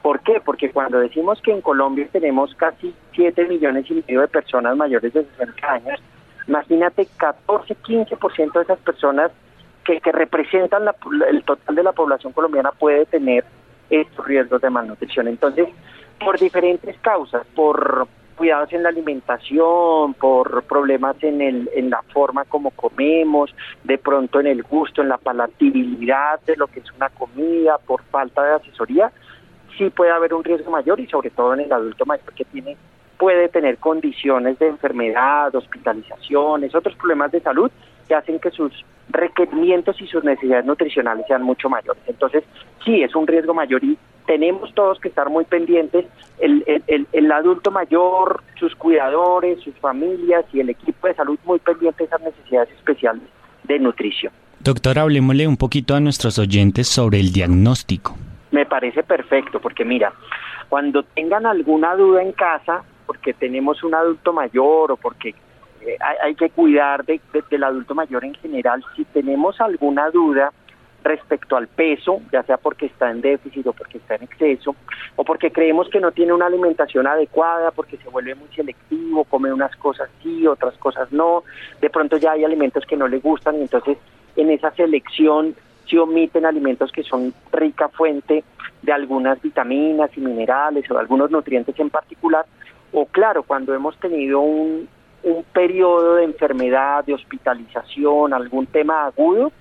¿Por 0.00 0.20
qué? 0.20 0.40
Porque 0.44 0.70
cuando 0.70 1.00
decimos 1.00 1.42
que 1.42 1.50
en 1.50 1.62
Colombia 1.62 2.06
tenemos 2.12 2.54
casi 2.54 2.94
7 3.16 3.44
millones 3.48 3.90
y 3.90 3.94
medio 3.94 4.20
de 4.20 4.28
personas 4.28 4.76
mayores 4.76 5.12
de 5.12 5.24
60 5.24 5.72
años, 5.72 6.00
imagínate 6.46 7.08
14, 7.16 7.74
15% 7.74 8.52
de 8.52 8.62
esas 8.62 8.78
personas 8.78 9.32
que, 9.96 10.12
representan 10.12 10.82
el 11.28 11.42
total 11.44 11.74
de 11.74 11.82
la 11.82 11.92
población 11.92 12.32
colombiana 12.32 12.72
puede 12.72 13.06
tener 13.06 13.44
estos 13.88 14.26
riesgos 14.26 14.60
de 14.60 14.70
malnutrición. 14.70 15.28
Entonces, 15.28 15.68
por 16.20 16.38
diferentes 16.38 16.98
causas, 16.98 17.46
por 17.54 18.06
cuidados 18.36 18.72
en 18.72 18.84
la 18.84 18.90
alimentación, 18.90 20.14
por 20.14 20.62
problemas 20.64 21.16
en, 21.22 21.40
el, 21.40 21.68
en 21.74 21.90
la 21.90 22.02
forma 22.12 22.44
como 22.44 22.70
comemos, 22.70 23.52
de 23.82 23.98
pronto 23.98 24.38
en 24.38 24.46
el 24.46 24.62
gusto, 24.62 25.02
en 25.02 25.08
la 25.08 25.18
palatabilidad 25.18 26.40
de 26.46 26.56
lo 26.56 26.68
que 26.68 26.80
es 26.80 26.92
una 26.92 27.08
comida, 27.08 27.78
por 27.78 28.02
falta 28.04 28.44
de 28.44 28.54
asesoría, 28.54 29.10
sí 29.76 29.90
puede 29.90 30.12
haber 30.12 30.34
un 30.34 30.44
riesgo 30.44 30.70
mayor 30.70 31.00
y 31.00 31.06
sobre 31.08 31.30
todo 31.30 31.54
en 31.54 31.60
el 31.60 31.72
adulto 31.72 32.06
mayor 32.06 32.32
que 32.34 32.44
tiene 32.44 32.76
puede 33.18 33.48
tener 33.48 33.78
condiciones 33.78 34.58
de 34.60 34.68
enfermedad, 34.68 35.52
hospitalizaciones, 35.52 36.72
otros 36.74 36.94
problemas 36.94 37.32
de 37.32 37.40
salud 37.40 37.70
que 38.08 38.14
hacen 38.14 38.40
que 38.40 38.50
sus 38.50 38.72
requerimientos 39.10 40.00
y 40.00 40.06
sus 40.06 40.24
necesidades 40.24 40.64
nutricionales 40.64 41.26
sean 41.26 41.42
mucho 41.42 41.68
mayores. 41.68 42.02
Entonces, 42.06 42.44
sí, 42.84 43.02
es 43.02 43.14
un 43.14 43.26
riesgo 43.26 43.54
mayor 43.54 43.84
y 43.84 43.96
tenemos 44.26 44.74
todos 44.74 45.00
que 45.00 45.08
estar 45.08 45.30
muy 45.30 45.44
pendientes, 45.44 46.04
el, 46.38 46.62
el, 47.12 47.32
adulto 47.32 47.70
mayor, 47.70 48.42
sus 48.58 48.74
cuidadores, 48.74 49.58
sus 49.60 49.74
familias 49.76 50.44
y 50.52 50.60
el 50.60 50.68
equipo 50.68 51.06
de 51.06 51.14
salud 51.14 51.38
muy 51.44 51.58
pendientes 51.58 51.98
de 51.98 52.04
esas 52.04 52.20
necesidades 52.20 52.70
especiales 52.72 53.22
de 53.64 53.78
nutrición. 53.78 54.32
Doctor, 54.60 54.98
hablemosle 54.98 55.46
un 55.46 55.56
poquito 55.56 55.94
a 55.94 56.00
nuestros 56.00 56.38
oyentes 56.38 56.88
sobre 56.88 57.20
el 57.20 57.32
diagnóstico. 57.32 58.16
Me 58.50 58.66
parece 58.66 59.02
perfecto, 59.02 59.60
porque 59.60 59.84
mira, 59.84 60.12
cuando 60.68 61.02
tengan 61.02 61.46
alguna 61.46 61.94
duda 61.94 62.22
en 62.22 62.32
casa, 62.32 62.82
porque 63.06 63.32
tenemos 63.32 63.82
un 63.82 63.94
adulto 63.94 64.34
mayor 64.34 64.92
o 64.92 64.96
porque 64.96 65.34
eh, 65.80 65.96
hay, 66.22 66.34
que 66.34 66.50
cuidar 66.50 67.04
del 67.04 67.64
adulto 67.64 67.94
mayor 67.94 68.24
en 68.24 68.34
general. 68.34 68.84
Si 68.96 69.04
tenemos 69.04 69.60
alguna 69.60 70.10
duda 70.10 70.52
respecto 71.04 71.56
al 71.56 71.68
peso, 71.68 72.20
ya 72.32 72.42
sea 72.42 72.56
porque 72.56 72.86
está 72.86 73.10
en 73.10 73.20
déficit 73.20 73.66
o 73.66 73.72
porque 73.72 73.98
está 73.98 74.16
en 74.16 74.24
exceso, 74.24 74.74
o 75.16 75.24
porque 75.24 75.50
creemos 75.50 75.88
que 75.88 76.00
no 76.00 76.12
tiene 76.12 76.32
una 76.32 76.46
alimentación 76.46 77.06
adecuada, 77.06 77.70
porque 77.70 77.96
se 77.96 78.08
vuelve 78.08 78.34
muy 78.34 78.48
selectivo, 78.54 79.24
come 79.24 79.52
unas 79.52 79.74
cosas 79.76 80.10
sí, 80.22 80.46
otras 80.46 80.76
cosas 80.78 81.10
no, 81.12 81.44
de 81.80 81.90
pronto 81.90 82.16
ya 82.16 82.32
hay 82.32 82.44
alimentos 82.44 82.84
que 82.84 82.96
no 82.96 83.08
le 83.08 83.18
gustan 83.20 83.56
y 83.56 83.62
entonces 83.62 83.96
en 84.36 84.50
esa 84.50 84.70
selección 84.72 85.54
se 85.88 85.98
omiten 85.98 86.44
alimentos 86.44 86.92
que 86.92 87.02
son 87.02 87.32
rica 87.52 87.88
fuente 87.88 88.44
de 88.82 88.92
algunas 88.92 89.40
vitaminas 89.40 90.10
y 90.16 90.20
minerales 90.20 90.90
o 90.90 90.94
de 90.94 91.00
algunos 91.00 91.30
nutrientes 91.30 91.78
en 91.78 91.90
particular, 91.90 92.44
o 92.92 93.06
claro, 93.06 93.42
cuando 93.42 93.74
hemos 93.74 93.96
tenido 93.98 94.40
un, 94.40 94.88
un 95.22 95.44
periodo 95.44 96.16
de 96.16 96.24
enfermedad, 96.24 97.04
de 97.04 97.14
hospitalización, 97.14 98.32
algún 98.32 98.66
tema 98.66 99.06
agudo, 99.06 99.52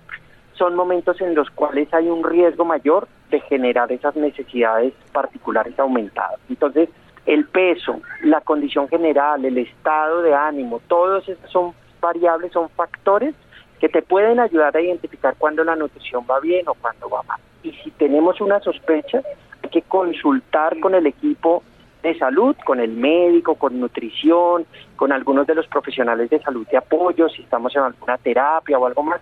son 0.54 0.76
momentos 0.76 1.20
en 1.22 1.36
los 1.36 1.50
cuales 1.52 1.94
hay 1.94 2.08
un 2.08 2.24
riesgo 2.24 2.66
mayor 2.66 3.08
de 3.30 3.40
generar 3.42 3.92
esas 3.92 4.16
necesidades 4.16 4.94
particulares 5.12 5.78
aumentadas. 5.80 6.40
Entonces, 6.50 6.90
el 7.26 7.46
peso, 7.46 8.02
la 8.24 8.42
condición 8.42 8.88
general, 8.88 9.44
el 9.44 9.58
estado 9.58 10.22
de 10.22 10.34
ánimo, 10.34 10.82
todos 10.88 11.28
esos 11.28 11.52
son 11.52 11.74
variables, 12.00 12.54
son 12.54 12.70
factores 12.70 13.36
que 13.80 13.90
te 13.90 14.02
pueden 14.02 14.40
ayudar 14.40 14.76
a 14.76 14.82
identificar 14.82 15.36
cuando 15.38 15.64
la 15.64 15.76
nutrición 15.76 16.26
va 16.30 16.40
bien 16.40 16.68
o 16.68 16.74
cuando 16.74 17.10
va 17.10 17.22
mal. 17.24 17.40
Y 17.64 17.74
si 17.74 17.92
tenemos 17.92 18.40
una 18.42 18.60
sospecha, 18.62 19.22
hay 19.62 19.70
que 19.70 19.82
consultar 19.84 20.80
con 20.80 20.96
el 20.96 21.06
equipo 21.06 21.64
de 22.04 22.18
salud, 22.18 22.56
con 22.66 22.80
el 22.80 22.92
médico, 22.92 23.56
con 23.56 23.80
nutrición, 23.80 24.66
con 24.96 25.12
algunos 25.12 25.48
de 25.48 25.56
los 25.56 25.68
profesionales 25.68 26.30
de 26.30 26.40
salud 26.42 26.68
de 26.68 26.78
apoyo, 26.78 27.30
si 27.30 27.42
estamos 27.42 27.76
en 27.76 27.84
alguna 27.84 28.18
terapia 28.18 28.78
o 28.78 28.86
algo 28.86 29.04
más, 29.04 29.22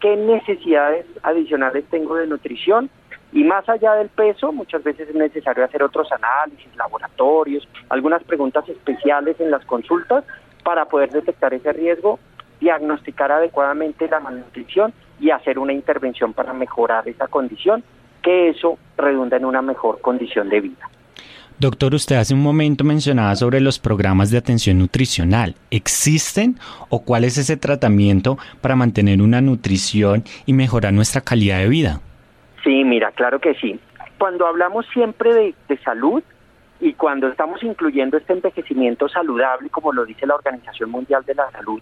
qué 0.00 0.16
necesidades 0.16 1.06
adicionales 1.22 1.84
tengo 1.90 2.16
de 2.16 2.26
nutrición 2.26 2.90
y 3.32 3.42
más 3.42 3.68
allá 3.68 3.94
del 3.94 4.10
peso, 4.10 4.52
muchas 4.52 4.84
veces 4.84 5.08
es 5.08 5.14
necesario 5.14 5.64
hacer 5.64 5.82
otros 5.82 6.10
análisis, 6.12 6.68
laboratorios, 6.76 7.66
algunas 7.88 8.22
preguntas 8.22 8.68
especiales 8.68 9.40
en 9.40 9.50
las 9.50 9.64
consultas 9.64 10.24
para 10.62 10.84
poder 10.84 11.10
detectar 11.10 11.52
ese 11.52 11.72
riesgo, 11.72 12.20
diagnosticar 12.60 13.32
adecuadamente 13.32 14.08
la 14.08 14.20
malnutrición 14.20 14.92
y 15.18 15.30
hacer 15.30 15.58
una 15.58 15.72
intervención 15.72 16.32
para 16.32 16.52
mejorar 16.52 17.08
esa 17.08 17.26
condición, 17.26 17.82
que 18.22 18.50
eso 18.50 18.78
redunda 18.96 19.36
en 19.36 19.44
una 19.46 19.62
mejor 19.62 20.00
condición 20.00 20.48
de 20.48 20.60
vida. 20.60 20.88
Doctor, 21.60 21.94
usted 21.94 22.16
hace 22.16 22.34
un 22.34 22.42
momento 22.42 22.82
mencionaba 22.82 23.34
sobre 23.36 23.60
los 23.60 23.78
programas 23.78 24.30
de 24.30 24.38
atención 24.38 24.78
nutricional. 24.78 25.54
¿Existen 25.70 26.58
o 26.88 27.04
cuál 27.04 27.22
es 27.24 27.38
ese 27.38 27.56
tratamiento 27.56 28.38
para 28.60 28.74
mantener 28.74 29.22
una 29.22 29.40
nutrición 29.40 30.24
y 30.46 30.52
mejorar 30.52 30.92
nuestra 30.92 31.20
calidad 31.20 31.58
de 31.58 31.68
vida? 31.68 32.00
Sí, 32.64 32.82
mira, 32.82 33.12
claro 33.12 33.40
que 33.40 33.54
sí. 33.54 33.78
Cuando 34.18 34.46
hablamos 34.46 34.84
siempre 34.92 35.32
de, 35.32 35.54
de 35.68 35.78
salud 35.78 36.22
y 36.80 36.94
cuando 36.94 37.28
estamos 37.28 37.62
incluyendo 37.62 38.16
este 38.16 38.32
envejecimiento 38.32 39.08
saludable, 39.08 39.70
como 39.70 39.92
lo 39.92 40.04
dice 40.04 40.26
la 40.26 40.34
Organización 40.34 40.90
Mundial 40.90 41.24
de 41.24 41.34
la 41.36 41.50
Salud, 41.52 41.80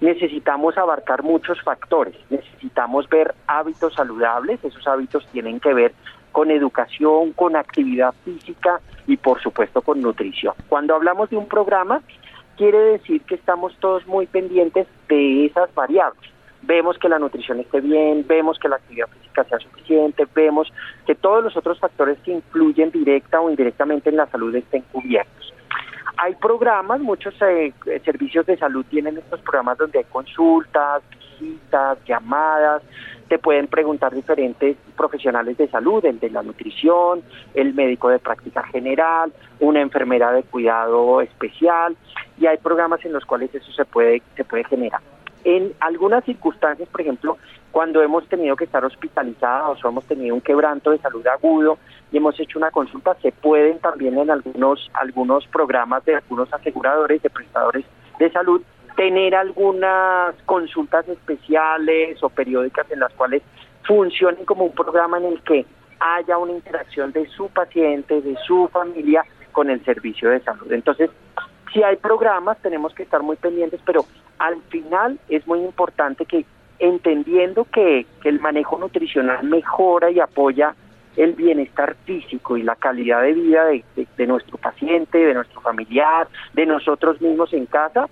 necesitamos 0.00 0.76
abarcar 0.76 1.22
muchos 1.22 1.60
factores. 1.62 2.14
Necesitamos 2.28 3.08
ver 3.08 3.34
hábitos 3.46 3.94
saludables, 3.94 4.62
esos 4.62 4.86
hábitos 4.86 5.26
tienen 5.32 5.58
que 5.58 5.72
ver 5.72 5.94
con 6.34 6.50
educación, 6.50 7.32
con 7.32 7.54
actividad 7.54 8.12
física 8.24 8.80
y 9.06 9.16
por 9.16 9.40
supuesto 9.40 9.82
con 9.82 10.02
nutrición. 10.02 10.52
Cuando 10.68 10.96
hablamos 10.96 11.30
de 11.30 11.36
un 11.36 11.46
programa, 11.46 12.02
quiere 12.56 12.76
decir 12.78 13.22
que 13.22 13.36
estamos 13.36 13.72
todos 13.78 14.04
muy 14.08 14.26
pendientes 14.26 14.88
de 15.08 15.46
esas 15.46 15.72
variables. 15.76 16.28
Vemos 16.62 16.98
que 16.98 17.08
la 17.08 17.20
nutrición 17.20 17.60
esté 17.60 17.80
bien, 17.80 18.26
vemos 18.26 18.58
que 18.58 18.68
la 18.68 18.76
actividad 18.76 19.06
física 19.06 19.44
sea 19.44 19.60
suficiente, 19.60 20.26
vemos 20.34 20.72
que 21.06 21.14
todos 21.14 21.44
los 21.44 21.56
otros 21.56 21.78
factores 21.78 22.18
que 22.24 22.32
influyen 22.32 22.90
directa 22.90 23.40
o 23.40 23.48
indirectamente 23.48 24.10
en 24.10 24.16
la 24.16 24.26
salud 24.26 24.52
estén 24.56 24.82
cubiertos. 24.90 25.54
Hay 26.16 26.34
programas, 26.34 26.98
muchos 27.00 27.32
eh, 27.42 27.72
servicios 28.04 28.44
de 28.46 28.56
salud 28.56 28.84
tienen 28.90 29.18
estos 29.18 29.40
programas 29.42 29.78
donde 29.78 29.98
hay 30.00 30.04
consultas, 30.06 31.00
visitas, 31.38 31.98
llamadas, 32.06 32.82
te 33.28 33.38
pueden 33.38 33.66
preguntar 33.66 34.14
diferentes 34.14 34.76
profesionales 34.96 35.56
de 35.56 35.68
salud, 35.68 36.04
el 36.04 36.20
de 36.20 36.30
la 36.30 36.42
nutrición, 36.42 37.22
el 37.54 37.74
médico 37.74 38.08
de 38.08 38.18
práctica 38.18 38.62
general, 38.64 39.32
una 39.60 39.80
enfermera 39.80 40.32
de 40.32 40.42
cuidado 40.42 41.20
especial, 41.20 41.96
y 42.38 42.46
hay 42.46 42.58
programas 42.58 43.04
en 43.04 43.12
los 43.12 43.24
cuales 43.24 43.54
eso 43.54 43.72
se 43.72 43.84
puede, 43.84 44.22
se 44.36 44.44
puede 44.44 44.64
generar. 44.64 45.00
En 45.44 45.72
algunas 45.80 46.24
circunstancias, 46.24 46.88
por 46.88 47.02
ejemplo, 47.02 47.36
cuando 47.70 48.02
hemos 48.02 48.26
tenido 48.28 48.56
que 48.56 48.64
estar 48.64 48.84
hospitalizados 48.84 49.84
o 49.84 49.88
hemos 49.88 50.04
tenido 50.04 50.34
un 50.34 50.40
quebranto 50.40 50.90
de 50.90 50.98
salud 50.98 51.26
agudo 51.26 51.78
y 52.12 52.16
hemos 52.16 52.38
hecho 52.38 52.58
una 52.58 52.70
consulta, 52.70 53.14
se 53.20 53.32
pueden 53.32 53.78
también 53.78 54.16
en 54.18 54.30
algunos, 54.30 54.90
algunos 54.94 55.46
programas 55.48 56.04
de 56.04 56.14
algunos 56.14 56.52
aseguradores, 56.52 57.20
de 57.20 57.30
prestadores 57.30 57.84
de 58.18 58.30
salud, 58.30 58.62
tener 58.96 59.34
algunas 59.34 60.34
consultas 60.46 61.08
especiales 61.08 62.22
o 62.22 62.28
periódicas 62.28 62.90
en 62.90 63.00
las 63.00 63.12
cuales 63.14 63.42
funcionen 63.86 64.44
como 64.44 64.64
un 64.64 64.72
programa 64.72 65.18
en 65.18 65.24
el 65.26 65.42
que 65.42 65.66
haya 66.00 66.38
una 66.38 66.52
interacción 66.52 67.12
de 67.12 67.26
su 67.28 67.48
paciente, 67.48 68.20
de 68.20 68.36
su 68.46 68.68
familia 68.68 69.24
con 69.52 69.70
el 69.70 69.84
servicio 69.84 70.30
de 70.30 70.40
salud. 70.40 70.70
Entonces, 70.72 71.10
si 71.72 71.82
hay 71.82 71.96
programas, 71.96 72.58
tenemos 72.62 72.94
que 72.94 73.02
estar 73.02 73.22
muy 73.22 73.36
pendientes, 73.36 73.80
pero 73.84 74.04
al 74.38 74.60
final 74.68 75.18
es 75.28 75.46
muy 75.46 75.60
importante 75.60 76.24
que 76.24 76.44
entendiendo 76.78 77.64
que, 77.64 78.06
el 78.24 78.40
manejo 78.40 78.78
nutricional 78.78 79.44
mejora 79.44 80.10
y 80.10 80.18
apoya 80.18 80.74
el 81.16 81.34
bienestar 81.34 81.94
físico 82.04 82.56
y 82.56 82.62
la 82.62 82.74
calidad 82.74 83.22
de 83.22 83.32
vida 83.32 83.64
de 83.66 84.26
nuestro 84.26 84.58
paciente, 84.58 85.18
de 85.18 85.34
nuestro 85.34 85.60
familiar, 85.60 86.26
de 86.54 86.66
nosotros 86.66 87.20
mismos 87.20 87.52
en 87.52 87.66
casa, 87.66 88.08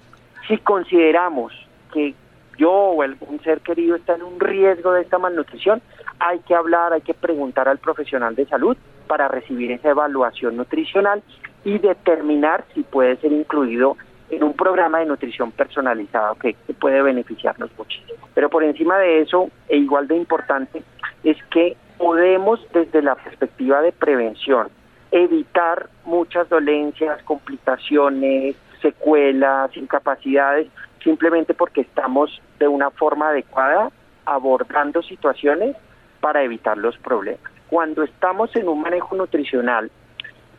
si 0.46 0.58
consideramos 0.58 1.52
que 1.92 2.14
yo 2.58 2.70
o 2.70 3.02
algún 3.02 3.40
ser 3.42 3.60
querido 3.60 3.96
está 3.96 4.14
en 4.14 4.22
un 4.22 4.38
riesgo 4.38 4.92
de 4.92 5.02
esta 5.02 5.18
malnutrición, 5.18 5.82
hay 6.18 6.38
que 6.40 6.54
hablar, 6.54 6.92
hay 6.92 7.00
que 7.00 7.14
preguntar 7.14 7.68
al 7.68 7.78
profesional 7.78 8.34
de 8.34 8.46
salud 8.46 8.76
para 9.06 9.28
recibir 9.28 9.72
esa 9.72 9.90
evaluación 9.90 10.56
nutricional 10.56 11.22
y 11.64 11.78
determinar 11.78 12.64
si 12.74 12.82
puede 12.82 13.16
ser 13.16 13.32
incluido 13.32 13.96
en 14.30 14.42
un 14.42 14.54
programa 14.54 15.00
de 15.00 15.06
nutrición 15.06 15.52
personalizado 15.52 16.34
que, 16.36 16.56
puede 16.80 17.02
beneficiarnos 17.02 17.70
muchísimo. 17.76 18.28
Pero 18.34 18.48
por 18.48 18.64
encima 18.64 18.98
de 18.98 19.20
eso, 19.20 19.50
e 19.68 19.76
igual 19.76 20.08
de 20.08 20.16
importante, 20.16 20.82
es 21.22 21.36
que 21.50 21.76
podemos 21.98 22.66
desde 22.72 23.02
la 23.02 23.14
perspectiva 23.14 23.82
de 23.82 23.92
prevención 23.92 24.68
evitar 25.10 25.88
muchas 26.04 26.48
dolencias, 26.48 27.22
complicaciones, 27.24 28.56
secuelas, 28.82 29.74
incapacidades, 29.76 30.68
simplemente 31.02 31.54
porque 31.54 31.80
estamos 31.82 32.42
de 32.58 32.68
una 32.68 32.90
forma 32.90 33.30
adecuada 33.30 33.90
abordando 34.24 35.02
situaciones 35.02 35.76
para 36.20 36.42
evitar 36.42 36.76
los 36.78 36.96
problemas. 36.98 37.50
Cuando 37.68 38.02
estamos 38.02 38.54
en 38.54 38.68
un 38.68 38.82
manejo 38.82 39.16
nutricional, 39.16 39.90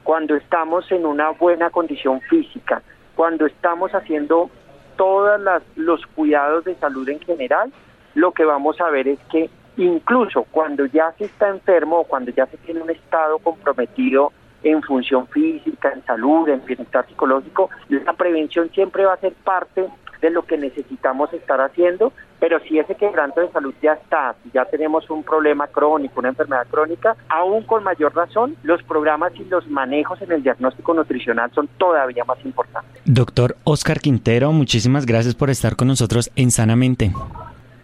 cuando 0.03 0.35
estamos 0.35 0.91
en 0.91 1.05
una 1.05 1.29
buena 1.29 1.69
condición 1.69 2.19
física, 2.21 2.81
cuando 3.15 3.45
estamos 3.45 3.91
haciendo 3.93 4.49
todos 4.97 5.39
los 5.75 6.05
cuidados 6.07 6.65
de 6.65 6.75
salud 6.75 7.07
en 7.09 7.19
general, 7.19 7.71
lo 8.15 8.31
que 8.31 8.45
vamos 8.45 8.79
a 8.81 8.89
ver 8.89 9.07
es 9.07 9.19
que 9.31 9.49
incluso 9.77 10.43
cuando 10.51 10.85
ya 10.85 11.11
se 11.13 11.25
está 11.25 11.49
enfermo 11.49 11.99
o 11.99 12.03
cuando 12.03 12.31
ya 12.31 12.45
se 12.47 12.57
tiene 12.57 12.81
un 12.81 12.89
estado 12.89 13.39
comprometido 13.39 14.31
en 14.63 14.81
función 14.81 15.27
física, 15.27 15.91
en 15.93 16.03
salud, 16.05 16.47
en 16.49 16.65
bienestar 16.65 17.05
psicológico. 17.07 17.69
La 17.89 18.13
prevención 18.13 18.69
siempre 18.71 19.05
va 19.05 19.13
a 19.13 19.17
ser 19.17 19.33
parte 19.43 19.87
de 20.23 20.29
lo 20.29 20.43
que 20.43 20.57
necesitamos 20.57 21.33
estar 21.33 21.59
haciendo, 21.59 22.13
pero 22.39 22.57
si 22.61 22.79
ese 22.79 22.95
quebranto 22.95 23.41
de 23.41 23.51
salud 23.51 23.73
ya 23.81 23.93
está, 23.93 24.35
si 24.41 24.51
ya 24.51 24.63
tenemos 24.63 25.09
un 25.09 25.21
problema 25.21 25.67
crónico, 25.67 26.21
una 26.21 26.29
enfermedad 26.29 26.65
crónica, 26.71 27.17
aún 27.27 27.63
con 27.63 27.83
mayor 27.83 28.15
razón, 28.15 28.55
los 28.63 28.81
programas 28.83 29.33
y 29.35 29.43
los 29.43 29.67
manejos 29.67 30.21
en 30.21 30.31
el 30.31 30.41
diagnóstico 30.41 30.93
nutricional 30.93 31.51
son 31.53 31.67
todavía 31.77 32.23
más 32.23 32.37
importantes. 32.45 33.01
Doctor 33.03 33.57
Oscar 33.65 33.99
Quintero, 33.99 34.53
muchísimas 34.53 35.05
gracias 35.05 35.35
por 35.35 35.49
estar 35.49 35.75
con 35.75 35.89
nosotros 35.89 36.31
en 36.37 36.51
Sanamente. 36.51 37.11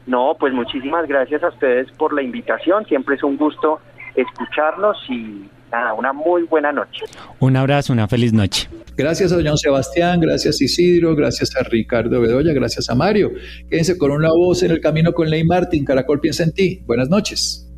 No, 0.08 0.38
pues 0.40 0.54
muchísimas 0.54 1.08
gracias 1.08 1.44
a 1.44 1.50
ustedes 1.50 1.92
por 1.92 2.14
la 2.14 2.22
invitación, 2.22 2.86
siempre 2.86 3.16
es 3.16 3.24
un 3.24 3.36
gusto 3.36 3.82
escucharnos 4.16 4.98
y 5.10 5.50
nada, 5.72 5.94
una 5.94 6.14
muy 6.14 6.44
buena 6.44 6.72
noche. 6.72 7.06
Un 7.40 7.56
abrazo, 7.56 7.94
una 7.94 8.08
feliz 8.08 8.34
noche. 8.34 8.70
Gracias 8.98 9.32
a 9.32 9.38
don 9.38 9.58
Sebastián, 9.58 10.20
gracias 10.20 10.62
Isidro, 10.62 11.16
gracias 11.16 11.56
a 11.56 11.64
Ricardo 11.64 12.20
Bedoya, 12.20 12.54
gracias 12.54 12.90
a 12.90 12.96
Mario. 12.96 13.32
Quédense 13.70 13.98
con 13.98 14.12
una 14.12 14.30
voz 14.30 14.64
en 14.64 14.72
el 14.72 14.82
camino 14.82 15.14
con 15.14 15.30
Ley 15.30 15.44
Martin. 15.44 15.86
Caracol 15.86 16.20
piensa 16.20 16.44
en 16.44 16.52
ti. 16.52 16.82
Buenas 16.86 17.10
noches. 17.10 17.69